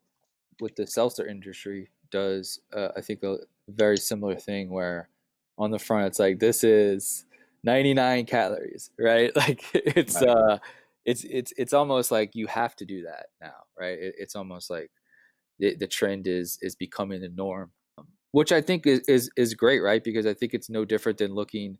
with 0.61 0.75
the 0.75 0.87
seltzer 0.87 1.27
industry 1.27 1.89
does. 2.11 2.59
Uh, 2.73 2.89
I 2.95 3.01
think 3.01 3.23
a 3.23 3.37
very 3.67 3.97
similar 3.97 4.35
thing 4.35 4.69
where 4.69 5.09
on 5.57 5.71
the 5.71 5.79
front 5.79 6.07
it's 6.07 6.19
like 6.19 6.39
this 6.39 6.63
is 6.63 7.25
99 7.63 8.25
calories, 8.25 8.91
right? 8.99 9.35
Like 9.35 9.63
it's 9.73 10.21
Right. 10.21 10.27
uh, 10.27 10.59
it's 11.05 11.23
it's 11.25 11.53
it's 11.57 11.73
almost 11.73 12.11
like 12.11 12.35
you 12.35 12.47
have 12.47 12.75
to 12.77 12.85
do 12.85 13.03
that 13.03 13.27
now, 13.41 13.55
right? 13.79 13.97
It, 13.99 14.15
it's 14.17 14.35
almost 14.35 14.69
like 14.69 14.91
the, 15.59 15.75
the 15.75 15.87
trend 15.87 16.27
is 16.27 16.57
is 16.61 16.75
becoming 16.75 17.21
the 17.21 17.29
norm, 17.29 17.71
um, 17.97 18.07
which 18.31 18.51
I 18.51 18.61
think 18.61 18.87
is, 18.87 19.01
is 19.07 19.29
is 19.37 19.53
great, 19.53 19.81
right? 19.81 20.03
Because 20.03 20.25
I 20.25 20.33
think 20.33 20.53
it's 20.53 20.69
no 20.69 20.85
different 20.85 21.17
than 21.17 21.33
looking 21.33 21.77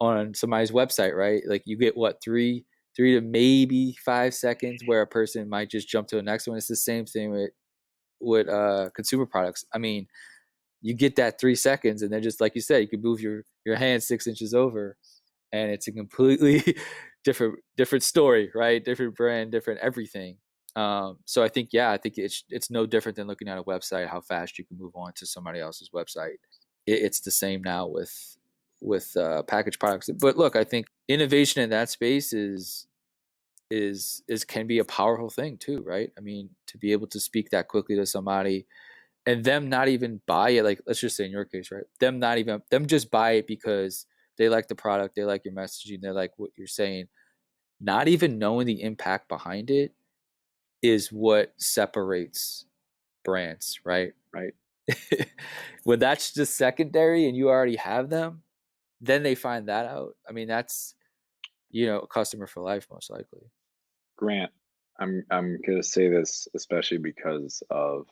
on 0.00 0.34
somebody's 0.34 0.72
website, 0.72 1.16
right? 1.16 1.42
Like 1.46 1.62
you 1.64 1.76
get 1.76 1.96
what 1.96 2.20
three 2.22 2.64
three 2.96 3.14
to 3.14 3.20
maybe 3.20 3.96
five 4.04 4.34
seconds 4.34 4.82
where 4.86 5.02
a 5.02 5.06
person 5.06 5.48
might 5.48 5.70
just 5.70 5.88
jump 5.88 6.08
to 6.08 6.16
the 6.16 6.22
next 6.22 6.46
one. 6.46 6.56
It's 6.56 6.66
the 6.66 6.76
same 6.76 7.06
thing 7.06 7.30
with 7.30 7.50
with 8.20 8.48
uh, 8.48 8.90
consumer 8.94 9.26
products. 9.26 9.64
I 9.74 9.78
mean, 9.78 10.06
you 10.80 10.94
get 10.94 11.16
that 11.16 11.40
three 11.40 11.54
seconds, 11.54 12.02
and 12.02 12.12
then 12.12 12.22
just 12.22 12.40
like 12.40 12.54
you 12.54 12.60
said, 12.60 12.82
you 12.82 12.88
can 12.88 13.02
move 13.02 13.20
your 13.20 13.44
your 13.64 13.76
hand 13.76 14.02
six 14.02 14.26
inches 14.26 14.54
over, 14.54 14.96
and 15.52 15.70
it's 15.70 15.88
a 15.88 15.92
completely 15.92 16.76
different 17.24 17.58
different 17.76 18.04
story, 18.04 18.50
right? 18.54 18.84
Different 18.84 19.16
brand, 19.16 19.52
different 19.52 19.80
everything. 19.80 20.36
Um, 20.74 21.18
so 21.26 21.42
I 21.42 21.48
think 21.48 21.70
yeah, 21.72 21.90
I 21.90 21.98
think 21.98 22.14
it's 22.18 22.44
it's 22.48 22.70
no 22.70 22.86
different 22.86 23.16
than 23.16 23.26
looking 23.26 23.48
at 23.48 23.58
a 23.58 23.64
website, 23.64 24.08
how 24.08 24.20
fast 24.20 24.58
you 24.58 24.64
can 24.64 24.78
move 24.78 24.96
on 24.96 25.12
to 25.16 25.26
somebody 25.26 25.60
else's 25.60 25.90
website. 25.94 26.36
It, 26.86 27.02
it's 27.02 27.20
the 27.20 27.30
same 27.30 27.62
now 27.62 27.86
with 27.86 28.36
with 28.80 29.16
uh, 29.16 29.42
packaged 29.44 29.78
products. 29.78 30.10
But 30.20 30.36
look, 30.36 30.56
I 30.56 30.64
think 30.64 30.86
innovation 31.08 31.62
in 31.62 31.70
that 31.70 31.90
space 31.90 32.32
is 32.32 32.86
is 33.70 34.22
is 34.28 34.44
can 34.44 34.66
be 34.66 34.78
a 34.78 34.84
powerful 34.84 35.30
thing 35.30 35.56
too, 35.56 35.82
right? 35.86 36.10
I 36.16 36.20
mean, 36.20 36.50
to 36.68 36.78
be 36.78 36.92
able 36.92 37.06
to 37.08 37.20
speak 37.20 37.50
that 37.50 37.68
quickly 37.68 37.96
to 37.96 38.06
somebody 38.06 38.66
and 39.26 39.44
them 39.44 39.68
not 39.68 39.88
even 39.88 40.20
buy 40.26 40.50
it, 40.50 40.64
like 40.64 40.80
let's 40.86 41.00
just 41.00 41.16
say 41.16 41.24
in 41.24 41.30
your 41.30 41.44
case, 41.44 41.70
right? 41.70 41.84
Them 42.00 42.18
not 42.18 42.38
even 42.38 42.62
them 42.70 42.86
just 42.86 43.10
buy 43.10 43.32
it 43.32 43.46
because 43.46 44.06
they 44.36 44.48
like 44.48 44.68
the 44.68 44.74
product, 44.74 45.14
they 45.14 45.24
like 45.24 45.44
your 45.44 45.54
messaging, 45.54 46.00
they 46.00 46.10
like 46.10 46.32
what 46.36 46.50
you're 46.56 46.66
saying. 46.66 47.06
Not 47.80 48.08
even 48.08 48.38
knowing 48.38 48.66
the 48.66 48.82
impact 48.82 49.28
behind 49.28 49.70
it 49.70 49.92
is 50.82 51.12
what 51.12 51.52
separates 51.56 52.66
brands, 53.24 53.80
right? 53.84 54.12
Right. 54.32 54.54
when 55.84 55.98
that's 55.98 56.32
just 56.32 56.56
secondary 56.56 57.26
and 57.26 57.36
you 57.36 57.48
already 57.48 57.76
have 57.76 58.10
them, 58.10 58.42
then 59.02 59.22
they 59.22 59.34
find 59.34 59.68
that 59.68 59.84
out. 59.86 60.14
I 60.28 60.32
mean, 60.32 60.48
that's 60.48 60.94
you 61.70 61.86
know, 61.86 62.00
a 62.00 62.06
customer 62.06 62.46
for 62.46 62.62
life 62.62 62.86
most 62.90 63.10
likely. 63.10 63.50
Grant, 64.16 64.52
I'm 64.98 65.24
I'm 65.30 65.58
gonna 65.66 65.82
say 65.82 66.08
this 66.08 66.46
especially 66.54 66.98
because 66.98 67.62
of 67.70 68.06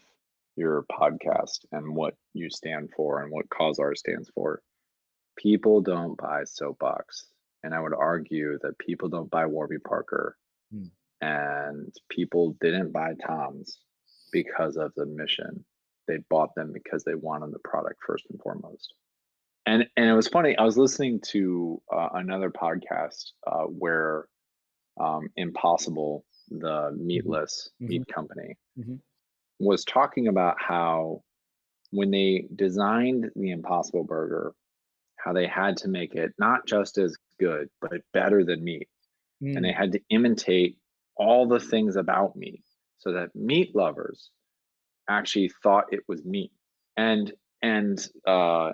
your 0.57 0.85
podcast 0.91 1.65
and 1.73 1.95
what 1.95 2.15
you 2.35 2.51
stand 2.51 2.91
for 2.97 3.23
and 3.23 3.31
what 3.31 3.49
Causeartist 3.51 4.01
stands 4.01 4.31
for. 4.35 4.63
People 5.39 5.81
don't 5.81 6.17
buy 6.19 6.45
soapbox, 6.45 7.27
and 7.63 7.75
I 7.75 7.81
would 7.81 7.95
argue 7.95 8.59
that 8.63 8.79
people 8.79 9.09
don't 9.09 9.31
buy 9.31 9.47
Warby 9.47 9.79
Parker, 9.79 10.37
Hmm. 10.73 10.85
and 11.21 11.95
people 12.09 12.57
didn't 12.61 12.93
buy 12.93 13.15
Tom's 13.27 13.79
because 14.33 14.77
of 14.77 14.93
the 14.97 15.07
mission. 15.07 15.65
They 16.09 16.19
bought 16.29 16.55
them 16.55 16.73
because 16.73 17.05
they 17.05 17.15
wanted 17.15 17.53
the 17.53 17.59
product 17.61 18.01
first 18.07 18.25
and 18.31 18.41
foremost. 18.41 18.95
And 19.67 19.87
and 19.97 20.09
it 20.09 20.15
was 20.15 20.29
funny. 20.29 20.57
I 20.57 20.65
was 20.65 20.79
listening 20.79 21.21
to 21.33 21.81
uh, 21.93 22.09
another 22.15 22.51
podcast 22.51 23.33
uh, 23.47 23.65
where 23.65 24.27
um, 24.99 25.29
Impossible, 25.37 26.25
the 26.49 26.93
meatless 26.97 27.71
meat 27.81 28.07
company, 28.09 28.57
Mhm. 28.79 29.01
was 29.59 29.85
talking 29.85 30.29
about 30.29 30.57
how 30.61 31.23
when 31.91 32.11
they 32.11 32.49
designed 32.55 33.31
the 33.37 33.51
Impossible 33.51 34.05
Burger, 34.05 34.55
how 35.17 35.33
they 35.33 35.47
had 35.47 35.77
to 35.79 35.89
make 35.89 36.15
it 36.15 36.33
not 36.39 36.67
just 36.67 36.99
as 36.99 37.17
good 37.39 37.69
but 37.81 38.01
better 38.13 38.45
than 38.45 38.63
meat, 38.65 38.89
and 39.57 39.65
they 39.65 39.73
had 39.73 39.93
to 39.93 40.01
imitate 40.11 40.79
all 41.17 41.47
the 41.47 41.61
things 41.61 41.97
about 41.97 42.37
meat 42.37 42.63
so 42.99 43.13
that 43.13 43.35
meat 43.35 43.75
lovers 43.75 44.31
actually 45.09 45.51
thought 45.63 45.93
it 45.93 46.01
was 46.09 46.25
meat. 46.25 46.53
And 46.97 47.33
and 47.63 47.99
uh, 48.27 48.73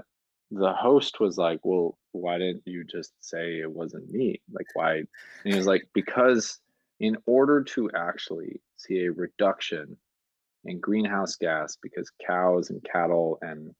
the 0.50 0.72
host 0.72 1.20
was 1.20 1.38
like, 1.38 1.60
"Well, 1.64 1.98
why 2.12 2.38
didn't 2.38 2.66
you 2.66 2.84
just 2.84 3.12
say 3.20 3.60
it 3.60 3.72
wasn't 3.72 4.10
me? 4.10 4.42
Like, 4.50 4.68
why?" 4.74 4.96
And 4.98 5.08
he 5.44 5.54
was 5.54 5.66
like, 5.66 5.88
"Because 5.94 6.60
in 7.00 7.16
order 7.26 7.62
to 7.64 7.90
actually 7.92 8.62
see 8.76 9.04
a 9.04 9.12
reduction 9.12 9.98
in 10.64 10.80
greenhouse 10.80 11.36
gas, 11.36 11.76
because 11.82 12.10
cows 12.26 12.70
and 12.70 12.84
cattle 12.84 13.38
and 13.42 13.74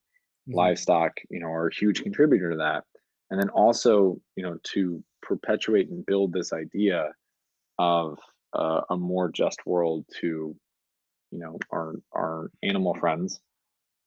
Mhm. 0.45 0.77
livestock, 0.77 1.13
you 1.29 1.39
know, 1.39 1.47
are 1.49 1.67
a 1.67 1.75
huge 1.75 2.03
contributor 2.03 2.51
to 2.51 2.57
that, 2.57 2.85
and 3.31 3.39
then 3.41 3.49
also, 3.51 4.21
you 4.35 4.43
know, 4.43 4.59
to 4.63 5.03
perpetuate 5.23 5.89
and 5.89 6.05
build 6.05 6.33
this 6.33 6.53
idea 6.53 7.13
of 7.79 8.19
uh, 8.53 8.81
a 8.89 8.97
more 8.97 9.29
just 9.31 9.65
world 9.65 10.05
to, 10.21 10.55
you 11.31 11.39
know, 11.39 11.59
our 11.71 11.95
our 12.13 12.51
animal 12.63 12.95
friends." 12.95 13.41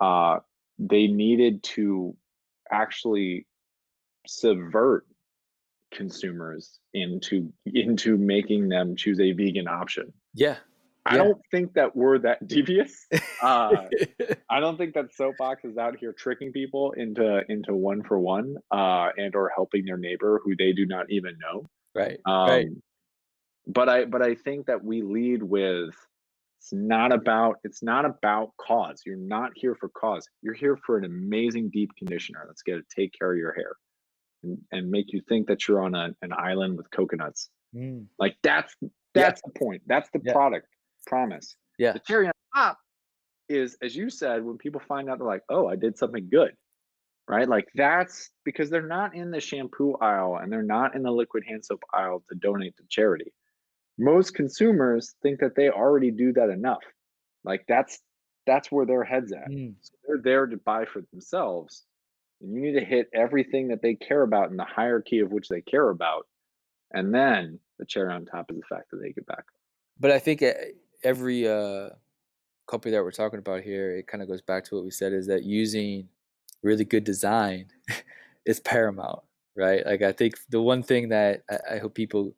Uh, 0.01 0.41
they 0.79 1.07
needed 1.09 1.63
to 1.63 2.17
actually 2.71 3.47
subvert 4.27 5.07
consumers 5.93 6.79
into 6.95 7.53
into 7.67 8.17
making 8.17 8.69
them 8.69 8.97
choose 8.97 9.21
a 9.21 9.33
vegan 9.33 9.69
option. 9.69 10.13
Yeah. 10.35 10.57
I 11.07 11.17
Yeah. 11.17 11.25
don't 11.25 11.41
think 11.51 11.73
that 11.75 11.97
we're 11.97 12.19
that 12.19 12.47
devious. 12.47 13.07
Uh, 13.43 13.87
I 14.51 14.61
don't 14.61 14.77
think 14.77 14.93
that 14.95 15.15
Soapbox 15.15 15.65
is 15.65 15.79
out 15.79 15.97
here 15.99 16.13
tricking 16.13 16.53
people 16.53 16.93
into 16.93 17.43
into 17.49 17.75
one 17.75 18.03
for 18.03 18.19
one, 18.21 18.57
uh, 18.71 19.09
and 19.17 19.35
or 19.35 19.51
helping 19.55 19.87
their 19.87 19.97
neighbor 19.97 20.43
who 20.45 20.55
they 20.57 20.73
do 20.73 20.85
not 20.87 21.07
even 21.11 21.37
know. 21.41 21.65
right. 21.95 22.21
Um, 22.27 22.49
right. 22.51 22.67
But 23.67 23.89
I 23.89 24.05
but 24.05 24.21
I 24.23 24.35
think 24.35 24.67
that 24.67 24.85
we 24.85 25.01
lead 25.03 25.43
with 25.43 25.95
it's 26.61 26.75
not 26.75 27.11
about 27.11 27.57
it's 27.65 27.83
not 27.83 28.05
about 28.05 28.51
cause. 28.61 29.01
You're 29.07 29.17
not 29.17 29.53
here 29.55 29.75
for 29.75 29.89
cause. 29.89 30.29
You're 30.43 30.53
here 30.55 30.77
for 30.77 30.99
an 30.99 31.05
amazing 31.07 31.71
deep 31.73 31.91
conditioner 31.97 32.45
that's 32.47 32.61
going 32.63 32.81
to 32.81 32.87
take 32.95 33.15
care 33.19 33.33
of 33.33 33.39
your 33.39 33.55
hair 33.55 33.73
and, 34.43 34.59
and 34.71 34.91
make 34.91 35.07
you 35.11 35.23
think 35.27 35.49
that 35.49 35.67
you're 35.67 35.83
on 35.83 35.95
a, 35.95 36.11
an 36.21 36.33
island 36.37 36.77
with 36.77 36.91
coconuts. 36.91 37.49
Mm. 37.75 38.05
Like 38.19 38.37
that's 38.43 38.75
that's 39.15 39.41
the 39.41 39.53
point. 39.59 39.81
That's 39.87 40.11
the 40.13 40.21
Yeah. 40.23 40.35
product 40.35 40.67
promise. 41.07 41.57
Yeah. 41.79 41.93
The 41.93 42.01
cherry 42.01 42.27
on 42.27 42.33
top 42.55 42.77
is, 43.49 43.79
as 43.83 43.97
you 43.97 44.11
said, 44.11 44.45
when 44.45 44.59
people 44.59 44.83
find 44.87 45.09
out 45.09 45.17
they're 45.19 45.27
like, 45.27 45.43
oh, 45.49 45.67
I 45.67 45.77
did 45.77 45.97
something 45.97 46.29
good. 46.31 46.51
Right? 47.27 47.49
Like 47.49 47.69
that's 47.75 48.29
because 48.45 48.69
they're 48.69 48.87
not 48.87 49.15
in 49.15 49.31
the 49.31 49.41
shampoo 49.41 49.95
aisle 49.95 50.37
and 50.43 50.53
they're 50.53 50.63
not 50.63 50.95
in 50.95 51.03
the 51.03 51.11
liquid 51.11 51.45
hand 51.49 51.65
soap 51.65 51.83
aisle 51.95 52.23
to 52.29 52.35
donate 52.37 52.77
to 52.77 52.83
charity. 52.91 53.33
Most 54.01 54.35
consumers 54.35 55.15
think 55.23 55.41
that 55.41 55.55
they 55.55 55.69
already 55.69 56.11
do 56.11 56.33
that 56.33 56.49
enough. 56.49 56.83
Like 57.45 57.65
that's 57.69 58.01
that's 58.47 58.73
where 58.73 58.87
their 58.87 59.05
heads 59.05 59.33
at. 59.33 59.51
Mm. 59.51 59.75
So 59.81 59.93
they're 60.07 60.23
there 60.23 60.47
to 60.47 60.57
buy 60.57 60.87
for 60.87 61.03
themselves. 61.13 61.85
And 62.41 62.55
you 62.55 62.61
need 62.61 62.79
to 62.79 62.85
hit 62.85 63.09
everything 63.15 63.69
that 63.69 63.83
they 63.83 63.95
care 63.95 64.23
about 64.23 64.51
in 64.51 64.57
the 64.57 64.65
hierarchy 64.65 65.21
of 65.21 65.31
which 65.31 65.49
they 65.49 65.61
care 65.61 65.91
about. 65.91 66.27
And 66.93 67.15
then 67.15 67.59
the 67.79 67.85
cherry 67.85 68.13
on 68.13 68.25
top 68.25 68.51
is 68.51 68.57
the 68.57 68.75
fact 68.75 68.91
that 68.91 69.01
they 69.03 69.13
get 69.13 69.27
back. 69.27 69.45
But 69.99 70.11
I 70.11 70.19
think 70.19 70.41
e- 70.41 70.53
every 71.05 71.47
uh, 71.47 71.91
company 72.67 72.93
that 72.93 73.03
we're 73.03 73.11
talking 73.11 73.39
about 73.39 73.63
here, 73.63 73.97
it 73.97 74.07
kind 74.07 74.23
of 74.23 74.29
goes 74.29 74.41
back 74.41 74.65
to 74.65 74.77
what 74.77 74.85
we 74.85 74.91
said 74.91 75.13
is 75.13 75.27
that 75.27 75.45
using 75.45 76.09
really 76.63 76.85
good 76.85 77.05
design 77.05 77.67
is 78.47 78.61
paramount, 78.61 79.21
right? 79.55 79.85
Like 79.85 80.03
I 80.03 80.13
think 80.13 80.35
the 80.49 80.63
one 80.63 80.83
thing 80.83 81.11
that 81.11 81.43
I, 81.51 81.75
I 81.75 81.79
hope 81.79 81.95
people 81.95 82.35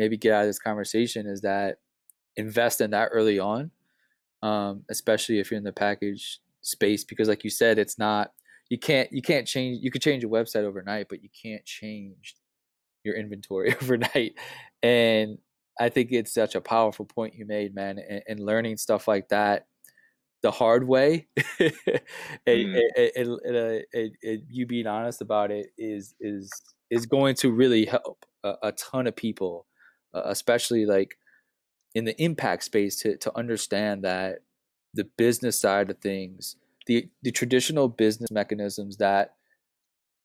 maybe 0.00 0.16
get 0.16 0.32
out 0.32 0.40
of 0.40 0.48
this 0.48 0.58
conversation 0.58 1.26
is 1.26 1.42
that 1.42 1.76
invest 2.36 2.80
in 2.80 2.90
that 2.92 3.10
early 3.12 3.38
on, 3.38 3.70
um, 4.42 4.82
especially 4.88 5.38
if 5.38 5.50
you're 5.50 5.58
in 5.58 5.64
the 5.64 5.72
package 5.72 6.40
space, 6.62 7.04
because 7.04 7.28
like 7.28 7.44
you 7.44 7.50
said, 7.50 7.78
it's 7.78 7.98
not 7.98 8.32
you 8.70 8.78
can't 8.78 9.12
you 9.12 9.20
can't 9.20 9.46
change 9.46 9.80
you 9.82 9.90
could 9.90 10.00
change 10.00 10.24
a 10.24 10.28
website 10.28 10.64
overnight, 10.64 11.08
but 11.10 11.22
you 11.22 11.28
can't 11.30 11.64
change 11.66 12.34
your 13.04 13.14
inventory 13.14 13.74
overnight. 13.82 14.34
And 14.82 15.36
I 15.78 15.90
think 15.90 16.12
it's 16.12 16.32
such 16.32 16.54
a 16.54 16.60
powerful 16.60 17.04
point 17.04 17.34
you 17.34 17.46
made, 17.46 17.74
man, 17.74 17.98
and, 17.98 18.22
and 18.26 18.40
learning 18.40 18.78
stuff 18.78 19.06
like 19.06 19.28
that 19.28 19.66
the 20.42 20.50
hard 20.50 20.88
way 20.88 21.26
and, 21.60 21.72
mm. 22.46 23.82
and, 23.92 24.42
you 24.48 24.64
being 24.64 24.86
honest 24.86 25.20
about 25.20 25.50
it 25.50 25.66
is 25.76 26.14
is 26.18 26.50
is 26.88 27.04
going 27.04 27.34
to 27.34 27.50
really 27.50 27.84
help 27.84 28.24
a, 28.42 28.54
a 28.62 28.72
ton 28.72 29.06
of 29.06 29.14
people 29.14 29.66
uh, 30.14 30.22
especially 30.26 30.86
like 30.86 31.18
in 31.94 32.04
the 32.04 32.20
impact 32.22 32.64
space 32.64 32.96
to 32.96 33.16
to 33.18 33.36
understand 33.36 34.04
that 34.04 34.40
the 34.94 35.04
business 35.04 35.58
side 35.58 35.90
of 35.90 35.98
things 35.98 36.56
the 36.86 37.08
the 37.22 37.32
traditional 37.32 37.88
business 37.88 38.30
mechanisms 38.30 38.96
that 38.98 39.34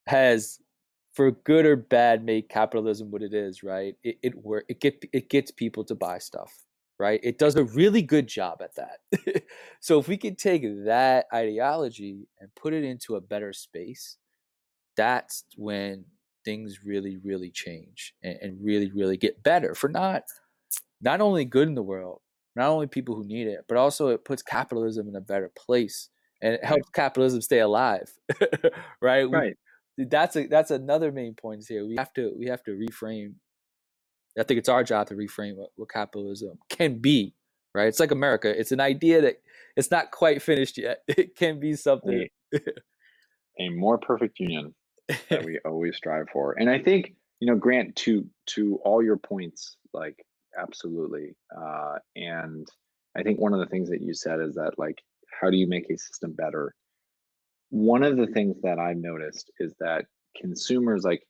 has 0.08 0.60
for 1.14 1.32
good 1.32 1.66
or 1.66 1.76
bad 1.76 2.24
made 2.24 2.50
capitalism 2.50 3.12
what 3.12 3.24
it 3.24 3.34
is 3.34 3.64
right 3.64 3.96
it 4.04 4.18
it 4.22 4.36
work 4.44 4.66
it 4.68 4.80
get 4.80 5.04
it 5.14 5.30
gets 5.30 5.52
people 5.52 5.84
to 5.84 5.96
buy 5.96 6.18
stuff 6.18 6.66
right? 7.00 7.20
It 7.24 7.38
does 7.38 7.56
a 7.56 7.64
really 7.64 8.02
good 8.02 8.28
job 8.28 8.62
at 8.62 8.76
that. 8.76 9.44
so 9.80 10.00
if 10.00 10.08
we 10.08 10.18
could 10.18 10.38
take 10.38 10.64
that 10.86 11.26
ideology 11.34 12.28
and 12.40 12.50
put 12.56 12.74
it 12.74 12.84
into 12.84 13.16
a 13.16 13.22
better 13.22 13.54
space, 13.54 14.18
that's 14.96 15.44
when 15.58 16.06
things 16.46 16.80
really, 16.86 17.18
really 17.24 17.52
change 17.52 18.14
and, 18.24 18.38
and 18.42 18.58
really, 18.64 18.92
really 18.92 19.18
get 19.18 19.44
better 19.44 19.76
for 19.76 19.90
not 19.90 20.24
not 21.02 21.22
only 21.22 21.44
good 21.44 21.68
in 21.68 21.76
the 21.76 21.84
world, 21.84 22.22
not 22.56 22.70
only 22.70 22.88
people 22.88 23.16
who 23.16 23.26
need 23.26 23.48
it, 23.48 23.66
but 23.68 23.78
also 23.78 24.08
it 24.10 24.24
puts 24.24 24.42
capitalism 24.42 25.08
in 25.08 25.16
a 25.16 25.22
better 25.22 25.52
place 25.58 26.10
and 26.42 26.54
it 26.54 26.64
helps 26.64 26.90
capitalism 26.90 27.42
stay 27.42 27.60
alive, 27.60 28.12
right? 29.02 29.30
Right. 29.32 29.58
We, 29.98 30.06
that's 30.06 30.36
a 30.36 30.48
that's 30.48 30.72
another 30.72 31.12
main 31.12 31.36
point 31.36 31.64
here. 31.68 31.86
We 31.86 31.96
have 31.98 32.12
to 32.14 32.34
we 32.38 32.48
have 32.48 32.62
to 32.64 32.72
reframe 32.72 33.36
I 34.38 34.44
think 34.44 34.58
it's 34.58 34.70
our 34.70 34.84
job 34.84 35.08
to 35.08 35.16
reframe 35.16 35.56
what, 35.56 35.70
what 35.76 35.90
capitalism 35.90 36.60
can 36.70 37.00
be, 37.00 37.34
right? 37.74 37.88
It's 37.88 38.00
like 38.00 38.12
America. 38.12 38.50
It's 38.58 38.74
an 38.74 38.82
idea 38.82 39.22
that 39.22 39.36
it's 39.78 39.92
not 39.92 40.12
quite 40.12 40.42
finished 40.42 40.78
yet. 40.78 41.00
It 41.08 41.36
can 41.36 41.60
be 41.60 41.76
something. 41.76 42.28
A, 42.54 42.60
a 43.60 43.70
more 43.70 43.98
perfect 43.98 44.40
union 44.40 44.76
that 45.30 45.46
we 45.46 45.60
always 45.66 45.96
strive 45.96 46.28
for. 46.32 46.54
And 46.58 46.70
I 46.70 46.80
think, 46.80 47.16
you 47.40 47.48
know, 47.48 47.58
Grant, 47.58 47.96
to 47.98 48.26
to 48.48 48.80
all 48.84 49.04
your 49.04 49.18
points, 49.18 49.78
like 49.94 50.26
absolutely. 50.58 51.36
Uh, 51.56 51.96
and 52.16 52.68
I 53.18 53.24
think 53.24 53.40
one 53.40 53.54
of 53.54 53.60
the 53.60 53.68
things 53.68 53.90
that 53.90 54.02
you 54.02 54.14
said 54.14 54.40
is 54.40 54.56
that 54.56 54.74
like, 54.78 55.02
how 55.40 55.50
do 55.50 55.58
you 55.58 55.68
make 55.68 55.90
a 55.90 55.98
system 55.98 56.34
better? 56.34 56.74
One 57.70 58.04
of 58.04 58.18
the 58.18 58.28
things 58.28 58.58
that 58.64 58.80
I've 58.80 58.98
noticed 58.98 59.52
is 59.60 59.74
that 59.80 60.06
consumers 60.40 61.04
like 61.04 61.24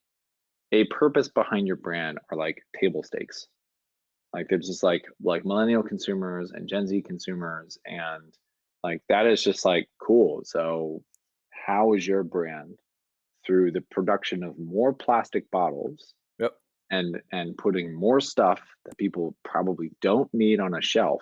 a 0.71 0.85
purpose 0.85 1.29
behind 1.29 1.67
your 1.67 1.75
brand 1.75 2.19
are 2.31 2.37
like 2.37 2.61
table 2.79 3.03
stakes. 3.03 3.47
Like 4.33 4.47
there's 4.49 4.67
just 4.67 4.83
like 4.83 5.03
like 5.23 5.45
millennial 5.45 5.83
consumers 5.83 6.51
and 6.51 6.67
Gen 6.67 6.87
Z 6.87 7.01
consumers, 7.03 7.77
and 7.85 8.33
like 8.83 9.01
that 9.09 9.25
is 9.27 9.41
just 9.41 9.63
like 9.65 9.87
cool. 9.99 10.41
So 10.43 11.01
how 11.65 11.93
is 11.93 12.05
your 12.05 12.23
brand 12.23 12.77
through 13.45 13.71
the 13.71 13.81
production 13.91 14.43
of 14.43 14.57
more 14.57 14.93
plastic 14.93 15.49
bottles 15.51 16.13
yep. 16.39 16.53
and 16.91 17.21
and 17.31 17.57
putting 17.57 17.93
more 17.93 18.19
stuff 18.19 18.61
that 18.85 18.97
people 18.97 19.35
probably 19.43 19.91
don't 20.01 20.33
need 20.33 20.59
on 20.59 20.73
a 20.73 20.81
shelf 20.81 21.21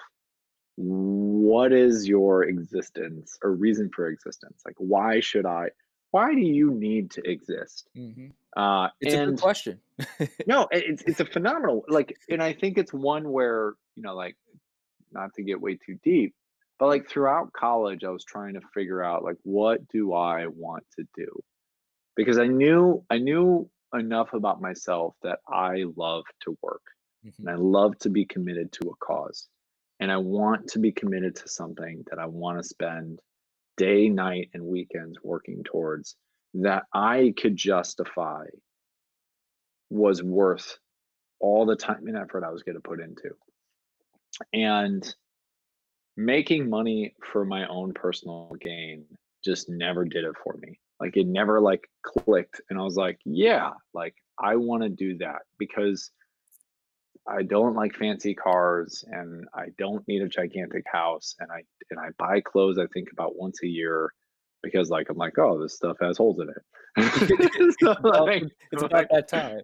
what 0.76 1.72
is 1.72 2.08
your 2.08 2.44
existence 2.44 3.38
or 3.44 3.54
reason 3.54 3.90
for 3.96 4.08
existence 4.08 4.62
like 4.66 4.76
why 4.78 5.20
should 5.20 5.46
i 5.46 5.70
why 6.14 6.36
do 6.36 6.42
you 6.42 6.72
need 6.72 7.10
to 7.12 7.28
exist? 7.28 7.90
Mm-hmm. 7.98 8.28
Uh, 8.56 8.90
it's 9.02 9.16
a 9.16 9.26
good 9.26 9.42
question. 9.42 9.80
no, 10.48 10.68
it's 10.70 11.02
it's 11.08 11.20
a 11.20 11.26
phenomenal 11.26 11.86
like, 11.88 12.16
and 12.30 12.42
I 12.42 12.54
think 12.54 12.78
it's 12.78 12.94
one 12.94 13.32
where 13.32 13.74
you 13.96 14.04
know, 14.04 14.14
like, 14.14 14.38
not 15.12 15.34
to 15.34 15.44
get 15.44 15.60
way 15.60 15.76
too 15.84 15.98
deep, 16.04 16.36
but 16.78 16.86
like 16.86 17.10
throughout 17.10 17.52
college, 17.52 18.04
I 18.04 18.12
was 18.12 18.24
trying 18.24 18.54
to 18.54 18.62
figure 18.76 19.04
out 19.04 19.24
like, 19.24 19.38
what 19.42 19.88
do 19.88 20.14
I 20.14 20.46
want 20.46 20.84
to 21.00 21.08
do? 21.16 21.44
Because 22.16 22.38
I 22.38 22.48
knew 22.48 23.04
I 23.10 23.18
knew 23.18 23.70
enough 23.94 24.34
about 24.34 24.62
myself 24.62 25.16
that 25.24 25.40
I 25.48 25.86
love 25.96 26.24
to 26.44 26.58
work, 26.62 26.84
mm-hmm. 27.26 27.48
and 27.48 27.50
I 27.50 27.60
love 27.60 27.98
to 28.00 28.10
be 28.10 28.26
committed 28.26 28.72
to 28.74 28.90
a 28.90 28.96
cause, 29.06 29.48
and 30.00 30.12
I 30.12 30.18
want 30.18 30.68
to 30.70 30.80
be 30.80 30.92
committed 30.92 31.36
to 31.38 31.48
something 31.48 32.04
that 32.10 32.20
I 32.20 32.26
want 32.26 32.60
to 32.60 32.64
spend 32.64 33.20
day, 33.78 34.10
night, 34.10 34.50
and 34.54 34.64
weekends 34.64 35.18
working 35.24 35.64
towards 35.64 36.16
that 36.56 36.84
I 36.94 37.34
could 37.38 37.56
justify 37.56 38.46
was 39.90 40.22
worth 40.22 40.78
all 41.40 41.66
the 41.66 41.76
time 41.76 42.08
and 42.08 42.18
effort 42.18 42.44
I 42.44 42.52
was 42.52 42.64
going 42.64 42.76
to 42.76 42.82
put 42.82 43.00
into. 43.00 43.32
And 44.54 45.04
making 46.16 46.70
money 46.70 47.16
for 47.32 47.46
my 47.46 47.68
own 47.68 47.94
personal 47.94 48.52
gain 48.62 49.06
just 49.44 49.70
never 49.70 50.06
did 50.06 50.24
it 50.24 50.36
for 50.44 50.56
me. 50.62 50.80
Like 51.00 51.18
it 51.18 51.28
never 51.28 51.60
like 51.60 51.90
clicked 52.02 52.62
and 52.70 52.80
I 52.80 52.84
was 52.84 52.96
like, 52.96 53.20
yeah, 53.26 53.72
like 53.94 54.16
I 54.40 54.56
want 54.56 54.84
to 54.84 54.90
do 54.90 55.18
that 55.18 55.42
because 55.58 56.12
I 57.28 57.44
don't 57.44 57.76
like 57.76 57.96
fancy 57.96 58.34
cars 58.34 59.04
and 59.08 59.48
I 59.54 59.68
don't 59.78 60.06
need 60.08 60.22
a 60.22 60.28
gigantic 60.28 60.84
house 60.92 61.36
and 61.40 61.52
I 61.52 61.64
and 61.90 62.00
I 62.00 62.10
buy 62.18 62.42
clothes 62.42 62.78
I 62.78 62.88
think 62.88 63.12
about 63.12 63.36
once 63.36 63.64
a 63.64 63.68
year 63.68 64.12
because 64.62 64.90
like 64.90 65.10
I'm 65.10 65.18
like, 65.18 65.38
oh, 65.38 65.62
this 65.62 65.76
stuff 65.76 65.98
has 66.02 66.18
holes 66.18 66.40
in 66.40 66.50
it. 66.50 66.62
so, 67.80 67.96
like, 68.24 68.44
it's 68.72 68.84
about 68.84 68.92
like, 68.92 69.10
that 69.10 69.28
time. 69.28 69.62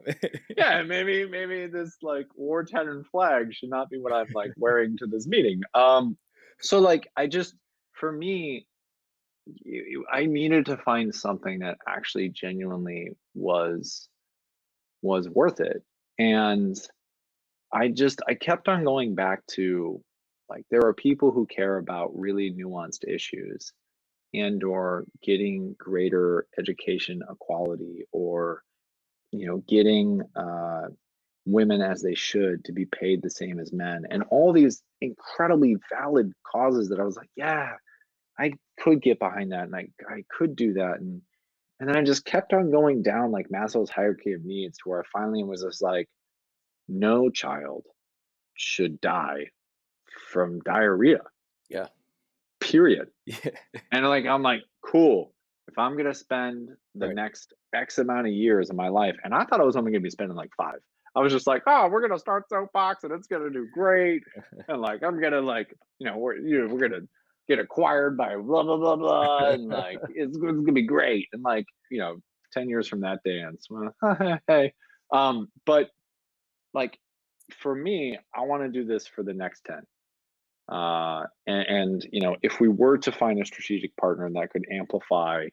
yeah, 0.58 0.82
maybe 0.84 1.28
maybe 1.28 1.68
this 1.68 1.98
like 2.02 2.28
war 2.36 2.64
tenant 2.64 3.08
flag 3.08 3.54
should 3.54 3.70
not 3.70 3.90
be 3.90 4.00
what 4.00 4.14
I'm 4.14 4.28
like 4.34 4.52
wearing 4.58 4.98
to 4.98 5.08
this 5.08 5.28
meeting. 5.28 5.62
Um 5.74 6.18
so 6.62 6.80
like 6.80 7.10
I 7.18 7.28
just 7.28 7.56
for 7.94 8.12
me 8.12 8.68
I 10.12 10.26
needed 10.26 10.68
to 10.68 10.78
find 10.78 11.14
something 11.14 11.60
that 11.60 11.78
actually 11.88 12.30
genuinely 12.30 13.12
was 13.34 14.08
was 15.02 15.30
worth 15.30 15.60
it. 15.60 15.84
And 16.18 16.78
I 17.72 17.90
just 17.90 18.22
I 18.28 18.34
kept 18.34 18.68
on 18.68 18.84
going 18.84 19.16
back 19.16 19.46
to 19.54 20.02
like 20.50 20.66
there 20.72 20.86
are 20.86 20.94
people 20.94 21.32
who 21.32 21.46
care 21.46 21.78
about 21.78 22.18
really 22.18 22.52
nuanced 22.52 23.08
issues 23.08 23.72
and 24.34 24.64
or 24.64 25.06
getting 25.24 25.76
greater 25.78 26.48
education 26.58 27.22
equality 27.30 28.06
or 28.12 28.64
you 29.32 29.48
know 29.48 29.58
getting 29.68 30.22
uh, 30.36 30.88
women 31.46 31.82
as 31.82 32.02
they 32.02 32.16
should 32.16 32.64
to 32.66 32.74
be 32.74 32.86
paid 32.86 33.22
the 33.22 33.30
same 33.30 33.60
as 33.60 33.74
men 33.74 34.04
and 34.12 34.24
all 34.32 34.54
these 34.54 34.82
incredibly 35.02 35.76
valid 35.92 36.32
causes 36.50 36.90
that 36.90 37.00
I 37.00 37.04
was 37.04 37.18
like 37.18 37.30
yeah 37.36 37.74
I 38.40 38.54
could 38.80 39.02
get 39.02 39.20
behind 39.20 39.52
that 39.52 39.64
and 39.64 39.76
I 39.76 39.90
I 40.08 40.24
could 40.30 40.56
do 40.56 40.74
that 40.74 41.00
and 41.00 41.22
and 41.80 41.88
then 41.88 41.96
I 41.96 42.04
just 42.04 42.26
kept 42.26 42.54
on 42.54 42.72
going 42.72 43.04
down 43.04 43.32
like 43.32 43.50
Maslow's 43.50 43.90
hierarchy 43.90 44.34
of 44.34 44.44
needs 44.44 44.78
to 44.80 44.90
where 44.90 45.02
I 45.02 45.04
finally 45.12 45.44
was 45.44 45.64
just 45.64 45.82
like 45.82 46.10
no 46.88 47.30
child 47.30 47.84
should 48.56 49.00
die 49.00 49.48
from 50.32 50.60
diarrhea. 50.62 51.22
Yeah. 51.70 51.88
Period. 52.60 53.10
Yeah. 53.26 53.52
and 53.92 54.08
like 54.08 54.26
I'm 54.26 54.42
like, 54.42 54.62
cool. 54.82 55.34
If 55.68 55.78
I'm 55.78 55.96
gonna 55.96 56.16
spend 56.16 56.70
the 56.96 57.08
right. 57.08 57.16
next 57.16 57.54
X 57.74 58.00
amount 58.00 58.26
of 58.28 58.34
years 58.34 58.70
of 58.72 58.76
my 58.76 58.90
life, 58.90 59.16
and 59.24 59.34
I 59.34 59.46
thought 59.46 59.62
I 59.62 59.66
was 59.66 59.76
only 59.76 59.92
gonna 59.92 60.02
be 60.02 60.10
spending 60.10 60.36
like 60.36 60.50
five. 60.58 60.80
I 61.16 61.20
was 61.20 61.32
just 61.32 61.48
like, 61.48 61.64
oh, 61.68 61.88
we're 61.90 62.02
gonna 62.02 62.20
start 62.20 62.50
soapbox 62.50 63.04
and 63.04 63.14
it's 63.14 63.28
gonna 63.28 63.52
do 63.52 63.68
great. 63.72 64.24
and 64.68 64.82
like 64.82 65.04
I'm 65.04 65.22
gonna 65.22 65.42
like, 65.42 65.74
you 66.00 66.08
know, 66.08 66.18
we're 66.18 66.38
you 66.38 66.62
know, 66.68 66.74
we're 66.74 66.90
gonna 66.90 67.06
get 67.50 67.60
acquired 67.60 68.16
by 68.16 68.36
blah 68.36 68.64
blah 68.64 68.78
blah 68.78 68.96
blah 68.96 69.38
and 69.50 69.68
like 69.68 70.00
it's, 70.10 70.38
it's 70.38 70.38
gonna 70.38 70.72
be 70.72 70.84
great. 70.84 71.28
And 71.34 71.44
like, 71.44 71.66
you 71.92 72.00
know, 72.00 72.22
10 72.54 72.70
years 72.70 72.88
from 72.88 73.02
that 73.02 73.20
dance, 73.26 73.68
well, 73.70 73.94
hey. 74.48 74.74
Um, 75.12 75.50
but 75.66 75.90
like 76.74 76.98
for 77.52 77.74
me, 77.74 78.18
I 78.34 78.42
want 78.42 78.64
to 78.64 78.70
do 78.70 78.86
this 78.86 79.08
for 79.08 79.24
the 79.24 79.34
next 79.34 79.66
10. 79.66 79.82
Uh, 80.70 81.24
and, 81.48 81.68
and, 81.68 82.08
you 82.12 82.22
know, 82.22 82.36
if 82.44 82.60
we 82.60 82.68
were 82.68 82.98
to 83.00 83.12
find 83.12 83.42
a 83.42 83.46
strategic 83.46 83.96
partner 83.98 84.30
that 84.30 84.52
could 84.52 84.66
amplify 84.72 85.48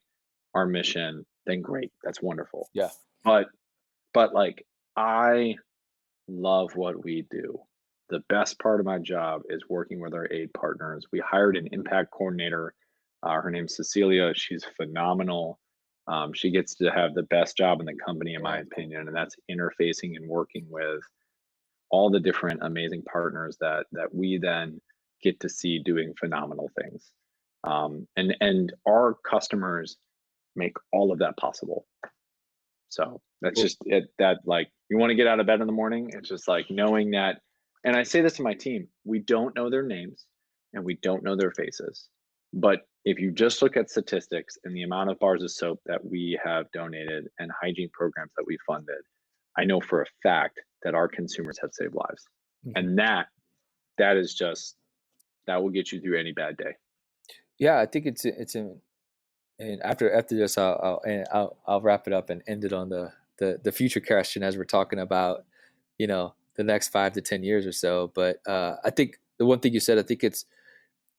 our 0.54 0.66
mission, 0.66 1.24
then 1.46 1.62
great. 1.62 1.90
That's 2.04 2.20
wonderful. 2.20 2.68
Yeah. 2.74 2.90
But, 3.24 3.46
but 4.12 4.34
like, 4.34 4.66
I 4.94 5.56
love 6.28 6.76
what 6.76 7.02
we 7.02 7.24
do. 7.30 7.60
The 8.08 8.22
best 8.28 8.58
part 8.60 8.80
of 8.80 8.86
my 8.86 8.98
job 8.98 9.42
is 9.48 9.64
working 9.68 10.00
with 10.00 10.14
our 10.14 10.30
aid 10.32 10.52
partners. 10.54 11.06
We 11.12 11.20
hired 11.20 11.56
an 11.56 11.68
impact 11.72 12.12
coordinator. 12.12 12.74
Uh, 13.22 13.40
her 13.40 13.50
name's 13.50 13.76
Cecilia. 13.76 14.32
She's 14.34 14.64
phenomenal. 14.76 15.58
Um, 16.06 16.32
she 16.32 16.50
gets 16.50 16.76
to 16.76 16.90
have 16.90 17.14
the 17.14 17.24
best 17.24 17.56
job 17.56 17.80
in 17.80 17.86
the 17.86 17.94
company, 17.94 18.34
in 18.34 18.42
my 18.42 18.58
opinion, 18.58 19.08
and 19.08 19.16
that's 19.16 19.34
interfacing 19.50 20.14
and 20.16 20.28
working 20.28 20.66
with 20.70 21.02
all 21.90 22.10
the 22.10 22.20
different 22.20 22.60
amazing 22.62 23.02
partners 23.02 23.56
that 23.60 23.86
that 23.92 24.14
we 24.14 24.38
then 24.38 24.80
get 25.22 25.40
to 25.40 25.48
see 25.48 25.80
doing 25.80 26.14
phenomenal 26.18 26.70
things. 26.80 27.10
Um, 27.64 28.06
and 28.16 28.36
and 28.40 28.72
our 28.86 29.16
customers 29.28 29.96
make 30.54 30.76
all 30.92 31.10
of 31.12 31.18
that 31.18 31.36
possible. 31.36 31.86
So 32.88 33.20
that's 33.42 33.60
just 33.60 33.78
it. 33.84 34.04
That 34.18 34.38
like 34.44 34.68
you 34.88 34.98
want 34.98 35.10
to 35.10 35.16
get 35.16 35.26
out 35.26 35.40
of 35.40 35.46
bed 35.46 35.60
in 35.60 35.66
the 35.66 35.72
morning. 35.72 36.10
It's 36.12 36.28
just 36.28 36.46
like 36.46 36.66
knowing 36.70 37.10
that. 37.12 37.40
And 37.86 37.96
I 37.96 38.02
say 38.02 38.20
this 38.20 38.34
to 38.34 38.42
my 38.42 38.52
team: 38.52 38.88
we 39.04 39.20
don't 39.20 39.56
know 39.56 39.70
their 39.70 39.86
names 39.86 40.26
and 40.74 40.84
we 40.84 40.98
don't 41.02 41.22
know 41.22 41.36
their 41.36 41.52
faces, 41.52 42.08
but 42.52 42.80
if 43.04 43.20
you 43.20 43.30
just 43.30 43.62
look 43.62 43.76
at 43.76 43.88
statistics 43.88 44.58
and 44.64 44.74
the 44.74 44.82
amount 44.82 45.10
of 45.10 45.18
bars 45.20 45.42
of 45.42 45.50
soap 45.52 45.80
that 45.86 46.04
we 46.04 46.38
have 46.44 46.66
donated 46.72 47.28
and 47.38 47.50
hygiene 47.62 47.88
programs 47.94 48.32
that 48.36 48.44
we 48.46 48.58
funded, 48.66 49.02
I 49.56 49.64
know 49.64 49.80
for 49.80 50.02
a 50.02 50.06
fact 50.24 50.60
that 50.82 50.94
our 50.94 51.06
consumers 51.06 51.56
have 51.62 51.70
saved 51.72 51.94
lives. 51.94 52.24
Mm-hmm. 52.66 52.72
And 52.76 52.98
that 52.98 53.26
that 53.98 54.16
is 54.16 54.34
just 54.34 54.74
that 55.46 55.62
will 55.62 55.70
get 55.70 55.92
you 55.92 56.00
through 56.00 56.18
any 56.18 56.32
bad 56.32 56.56
day. 56.56 56.74
Yeah, 57.58 57.78
I 57.78 57.86
think 57.86 58.06
it's 58.06 58.24
it's 58.24 58.56
in 58.56 58.80
and 59.58 59.80
after 59.82 60.12
after 60.12 60.36
this 60.36 60.58
I'll 60.58 60.80
I'll, 60.82 61.00
and 61.06 61.26
I'll 61.32 61.56
I'll 61.66 61.80
wrap 61.80 62.08
it 62.08 62.12
up 62.12 62.30
and 62.30 62.42
end 62.48 62.64
it 62.64 62.72
on 62.72 62.88
the 62.88 63.12
the 63.38 63.60
the 63.62 63.72
future 63.72 64.00
question 64.00 64.42
as 64.42 64.56
we're 64.56 64.64
talking 64.64 64.98
about 64.98 65.44
you 65.98 66.08
know 66.08 66.34
the 66.56 66.64
next 66.64 66.88
five 66.88 67.12
to 67.12 67.20
ten 67.20 67.42
years 67.42 67.66
or 67.66 67.72
so. 67.72 68.12
But 68.14 68.38
uh, 68.46 68.76
I 68.84 68.90
think 68.90 69.18
the 69.38 69.46
one 69.46 69.60
thing 69.60 69.72
you 69.74 69.80
said, 69.80 69.98
I 69.98 70.02
think 70.02 70.24
it's 70.24 70.44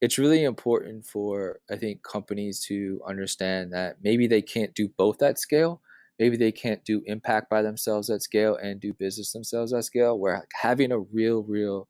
it's 0.01 0.17
really 0.17 0.43
important 0.43 1.05
for 1.05 1.59
I 1.71 1.75
think 1.75 2.03
companies 2.03 2.59
to 2.65 3.01
understand 3.07 3.73
that 3.73 3.97
maybe 4.03 4.27
they 4.27 4.41
can't 4.41 4.73
do 4.73 4.87
both 4.87 5.21
at 5.21 5.39
scale. 5.39 5.81
Maybe 6.19 6.37
they 6.37 6.51
can't 6.51 6.83
do 6.83 7.03
impact 7.05 7.49
by 7.49 7.61
themselves 7.61 8.09
at 8.09 8.23
scale 8.23 8.55
and 8.55 8.79
do 8.79 8.91
business 8.93 9.33
themselves 9.33 9.73
at 9.73 9.85
scale. 9.85 10.17
Where 10.17 10.45
having 10.53 10.91
a 10.91 10.99
real, 10.99 11.43
real 11.43 11.87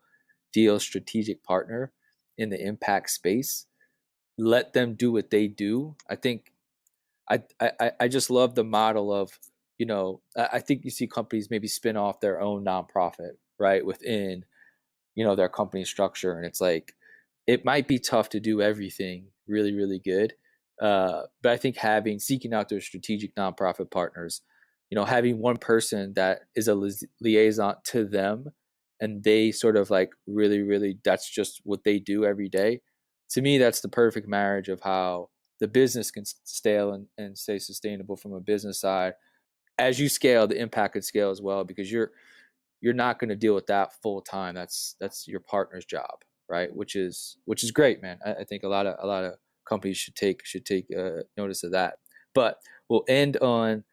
deal 0.54 0.80
strategic 0.80 1.44
partner 1.44 1.92
in 2.38 2.50
the 2.50 2.62
impact 2.62 3.10
space, 3.10 3.66
let 4.38 4.74
them 4.74 4.96
do 4.96 5.12
what 5.12 5.30
they 5.30 5.48
do. 5.48 5.96
I 6.10 6.16
think 6.16 6.52
I 7.30 7.42
I, 7.60 7.92
I 8.02 8.08
just 8.08 8.30
love 8.30 8.56
the 8.56 8.64
model 8.64 9.14
of, 9.14 9.40
you 9.78 9.86
know, 9.86 10.22
I 10.36 10.60
think 10.60 10.84
you 10.84 10.92
see 10.92 11.08
companies 11.08 11.50
maybe 11.50 11.68
spin 11.68 11.98
off 11.98 12.20
their 12.20 12.42
own 12.42 12.66
nonprofit, 12.66 13.34
right, 13.60 13.86
within, 13.86 14.44
you 15.16 15.24
know, 15.24 15.36
their 15.36 15.50
company 15.50 15.86
structure. 15.86 16.38
And 16.38 16.46
it's 16.46 16.62
like 16.62 16.94
it 17.46 17.64
might 17.64 17.88
be 17.88 18.00
tough 18.00 18.30
to 18.30 18.40
do 18.40 18.62
everything 18.62 19.28
really, 19.48 19.74
really 19.74 20.00
good. 20.00 20.34
Uh, 20.82 21.24
but 21.42 21.52
I 21.52 21.58
think 21.58 21.78
having 21.78 22.20
seeking 22.20 22.54
out 22.54 22.70
those 22.70 22.86
strategic 22.86 23.36
nonprofit 23.36 23.90
partners, 23.90 24.42
you 24.90 24.96
know, 24.96 25.06
having 25.06 25.40
one 25.40 25.58
person 25.58 26.14
that 26.16 26.42
is 26.56 26.68
a 26.68 26.76
li- 26.76 27.08
liaison 27.22 27.76
to 27.86 28.06
them, 28.06 28.46
and 29.00 29.24
they 29.24 29.52
sort 29.52 29.78
of 29.78 29.90
like 29.90 30.10
really, 30.28 30.62
really 30.62 31.00
that's 31.04 31.30
just 31.30 31.62
what 31.64 31.84
they 31.84 32.00
do 32.00 32.26
every 32.26 32.50
day. 32.50 32.82
To 33.32 33.42
me, 33.42 33.58
that's 33.58 33.82
the 33.82 33.90
perfect 33.90 34.28
marriage 34.28 34.70
of 34.70 34.82
how 34.82 35.30
the 35.60 35.68
business 35.68 36.12
can 36.12 36.24
scale 36.26 36.94
and, 36.94 37.08
and 37.18 37.38
stay 37.38 37.60
sustainable 37.60 38.16
from 38.16 38.34
a 38.34 38.40
business 38.40 38.80
side. 38.80 39.14
As 39.80 40.00
you 40.00 40.10
scale, 40.10 40.48
the 40.48 40.60
impact 40.60 40.94
could 40.94 41.06
scale 41.06 41.30
as 41.30 41.42
well 41.42 41.64
because 41.64 41.92
you're 41.92 42.12
you're 42.82 42.94
not 42.94 43.20
going 43.20 43.30
to 43.30 43.36
deal 43.36 43.56
with 43.56 43.68
that 43.68 43.94
full 44.02 44.22
time. 44.22 44.56
That's 44.56 44.96
that's 45.00 45.28
your 45.28 45.40
partner's 45.40 45.86
job 45.86 46.24
right? 46.50 46.74
Which 46.76 46.96
is 46.96 47.38
which 47.46 47.64
is 47.64 47.72
great, 47.72 48.02
man. 48.02 48.20
I, 48.26 48.34
I 48.34 48.44
think 48.44 48.64
a 48.64 48.68
lot 48.68 48.86
of 48.86 48.96
a 49.02 49.08
lot 49.08 49.24
of 49.24 49.34
companies 49.68 49.98
should 49.98 50.16
take 50.16 50.46
should 50.46 50.66
take 50.66 50.86
uh, 50.98 51.24
notice 51.36 51.64
of 51.64 51.72
that. 51.72 51.96
But 52.34 52.58
we'll 52.90 53.06
end 53.08 53.38
on 53.38 53.84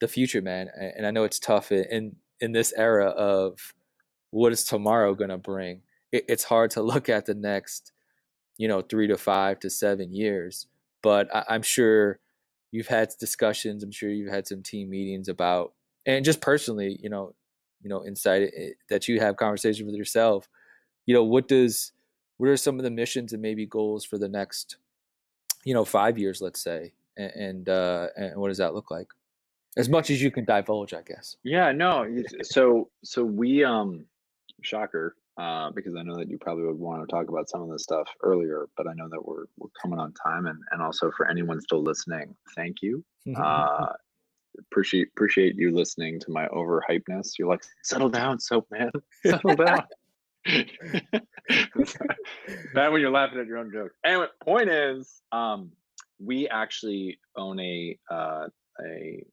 the 0.00 0.08
future, 0.08 0.42
man. 0.42 0.68
And 0.96 1.06
I 1.06 1.10
know 1.10 1.24
it's 1.24 1.38
tough 1.38 1.72
in 1.72 2.16
in 2.40 2.52
this 2.52 2.72
era 2.76 3.06
of 3.06 3.74
what 4.30 4.52
is 4.52 4.64
tomorrow 4.64 5.14
going 5.14 5.30
to 5.30 5.38
bring. 5.38 5.82
It, 6.10 6.24
it's 6.28 6.44
hard 6.44 6.70
to 6.72 6.82
look 6.82 7.08
at 7.08 7.26
the 7.26 7.34
next, 7.34 7.92
you 8.58 8.68
know, 8.68 8.82
three 8.82 9.06
to 9.08 9.16
five 9.16 9.60
to 9.60 9.70
seven 9.70 10.12
years. 10.12 10.66
But 11.02 11.34
I, 11.34 11.44
I'm 11.48 11.62
sure 11.62 12.18
you've 12.72 12.88
had 12.88 13.10
discussions. 13.20 13.84
I'm 13.84 13.92
sure 13.92 14.10
you've 14.10 14.32
had 14.32 14.48
some 14.48 14.62
team 14.62 14.90
meetings 14.90 15.28
about, 15.28 15.74
and 16.04 16.24
just 16.24 16.40
personally, 16.40 16.98
you 17.00 17.08
know, 17.08 17.34
you 17.82 17.88
know, 17.88 18.02
inside 18.02 18.42
it, 18.42 18.74
that 18.88 19.06
you 19.06 19.20
have 19.20 19.36
conversations 19.36 19.86
with 19.86 19.94
yourself. 19.94 20.48
You 21.06 21.14
know, 21.14 21.24
what 21.24 21.46
does 21.46 21.92
what 22.42 22.48
are 22.48 22.56
some 22.56 22.76
of 22.76 22.82
the 22.82 22.90
missions 22.90 23.32
and 23.32 23.40
maybe 23.40 23.66
goals 23.66 24.04
for 24.04 24.18
the 24.18 24.28
next 24.28 24.76
you 25.64 25.74
know 25.74 25.84
five 25.84 26.18
years 26.18 26.40
let's 26.40 26.60
say 26.60 26.92
and 27.16 27.30
and, 27.30 27.68
uh, 27.68 28.08
and 28.16 28.36
what 28.36 28.48
does 28.48 28.58
that 28.58 28.74
look 28.74 28.90
like 28.90 29.08
as 29.76 29.88
much 29.88 30.10
as 30.10 30.20
you 30.20 30.30
can 30.30 30.44
divulge 30.44 30.92
i 30.92 31.02
guess 31.02 31.36
yeah 31.44 31.70
no 31.70 32.04
so 32.42 32.90
so 33.04 33.24
we 33.24 33.62
um 33.62 34.04
shocker 34.62 35.14
uh, 35.38 35.70
because 35.70 35.94
I 35.96 36.02
know 36.02 36.16
that 36.16 36.28
you 36.28 36.38
probably 36.38 36.64
would 36.64 36.78
want 36.78 37.02
to 37.02 37.10
talk 37.10 37.28
about 37.28 37.48
some 37.48 37.62
of 37.62 37.70
this 37.70 37.82
stuff 37.82 38.08
earlier, 38.22 38.68
but 38.76 38.86
I 38.86 38.92
know 38.94 39.08
that 39.08 39.24
we're 39.24 39.44
we're 39.56 39.70
coming 39.80 39.98
on 39.98 40.12
time, 40.12 40.46
and 40.46 40.58
and 40.72 40.82
also 40.82 41.10
for 41.16 41.28
anyone 41.28 41.60
still 41.60 41.82
listening, 41.82 42.34
thank 42.54 42.82
you. 42.82 43.04
Uh, 43.36 43.92
appreciate 44.58 45.08
appreciate 45.08 45.56
you 45.56 45.74
listening 45.74 46.20
to 46.20 46.30
my 46.30 46.46
overhypeness. 46.48 47.38
You're 47.38 47.48
like, 47.48 47.62
settle 47.82 48.08
down, 48.08 48.38
soap 48.40 48.66
man, 48.70 48.90
settle 49.24 49.56
down. 49.56 49.84
Bad 52.74 52.92
when 52.92 53.00
you're 53.00 53.10
laughing 53.10 53.38
at 53.38 53.46
your 53.46 53.58
own 53.58 53.70
joke. 53.72 53.92
Anyway, 54.04 54.26
point 54.44 54.68
is, 54.68 55.22
um, 55.30 55.70
we 56.18 56.48
actually 56.48 57.18
own 57.36 57.60
a 57.60 57.96
uh, 58.10 58.46
a 58.84 59.24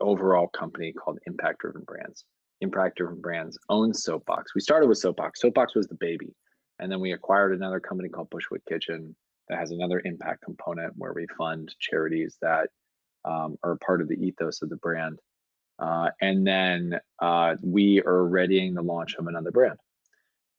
overall 0.00 0.48
company 0.48 0.92
called 0.92 1.18
Impact 1.26 1.60
Driven 1.60 1.82
Brands. 1.82 2.24
Impact 2.62 2.96
Driven 2.96 3.20
Brands 3.20 3.58
owns 3.68 4.04
Soapbox. 4.04 4.54
We 4.54 4.60
started 4.60 4.88
with 4.88 4.98
Soapbox. 4.98 5.40
Soapbox 5.40 5.74
was 5.74 5.88
the 5.88 5.96
baby, 5.96 6.34
and 6.78 6.90
then 6.90 7.00
we 7.00 7.12
acquired 7.12 7.54
another 7.54 7.80
company 7.80 8.08
called 8.08 8.30
Bushwick 8.30 8.64
Kitchen 8.66 9.14
that 9.48 9.58
has 9.58 9.72
another 9.72 10.00
impact 10.04 10.44
component 10.44 10.94
where 10.96 11.12
we 11.12 11.26
fund 11.36 11.74
charities 11.80 12.38
that 12.40 12.70
um, 13.24 13.58
are 13.62 13.76
part 13.76 14.00
of 14.00 14.08
the 14.08 14.14
ethos 14.14 14.62
of 14.62 14.70
the 14.70 14.76
brand. 14.76 15.18
Uh, 15.78 16.10
and 16.20 16.46
then 16.46 16.98
uh, 17.18 17.56
we 17.62 18.00
are 18.02 18.24
readying 18.24 18.74
the 18.74 18.82
launch 18.82 19.14
of 19.16 19.26
another 19.26 19.50
brand. 19.50 19.78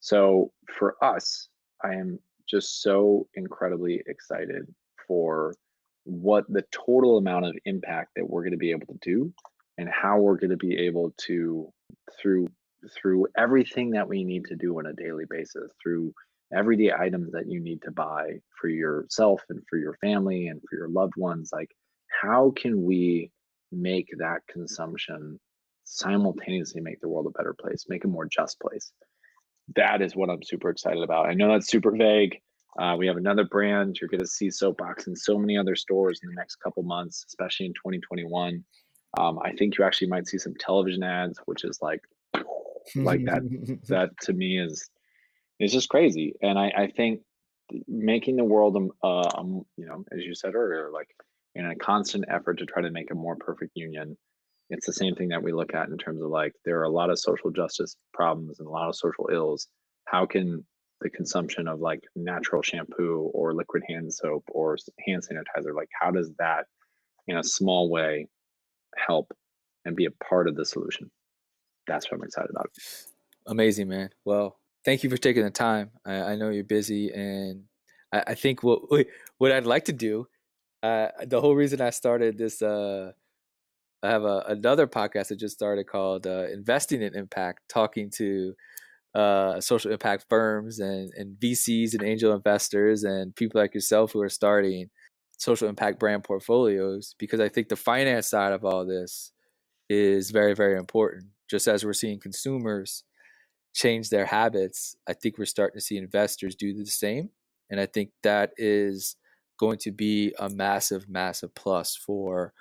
So 0.02 0.52
for 0.78 1.02
us, 1.02 1.48
I 1.84 1.94
am 1.94 2.20
just 2.48 2.82
so 2.82 3.28
incredibly 3.36 4.04
excited 4.08 4.68
for 5.08 5.56
what 6.04 6.46
the 6.52 6.66
total 6.72 7.18
amount 7.18 7.46
of 7.46 7.56
impact 7.64 8.12
that 8.16 8.30
we're 8.30 8.42
going 8.42 8.52
to 8.52 8.58
be 8.58 8.72
able 8.72 8.88
to 8.88 9.00
do 9.02 9.34
and 9.78 9.90
how 9.90 10.20
we're 10.20 10.38
going 10.38 10.52
to 10.52 10.58
be 10.58 10.78
able 10.78 11.14
to 11.18 11.72
through 12.20 12.48
through 12.96 13.28
everything 13.38 13.92
that 13.92 14.08
we 14.08 14.24
need 14.24 14.46
to 14.46 14.56
do 14.56 14.78
on 14.78 14.86
a 14.88 14.94
daily 14.94 15.26
basis 15.30 15.72
through 15.82 16.14
everyday 16.54 16.92
items 16.92 17.32
that 17.32 17.48
you 17.48 17.60
need 17.60 17.82
to 17.82 17.92
buy 17.92 18.32
for 18.60 18.68
yourself 18.68 19.42
and 19.50 19.62
for 19.70 19.78
your 19.78 19.96
family 20.02 20.48
and 20.48 20.62
for 20.70 20.78
your 20.78 20.90
loved 20.90 21.14
ones 21.18 21.50
like 21.54 21.70
how 22.22 22.52
can 22.56 22.84
we 22.84 23.32
make 23.72 24.08
that 24.18 24.40
consumption 24.50 25.40
simultaneously 25.86 26.82
make 26.82 27.00
the 27.02 27.08
world 27.08 27.26
a 27.26 27.38
better 27.38 27.56
place 27.60 27.86
make 27.90 28.04
a 28.04 28.08
more 28.08 28.28
just 28.28 28.60
place 28.60 28.92
that 29.76 30.02
is 30.02 30.16
what 30.16 30.30
I'm 30.30 30.44
super 30.44 30.70
excited 30.70 31.04
about. 31.04 31.28
I 31.28 31.34
know 31.34 31.52
that's 31.52 31.70
super 31.70 31.92
vague. 31.92 32.38
Uh, 32.80 32.96
we 32.98 33.08
have 33.08 33.18
another 33.18 33.46
brand. 33.46 33.98
You're 34.00 34.10
going 34.10 34.20
to 34.20 34.28
see 34.28 34.50
Soapbox 34.50 35.08
in 35.08 35.16
so 35.16 35.38
many 35.38 35.58
other 35.58 35.76
stores 35.76 36.20
in 36.24 36.30
the 36.30 36.36
next 36.36 36.58
couple 36.58 36.84
months, 36.84 37.24
especially 37.28 37.68
in 37.68 37.74
2021. 37.74 38.64
Um, 39.18 39.40
I 39.44 39.54
think 39.54 39.78
you 39.78 39.84
actually 39.84 40.08
might 40.08 40.28
see 40.28 40.38
some 40.38 40.56
television 40.60 41.04
ads, 41.04 41.40
which 41.46 41.64
is 41.64 41.80
like, 41.82 42.02
like 42.96 43.24
that. 43.26 43.80
that 43.88 44.10
to 44.22 44.34
me 44.34 44.60
is 44.60 44.90
is 45.60 45.72
just 45.72 45.90
crazy. 45.90 46.34
And 46.42 46.58
I, 46.58 46.74
I 46.76 46.88
think 46.88 47.22
making 47.88 48.36
the 48.36 48.44
world, 48.44 48.76
um, 48.76 48.92
uh, 49.04 49.30
um, 49.36 49.66
you 49.78 49.86
know, 49.86 50.04
as 50.12 50.24
you 50.24 50.34
said 50.36 50.56
earlier, 50.56 50.90
like 50.92 51.08
in 51.56 51.66
a 51.66 51.76
constant 51.76 52.26
effort 52.28 52.58
to 52.60 52.66
try 52.66 52.82
to 52.82 52.90
make 52.90 53.12
a 53.12 53.16
more 53.16 53.36
perfect 53.36 53.72
union 53.76 54.18
it's 54.70 54.86
the 54.88 54.94
same 54.94 55.16
thing 55.16 55.30
that 55.30 55.44
we 55.44 55.52
look 55.52 55.74
at 55.74 55.90
in 55.90 55.98
terms 55.98 56.22
of 56.22 56.30
like 56.30 56.54
there 56.66 56.80
are 56.80 56.86
a 56.86 56.90
lot 56.90 57.10
of 57.10 57.20
social 57.20 57.52
justice 57.52 57.96
problems 58.14 58.60
and 58.60 58.68
a 58.68 58.72
lot 58.72 58.90
of 58.90 58.96
social 58.96 59.30
ills 59.32 59.68
how 60.06 60.26
can 60.26 60.66
the 61.02 61.10
consumption 61.10 61.68
of 61.68 61.80
like 61.80 62.02
natural 62.16 62.62
shampoo 62.62 63.30
or 63.34 63.54
liquid 63.54 63.84
hand 63.88 64.14
soap 64.14 64.44
or 64.52 64.78
hand 65.06 65.22
sanitizer 65.22 65.76
like 65.76 65.90
how 66.00 66.10
does 66.10 66.32
that 66.40 66.66
in 67.28 67.38
a 67.38 67.44
small 67.44 67.90
way 67.90 68.28
help 68.98 69.34
and 69.86 69.96
be 69.96 70.06
a 70.06 70.12
part 70.12 70.48
of 70.48 70.56
the 70.56 70.66
solution. 70.66 71.12
That's 71.88 72.10
what 72.10 72.18
i'm 72.18 72.24
excited 72.24 72.50
about. 72.52 72.70
Amazing 73.48 73.90
man. 73.90 74.10
Well 74.26 74.58
thank 74.86 75.04
you 75.04 75.10
for 75.10 75.18
taking 75.18 75.44
the 75.44 75.52
time. 75.52 75.92
I, 76.06 76.14
I 76.14 76.36
know 76.36 76.50
you're 76.50 76.64
busy 76.64 77.12
and 77.12 77.64
I, 78.12 78.24
I, 78.28 78.36
think 78.36 78.64
what 78.64 78.82
what 79.38 79.52
i'd 79.52 79.66
like 79.66 79.86
to 79.86 79.94
do 79.94 80.28
uh, 80.82 81.08
the 81.26 81.40
whole 81.40 81.56
reason 81.56 81.80
i 81.80 81.90
started 81.90 82.38
this 82.38 82.62
uh, 82.62 83.14
I 84.04 84.10
have 84.10 84.24
a, 84.24 84.44
another 84.48 84.86
podcast 84.86 85.30
that 85.30 85.40
just 85.40 85.56
started 85.56 85.88
called 85.88 86.28
uh, 86.28 86.48
Investing 86.52 87.02
in 87.02 87.16
Impact, 87.16 87.62
talking 87.70 88.12
to 88.18 88.54
uh, 89.16 89.62
social 89.62 89.92
impact 89.92 90.26
firms 90.30 90.80
and, 90.80 91.10
and 91.16 91.38
VCs 91.40 91.94
and 91.94 92.04
angel 92.04 92.34
investors 92.34 93.04
and 93.04 93.34
people 93.34 93.62
like 93.62 93.74
yourself 93.74 94.12
who 94.12 94.22
are 94.22 94.30
starting 94.30 94.90
social 95.38 95.68
impact 95.68 96.00
brand 96.00 96.24
portfolios 96.24 97.16
because 97.18 97.40
I 97.40 97.50
think 97.50 97.70
the 97.70 97.76
finance 97.76 98.28
side 98.28 98.54
of 98.54 98.64
all 98.64 98.86
this 98.86 99.32
is 99.90 100.32
very, 100.32 100.54
very 100.54 100.78
important. 100.78 101.26
Just 101.50 101.68
as 101.68 101.86
we're 101.86 101.94
seeing 101.94 102.20
consumers 102.20 103.04
change 103.74 104.10
their 104.10 104.26
habits, 104.26 104.96
I 105.08 105.14
think 105.14 105.38
we're 105.38 105.46
starting 105.46 105.78
to 105.78 105.86
see 105.86 105.98
investors 105.98 106.56
do 106.56 106.74
the 106.74 106.86
same. 106.86 107.30
And 107.70 107.80
I 107.80 107.86
think 107.86 108.12
that 108.24 108.52
is 108.58 109.16
going 109.60 109.78
to 109.80 109.92
be 109.92 110.34
a 110.40 110.50
massive, 110.50 111.10
massive 111.10 111.54
plus 111.56 111.96
for 111.96 112.54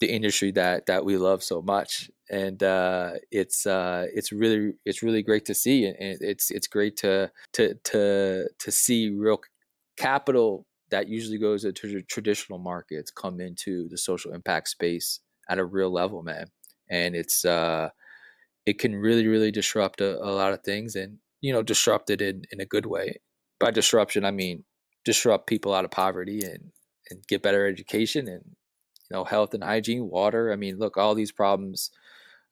the 0.00 0.12
industry 0.12 0.50
that 0.50 0.86
that 0.86 1.04
we 1.04 1.16
love 1.16 1.44
so 1.44 1.62
much 1.62 2.10
and 2.28 2.60
uh, 2.64 3.12
it's 3.30 3.66
uh, 3.66 4.06
it's 4.12 4.32
really 4.32 4.72
it's 4.84 5.00
really 5.00 5.22
great 5.22 5.44
to 5.44 5.54
see 5.54 5.84
and 5.84 5.96
it's 6.00 6.50
it's 6.50 6.66
great 6.66 6.96
to 6.96 7.30
to 7.52 7.74
to 7.84 8.48
to 8.58 8.72
see 8.72 9.10
real 9.10 9.40
capital 9.96 10.66
that 10.92 11.08
usually 11.08 11.38
goes 11.38 11.64
into 11.64 12.00
traditional 12.02 12.58
markets 12.60 13.10
come 13.10 13.40
into 13.40 13.88
the 13.88 13.98
social 13.98 14.32
impact 14.32 14.68
space 14.68 15.20
at 15.50 15.58
a 15.58 15.64
real 15.64 15.90
level 15.92 16.22
man. 16.22 16.46
And 16.88 17.16
it's 17.16 17.44
uh 17.44 17.88
it 18.66 18.78
can 18.78 18.94
really 18.94 19.26
really 19.26 19.50
disrupt 19.50 20.00
a, 20.00 20.18
a 20.18 20.30
lot 20.30 20.52
of 20.52 20.62
things 20.62 20.94
and 20.94 21.18
you 21.40 21.52
know 21.52 21.62
disrupt 21.62 22.10
it 22.10 22.22
in 22.22 22.42
in 22.52 22.60
a 22.60 22.66
good 22.66 22.86
way. 22.86 23.16
By 23.58 23.70
disruption 23.70 24.24
i 24.24 24.30
mean 24.30 24.64
disrupt 25.04 25.48
people 25.48 25.74
out 25.74 25.84
of 25.84 25.90
poverty 25.90 26.42
and 26.44 26.70
and 27.10 27.26
get 27.26 27.42
better 27.42 27.66
education 27.66 28.28
and 28.28 28.44
you 29.10 29.16
know 29.16 29.24
health 29.24 29.54
and 29.54 29.64
hygiene 29.64 30.08
water. 30.10 30.52
I 30.52 30.56
mean 30.56 30.78
look 30.78 30.96
all 30.96 31.14
these 31.14 31.32
problems 31.32 31.90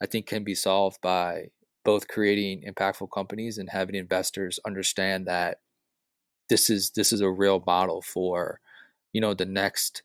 i 0.03 0.07
think 0.07 0.26
can 0.26 0.45
be 0.45 0.55
solved 0.55 1.01
by 1.03 1.49
both 1.84 2.09
creating 2.09 2.62
impactful 2.66 3.09
companies 3.14 3.59
and 3.59 3.70
having 3.70 3.95
investors 3.95 4.59
understand 4.66 5.26
that 5.26 5.59
this 6.51 6.68
is 6.68 6.90
this 6.90 7.12
is 7.12 7.22
a 7.22 7.30
real 7.30 7.62
model 7.66 8.03
for 8.03 8.61
you 9.14 9.20
know 9.20 9.32
the 9.32 9.46
next 9.46 10.03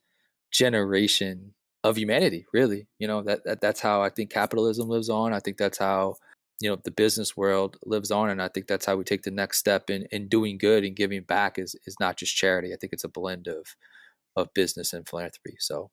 generation 0.52 1.54
of 1.84 1.98
humanity 1.98 2.46
really 2.54 2.88
you 3.00 3.08
know 3.08 3.22
that, 3.22 3.43
that 3.43 3.60
that's 3.60 3.82
how 3.82 4.02
i 4.02 4.10
think 4.10 4.30
capitalism 4.30 4.88
lives 4.88 5.10
on 5.10 5.34
i 5.34 5.39
think 5.39 5.58
that's 5.58 5.80
how 5.80 6.16
you 6.62 6.70
know 6.70 6.78
the 6.84 6.91
business 6.91 7.36
world 7.36 7.78
lives 7.86 8.12
on 8.12 8.30
and 8.30 8.41
i 8.41 8.48
think 8.48 8.68
that's 8.68 8.86
how 8.86 8.96
we 8.96 9.04
take 9.04 9.24
the 9.24 9.32
next 9.32 9.58
step 9.58 9.89
in 9.89 10.08
in 10.12 10.30
doing 10.30 10.58
good 10.58 10.86
and 10.86 10.96
giving 10.96 11.22
back 11.24 11.60
is 11.60 11.76
is 11.86 11.98
not 12.00 12.16
just 12.16 12.36
charity 12.36 12.72
i 12.74 12.78
think 12.80 12.93
it's 12.93 13.04
a 13.04 13.10
blend 13.10 13.48
of 13.48 13.76
of 14.38 14.54
business 14.54 14.93
and 14.93 15.10
philanthropy 15.10 15.58
so 15.60 15.89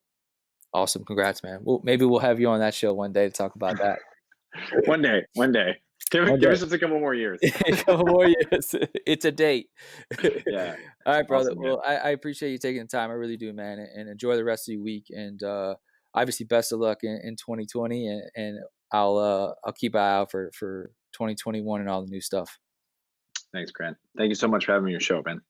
awesome 0.73 1.05
congrats 1.05 1.43
man 1.43 1.59
well 1.63 1.81
maybe 1.83 2.05
we'll 2.05 2.21
have 2.21 2.39
you 2.39 2.49
on 2.49 2.61
that 2.61 2.75
show 2.75 2.93
one 2.93 3.13
day 3.13 3.27
to 3.27 3.33
talk 3.33 3.57
about 3.57 3.79
that. 3.79 3.99
One 4.85 5.01
day 5.01 5.23
one 5.33 5.51
day 5.51 5.79
Give, 6.11 6.27
give 6.41 6.51
us 6.51 6.61
just 6.61 6.73
a 6.73 6.79
couple 6.79 6.99
more 7.01 7.15
years. 7.15 7.41
a 7.67 7.73
couple 7.73 8.07
more 8.07 8.27
years. 8.27 8.75
It's 9.07 9.25
a 9.25 9.33
date. 9.33 9.69
yeah. 10.23 10.77
All 11.07 11.15
right, 11.15 11.27
brother. 11.27 11.51
Awesome, 11.51 11.63
well, 11.63 11.83
I, 11.85 11.97
I, 11.97 12.11
appreciate 12.11 12.53
you 12.53 12.59
taking 12.59 12.83
the 12.83 12.89
time. 12.89 13.11
I 13.11 13.15
really 13.15 13.37
do, 13.37 13.53
man. 13.53 13.79
And, 13.79 13.89
and 13.89 14.09
enjoy 14.09 14.37
the 14.37 14.45
rest 14.45 14.69
of 14.69 14.75
your 14.75 14.83
week. 14.83 15.07
And 15.11 15.43
uh, 15.43 15.75
obviously, 16.15 16.47
best 16.47 16.73
of 16.73 16.81
luck 16.81 16.99
in, 17.03 17.21
in 17.25 17.37
2020. 17.37 18.07
And, 18.07 18.23
and 18.37 18.59
I'll 18.93 19.17
uh, 19.17 19.53
I'll 19.65 19.73
keep 19.73 19.95
an 19.95 20.01
eye 20.01 20.17
out 20.17 20.31
for 20.31 20.51
for 20.55 20.91
2021 21.13 21.81
and 21.81 21.89
all 21.89 22.03
the 22.03 22.11
new 22.11 22.21
stuff. 22.21 22.59
Thanks, 23.53 23.71
Grant. 23.71 23.97
Thank 24.17 24.29
you 24.29 24.35
so 24.35 24.49
much 24.49 24.67
for 24.67 24.73
having 24.73 24.87
me 24.87 24.91
on 24.91 24.93
your 24.93 25.01
show, 25.01 25.23
Ben. 25.23 25.41